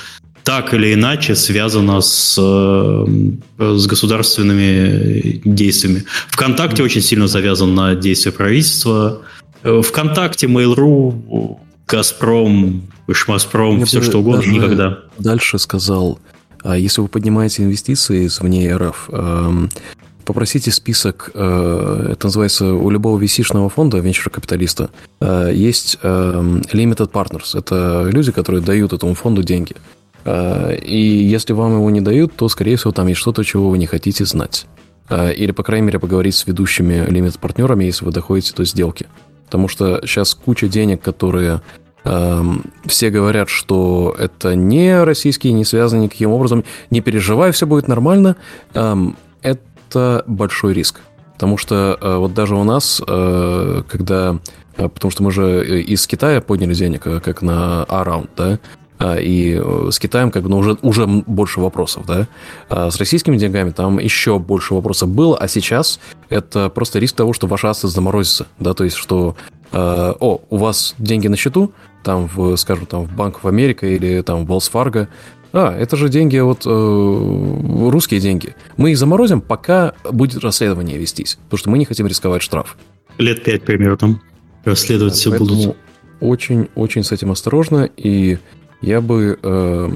[0.44, 3.06] так или иначе связана с, э,
[3.58, 6.04] с государственными действиями.
[6.28, 9.22] ВКонтакте очень сильно завязан на действия правительства.
[9.62, 11.56] Э, ВКонтакте, Mail.ru,
[11.88, 14.98] Газпром, Шмаспром, Я все что угодно, никогда.
[15.18, 16.18] Дальше сказал,
[16.62, 19.70] а если вы поднимаете инвестиции извне РФ, эм,
[20.26, 24.90] попросите список, э, это называется у любого vc фонда, венчур-капиталиста,
[25.52, 27.58] есть эм, limited partners.
[27.58, 29.74] Это люди, которые дают этому фонду деньги.
[30.24, 33.78] Э, и если вам его не дают, то, скорее всего, там есть что-то, чего вы
[33.78, 34.66] не хотите знать.
[35.08, 39.06] Э, или, по крайней мере, поговорить с ведущими лимит-партнерами, если вы доходите до сделки.
[39.46, 41.60] Потому что сейчас куча денег, которые
[42.04, 46.64] эм, все говорят, что это не российские, не связаны никаким образом.
[46.90, 48.36] Не переживай, все будет нормально.
[48.72, 51.00] Эм, это большой риск.
[51.34, 54.38] Потому что э, вот даже у нас, когда...
[54.76, 58.58] Потому что мы же из Китая подняли денег, как на A-раунд, да?
[58.98, 62.28] А, и э, с Китаем как бы ну, уже, уже больше вопросов, да.
[62.68, 65.98] А с российскими деньгами там еще больше вопросов было, а сейчас
[66.28, 69.36] это просто риск того, что ваш ассет заморозится, да, то есть что
[69.72, 71.72] э, о, у вас деньги на счету,
[72.04, 75.08] там, в, скажем, там, в Банк в Америка или там в Wells Fargo,
[75.52, 78.56] а, это же деньги, вот э, русские деньги.
[78.76, 82.76] Мы их заморозим, пока будет расследование вестись, потому что мы не хотим рисковать штраф.
[83.18, 84.20] Лет пять примерно
[84.64, 85.76] расследовать да, все будут.
[86.20, 88.38] Очень-очень с этим осторожно, и
[88.84, 89.90] я бы э,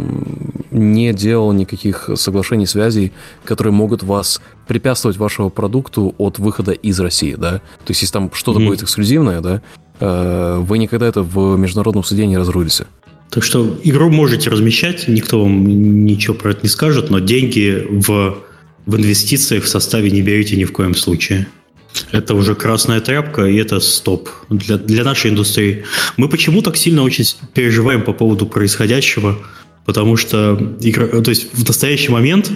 [0.71, 3.13] не делал никаких соглашений, связей,
[3.45, 7.61] которые могут вас препятствовать вашему продукту от выхода из России, да.
[7.85, 8.67] То есть, если там что-то mm-hmm.
[8.67, 9.63] будет эксклюзивное, да,
[10.01, 12.87] э, вы никогда это в международном суде не разрулите.
[13.31, 15.67] Так что игру можете размещать, никто вам
[16.07, 18.39] ничего про это не скажет, но деньги в,
[18.87, 21.47] в инвестициях в составе не берите ни в коем случае.
[22.13, 25.85] Это уже красная тряпка, и это стоп для, для нашей индустрии.
[26.17, 27.25] Мы почему так сильно очень
[27.55, 29.39] переживаем по поводу происходящего?
[29.85, 32.51] Потому что игра, то есть в настоящий момент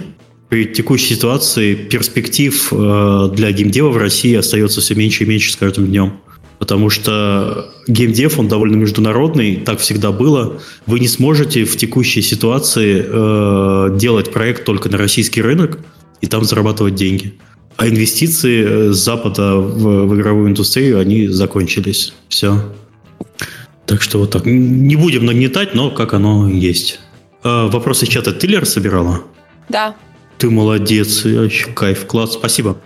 [0.49, 5.55] при текущей ситуации перспектив э, для геймдева в России остается все меньше и меньше с
[5.55, 6.13] каждым днем.
[6.59, 10.61] Потому что геймдев, он довольно международный, так всегда было.
[10.85, 15.79] Вы не сможете в текущей ситуации э, делать проект только на российский рынок
[16.21, 17.33] и там зарабатывать деньги.
[17.77, 22.13] А инвестиции э, с Запада в, в игровую индустрию, они закончились.
[22.29, 22.61] Все.
[23.85, 24.45] Так что вот так.
[24.45, 26.99] Не будем нагнетать, но как оно есть.
[27.43, 29.21] А, вопросы чата ты, Лера, собирала?
[29.69, 29.95] Да.
[30.37, 32.77] Ты молодец, вообще кайф, класс, спасибо.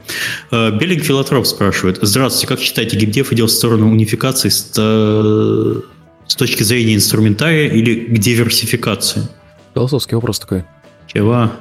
[0.51, 1.99] А, Беллинг Филатроп спрашивает.
[2.01, 5.81] Здравствуйте, как считаете, геймдев идет в сторону унификации с, э,
[6.27, 9.27] с точки зрения инструментария или к диверсификации?
[9.73, 10.65] Философский вопрос такой.
[11.07, 11.51] Чего?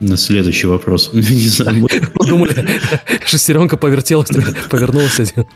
[0.00, 1.10] На следующий вопрос.
[1.12, 1.88] Не знаю.
[2.14, 2.66] Подумали,
[3.26, 4.28] шестеренка повертелась,
[4.70, 5.46] повернулась один,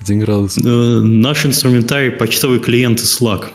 [0.00, 0.58] один градус.
[0.58, 3.46] Э, наш инструментарий– почтовый клиент Slack.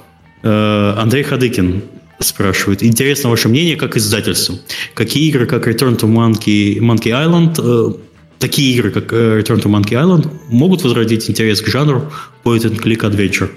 [0.44, 1.82] Э, Андрей Хадыкин
[2.20, 2.84] спрашивает.
[2.84, 4.56] Интересно ваше мнение как издательство.
[4.94, 7.94] Какие игры, как Return to Monkey, Monkey Island, э,
[8.40, 12.12] такие игры, как Return to Monkey Island, могут возродить интерес к жанру
[12.44, 13.50] Point and Click Adventure?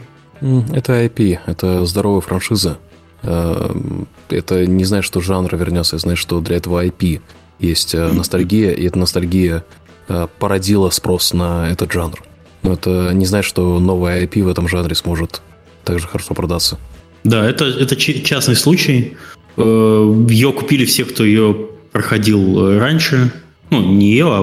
[0.74, 2.78] Это IP, это здоровая франшиза.
[3.22, 7.20] Эм, это не значит, что жанр вернется, это значит, что для этого IP
[7.60, 9.64] есть э, ностальгия, и эта ностальгия
[10.08, 12.20] э, породила спрос на этот жанр.
[12.62, 15.40] Но это не значит, что новая IP в этом жанре сможет
[15.84, 16.78] также хорошо продаться.
[17.24, 19.16] Да, это, это частный случай.
[19.56, 23.32] Э, ее купили все, кто ее проходил раньше.
[23.70, 24.42] Ну, не ее, а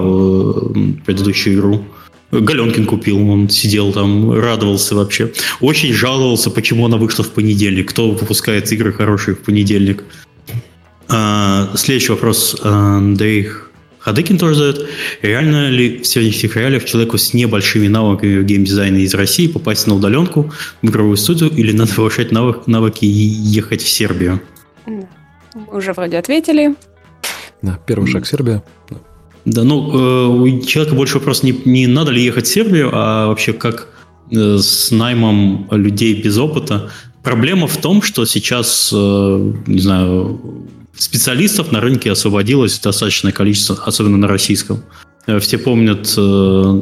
[1.04, 1.84] предыдущую игру.
[2.32, 5.32] Галенкин купил, он сидел там, радовался вообще.
[5.60, 7.90] Очень жаловался, почему она вышла в понедельник.
[7.90, 10.04] Кто выпускает игры хорошие в понедельник?
[11.08, 12.56] А, следующий вопрос.
[12.62, 13.48] Андрей
[14.00, 14.88] Хадыкин тоже задает.
[15.22, 19.94] Реально ли в сегодняшних реалиях человеку с небольшими навыками в геймдизайне из России попасть на
[19.94, 20.52] удаленку
[20.82, 24.40] в игровую студию или надо повышать навык, навыки и ехать в Сербию?
[24.86, 25.06] Мы
[25.72, 26.74] уже вроде ответили.
[27.60, 28.62] Да, первый шаг Сербия.
[28.88, 28.96] Да,
[29.44, 33.52] ну, э, у человека больше вопрос не, не надо ли ехать в Сербию, а вообще
[33.52, 33.88] как
[34.30, 36.90] э, с наймом людей без опыта.
[37.22, 44.16] Проблема в том, что сейчас, э, не знаю, специалистов на рынке освободилось достаточное количество, особенно
[44.16, 44.82] на российском.
[45.38, 46.78] Все помнят события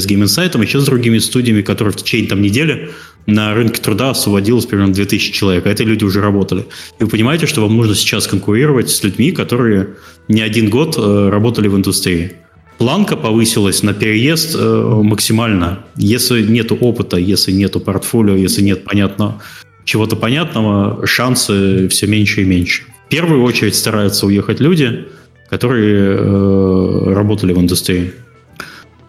[0.00, 2.90] с Game Insight, еще с другими студиями, которые в течение там, недели
[3.26, 6.66] на рынке труда освободилось примерно 2000 человек, а эти люди уже работали.
[6.98, 9.90] И вы понимаете, что вам нужно сейчас конкурировать с людьми, которые
[10.28, 12.32] не один год э, работали в индустрии.
[12.78, 15.84] планка повысилась на переезд э, максимально.
[15.96, 19.40] Если нет опыта, если нет портфолио, если нет понятного,
[19.84, 22.82] чего-то понятного, шансы все меньше и меньше.
[23.06, 25.06] В первую очередь стараются уехать люди,
[25.48, 28.12] которые э, работали в индустрии.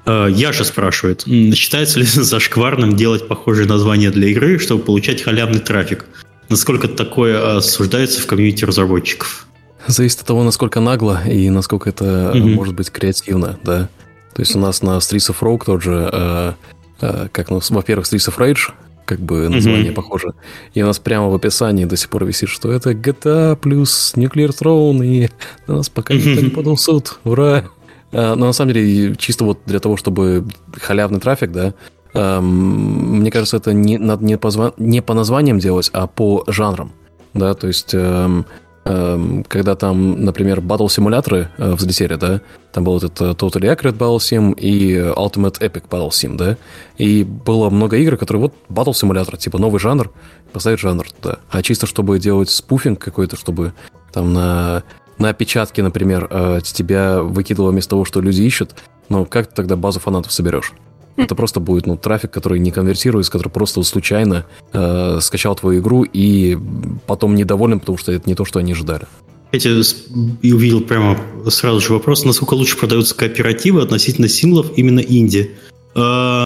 [0.06, 6.06] Э, Яша спрашивает, считается ли зашкварным делать похожее название для игры, чтобы получать халявный трафик?
[6.50, 9.48] Насколько такое осуждается в комьюнити разработчиков?
[9.88, 12.54] Зависит от того, насколько нагло и насколько это mm-hmm.
[12.54, 13.90] может быть креативно, да.
[14.34, 16.54] То есть у нас на Streets of Rogue тот же, э,
[17.02, 18.72] э, как, ну, во-первых, Streets of Rage,
[19.06, 19.94] как бы название mm-hmm.
[19.94, 20.34] похоже.
[20.74, 24.50] И у нас прямо в описании до сих пор висит, что это GTA плюс Nuclear
[24.50, 25.30] Throne, и
[25.68, 26.30] на нас пока mm-hmm.
[26.30, 27.20] никто не подал суд.
[27.24, 27.66] Ура!
[28.14, 31.73] А, но на самом деле, чисто вот для того, чтобы халявный трафик, да,
[32.14, 36.91] эм, мне кажется, это не, надо не, по, не по названиям делать, а по жанрам.
[37.34, 38.45] Да, то есть эм,
[38.85, 42.41] Эм, когда там, например, батл-симуляторы э, взлетели, да,
[42.73, 46.57] там был этот э, Totally Accurate Battle Sim и Ultimate Epic Battle Sim, да,
[46.98, 50.11] и было много игр, которые вот батл-симулятор, типа новый жанр,
[50.52, 51.38] поставить жанр туда.
[51.49, 53.72] А чисто чтобы делать спуфинг какой-то, чтобы
[54.11, 54.84] там на,
[55.18, 58.76] на опечатке, например, э, тебя выкидывало вместо того, что люди ищут,
[59.10, 60.73] ну как ты тогда базу фанатов соберешь?
[61.15, 66.03] Это просто будет ну, трафик, который не конвертируется, который просто случайно э, скачал твою игру
[66.03, 66.57] и
[67.06, 69.06] потом недоволен, потому что это не то, что они ожидали.
[69.52, 75.52] Я увидел прямо сразу же вопрос, насколько лучше продаются кооперативы относительно синглов именно инди.
[75.95, 76.45] Э,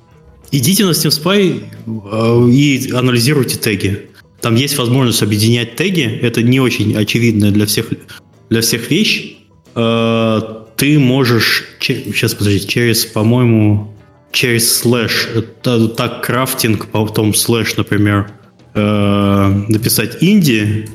[0.51, 4.09] идите на Steam Spy э, и анализируйте теги.
[4.41, 6.19] Там есть возможность объединять теги.
[6.21, 7.91] Это не очень очевидная для всех,
[8.49, 9.37] для всех вещь.
[9.75, 10.41] Э,
[10.75, 11.65] ты можешь...
[11.79, 13.93] Сейчас, подождите, через, по-моему,
[14.31, 18.31] через слэш, это, так крафтинг, потом слэш, например,
[18.73, 20.89] э, написать инди,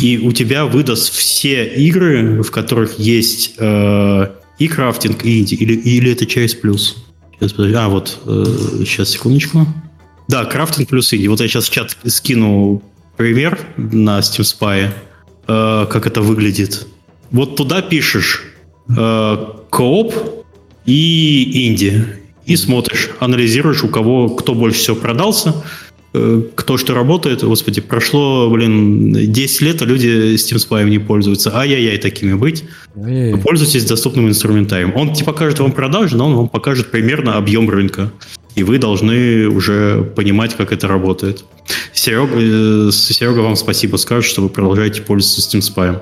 [0.00, 4.26] и у тебя выдаст все игры, в которых есть э,
[4.58, 7.04] и крафтинг, и инди, или, или это через плюс.
[7.38, 8.44] Сейчас, а, вот, э,
[8.86, 9.66] сейчас, секундочку.
[10.28, 11.26] Да, крафтинг плюс инди.
[11.26, 12.82] Вот я сейчас в чат скину
[13.16, 14.92] пример на Steam Spy,
[15.48, 16.86] э, как это выглядит.
[17.30, 18.44] Вот туда пишешь
[18.96, 19.36] э,
[19.70, 20.14] кооп
[20.86, 22.04] и инди
[22.46, 25.54] и смотришь, анализируешь, у кого, кто больше всего продался,
[26.14, 27.44] э, кто что работает.
[27.44, 31.54] Господи, прошло, блин, 10 лет, а люди Steam Spy не пользуются.
[31.54, 32.64] Ай-яй-яй, такими быть.
[32.96, 33.36] Ай-яй.
[33.38, 34.94] Пользуйтесь доступным инструментарием.
[34.96, 38.10] Он не покажет вам продажи, но он вам покажет примерно объем рынка.
[38.54, 41.44] И вы должны уже понимать, как это работает.
[41.92, 46.00] Серега, э, Серега вам спасибо скажет, что вы продолжаете пользоваться Steam Spy.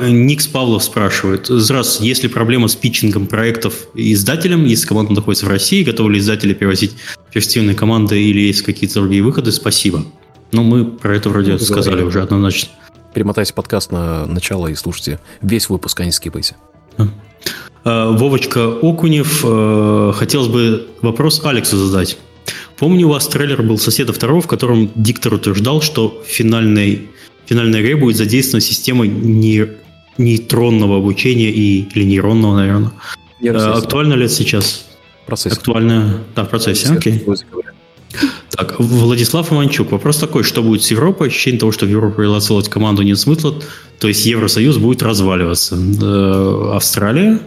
[0.00, 1.46] Никс Павлов спрашивает.
[1.48, 6.18] Здравствуйте, есть ли проблема с питчингом проектов издателям, если команда находится в России, готовы ли
[6.18, 6.94] издатели перевозить
[7.32, 9.52] перспективные команды или есть какие-то другие выходы?
[9.52, 10.04] Спасибо.
[10.52, 12.70] Ну, мы про это вроде ну, сказали уже однозначно.
[13.14, 16.56] Перемотайте подкаст на начало и слушайте весь выпуск, а не скипайте.
[17.84, 19.44] А, Вовочка Окунев.
[20.16, 22.18] Хотелось бы вопрос Алексу задать.
[22.80, 27.08] Помню, у вас трейлер был «Соседа второго», в котором диктор утверждал, что финальной
[27.46, 29.66] игре будет задействована система не,
[30.16, 32.92] нейтронного обучения и, или нейронного, наверное.
[33.50, 34.86] А, актуально ли это сейчас?
[35.26, 35.56] Процессе.
[35.56, 37.22] Актуально, да, в процессе, окей.
[38.50, 39.92] Так, Владислав Иванчук.
[39.92, 41.28] Вопрос такой, что будет с Европой?
[41.28, 43.54] Ощущение того, что в Европу релацировать команду нет смысла,
[43.98, 45.76] то есть Евросоюз будет разваливаться.
[45.76, 47.40] Э, Австралия?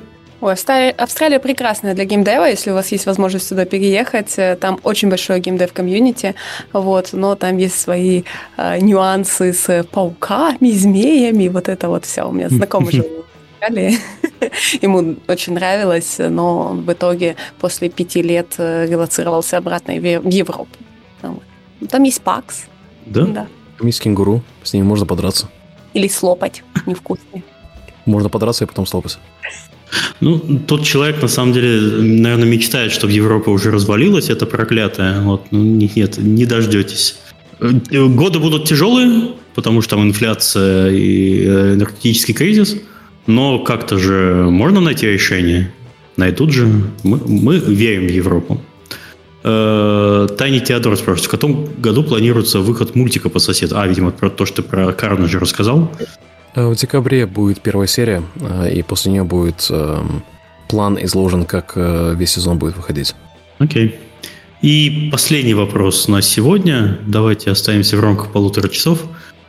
[0.43, 0.55] Ой,
[0.97, 4.37] Австралия прекрасная для геймдева, если у вас есть возможность сюда переехать.
[4.37, 6.35] Э, там очень большое геймдев-комьюнити,
[6.73, 8.23] вот, но там есть свои
[8.57, 12.23] э, нюансы с пауками, змеями, вот это вот все.
[12.23, 13.97] У меня знакомый жил в Австралии.
[14.81, 20.75] Ему очень нравилось, но он в итоге после пяти лет э, релацировался обратно в Европу.
[21.89, 22.65] Там есть пакс.
[23.05, 23.25] Да?
[23.27, 23.47] Да.
[23.77, 25.49] Там есть кенгуру, с ними можно подраться.
[25.93, 27.45] Или слопать, невкусный.
[28.05, 29.19] Можно подраться и потом слопать.
[30.19, 35.21] Ну, тот человек, на самом деле, наверное, мечтает, чтобы Европа уже развалилась, это проклятое.
[35.21, 37.17] Вот, ну, нет, не дождетесь.
[37.59, 42.77] Годы будут тяжелые, потому что там инфляция и э, энергетический кризис,
[43.27, 45.71] но как-то же можно найти решение.
[46.17, 46.67] Найдут же.
[47.03, 48.61] Мы, мы верим в Европу.
[49.43, 53.77] Э, Тайни Теодор спрашивает, в каком году планируется выход мультика по соседу?
[53.77, 55.91] А, видимо, про то, что ты про Карнажа рассказал.
[56.55, 60.23] Э, в декабре будет первая серия, э, и после нее будет эм,
[60.67, 63.15] план изложен, как э, весь сезон будет выходить.
[63.59, 63.95] Окей.
[64.61, 66.99] И последний вопрос на сегодня.
[67.05, 69.03] Давайте оставимся в рамках полутора часов.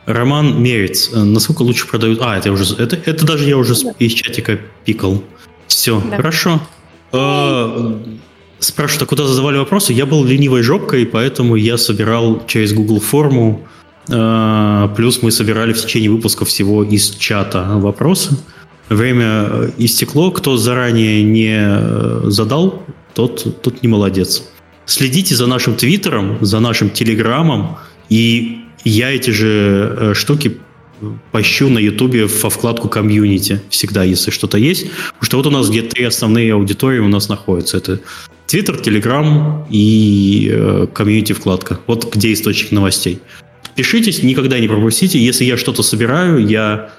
[0.05, 1.09] Роман Мерец.
[1.13, 2.19] Насколько лучше продают...
[2.21, 2.75] А, это уже...
[2.75, 5.23] Это, это даже я уже из чатика пикал.
[5.67, 6.17] Все, да.
[6.17, 6.61] хорошо.
[8.59, 9.93] Спрашивают, а куда задавали вопросы?
[9.93, 13.74] Я был ленивой жопкой, поэтому я собирал через Google форму Э,
[14.07, 18.37] плюс мы собирали в течение выпуска всего из чата вопросы.
[18.89, 20.31] время истекло.
[20.31, 22.83] Кто заранее не задал,
[23.13, 24.43] тот, тот не молодец.
[24.85, 27.77] Следите за нашим твиттером, за нашим телеграммом,
[28.09, 30.57] и я эти же штуки
[31.31, 34.87] пощу на Ютубе во вкладку комьюнити всегда, если что-то есть.
[35.19, 37.77] Потому что вот у нас где три основные аудитории у нас находятся.
[37.77, 37.99] Это
[38.47, 41.79] Твиттер, Телеграм и э, комьюнити вкладка.
[41.87, 43.19] Вот где источник новостей.
[43.75, 45.19] Пишитесь, никогда не пропустите.
[45.19, 46.91] Если я что-то собираю, я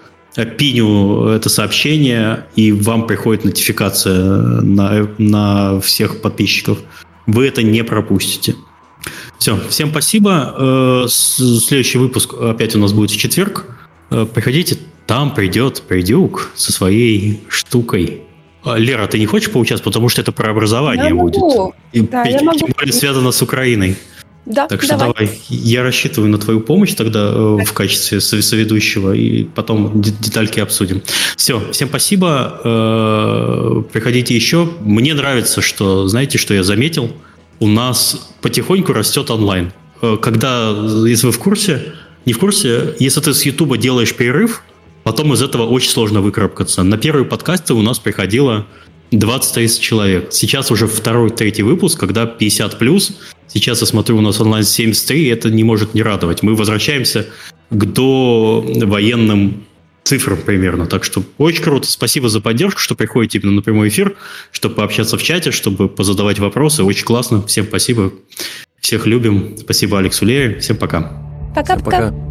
[0.59, 4.23] пиню это сообщение, и вам приходит нотификация
[4.61, 6.79] на, на всех подписчиков.
[7.27, 8.55] Вы это не пропустите.
[9.39, 10.55] Все, всем спасибо.
[10.59, 13.67] Э, следующий выпуск опять у нас будет в четверг.
[14.11, 18.23] Э, приходите, там придет Придюк со своей штукой.
[18.65, 21.37] А, Лера, ты не хочешь поучаствовать, потому что это про образование я будет.
[21.37, 21.75] Могу.
[21.93, 22.59] И, да, и, я могу.
[22.59, 23.97] Тем более связано с Украиной.
[24.47, 25.13] Да, так что давай.
[25.13, 25.41] давай.
[25.49, 31.03] Я рассчитываю на твою помощь тогда э, в качестве соведущего, и потом детальки обсудим.
[31.37, 32.61] Все, всем спасибо.
[32.65, 34.71] Э, приходите еще.
[34.81, 37.11] Мне нравится, что, знаете, что я заметил?
[37.59, 39.73] У нас потихоньку растет онлайн.
[40.01, 40.71] Э, когда,
[41.07, 41.83] если вы в курсе,
[42.25, 44.63] не в курсе, если ты с Ютуба делаешь перерыв,
[45.03, 46.85] потом из этого очень сложно выкарабкаться.
[46.85, 48.67] На первые подкасты у нас приходило
[49.11, 50.29] 20 тысяч человек.
[50.33, 53.13] Сейчас уже второй, третий выпуск, когда 50 плюс.
[53.47, 56.43] Сейчас я смотрю, у нас онлайн 73, и это не может не радовать.
[56.43, 57.27] Мы возвращаемся
[57.71, 59.65] к довоенным
[60.07, 60.87] цифрам примерно.
[60.87, 61.87] Так что очень круто.
[61.89, 64.17] Спасибо за поддержку, что приходите именно на прямой эфир,
[64.53, 66.83] чтобы пообщаться в чате, чтобы позадавать вопросы.
[66.85, 67.43] Очень классно.
[67.47, 68.13] Всем спасибо.
[68.81, 69.57] Всех любим.
[69.59, 70.61] Спасибо Алексу Лере.
[70.61, 71.13] Всем пока.
[71.55, 72.26] Пока-пока.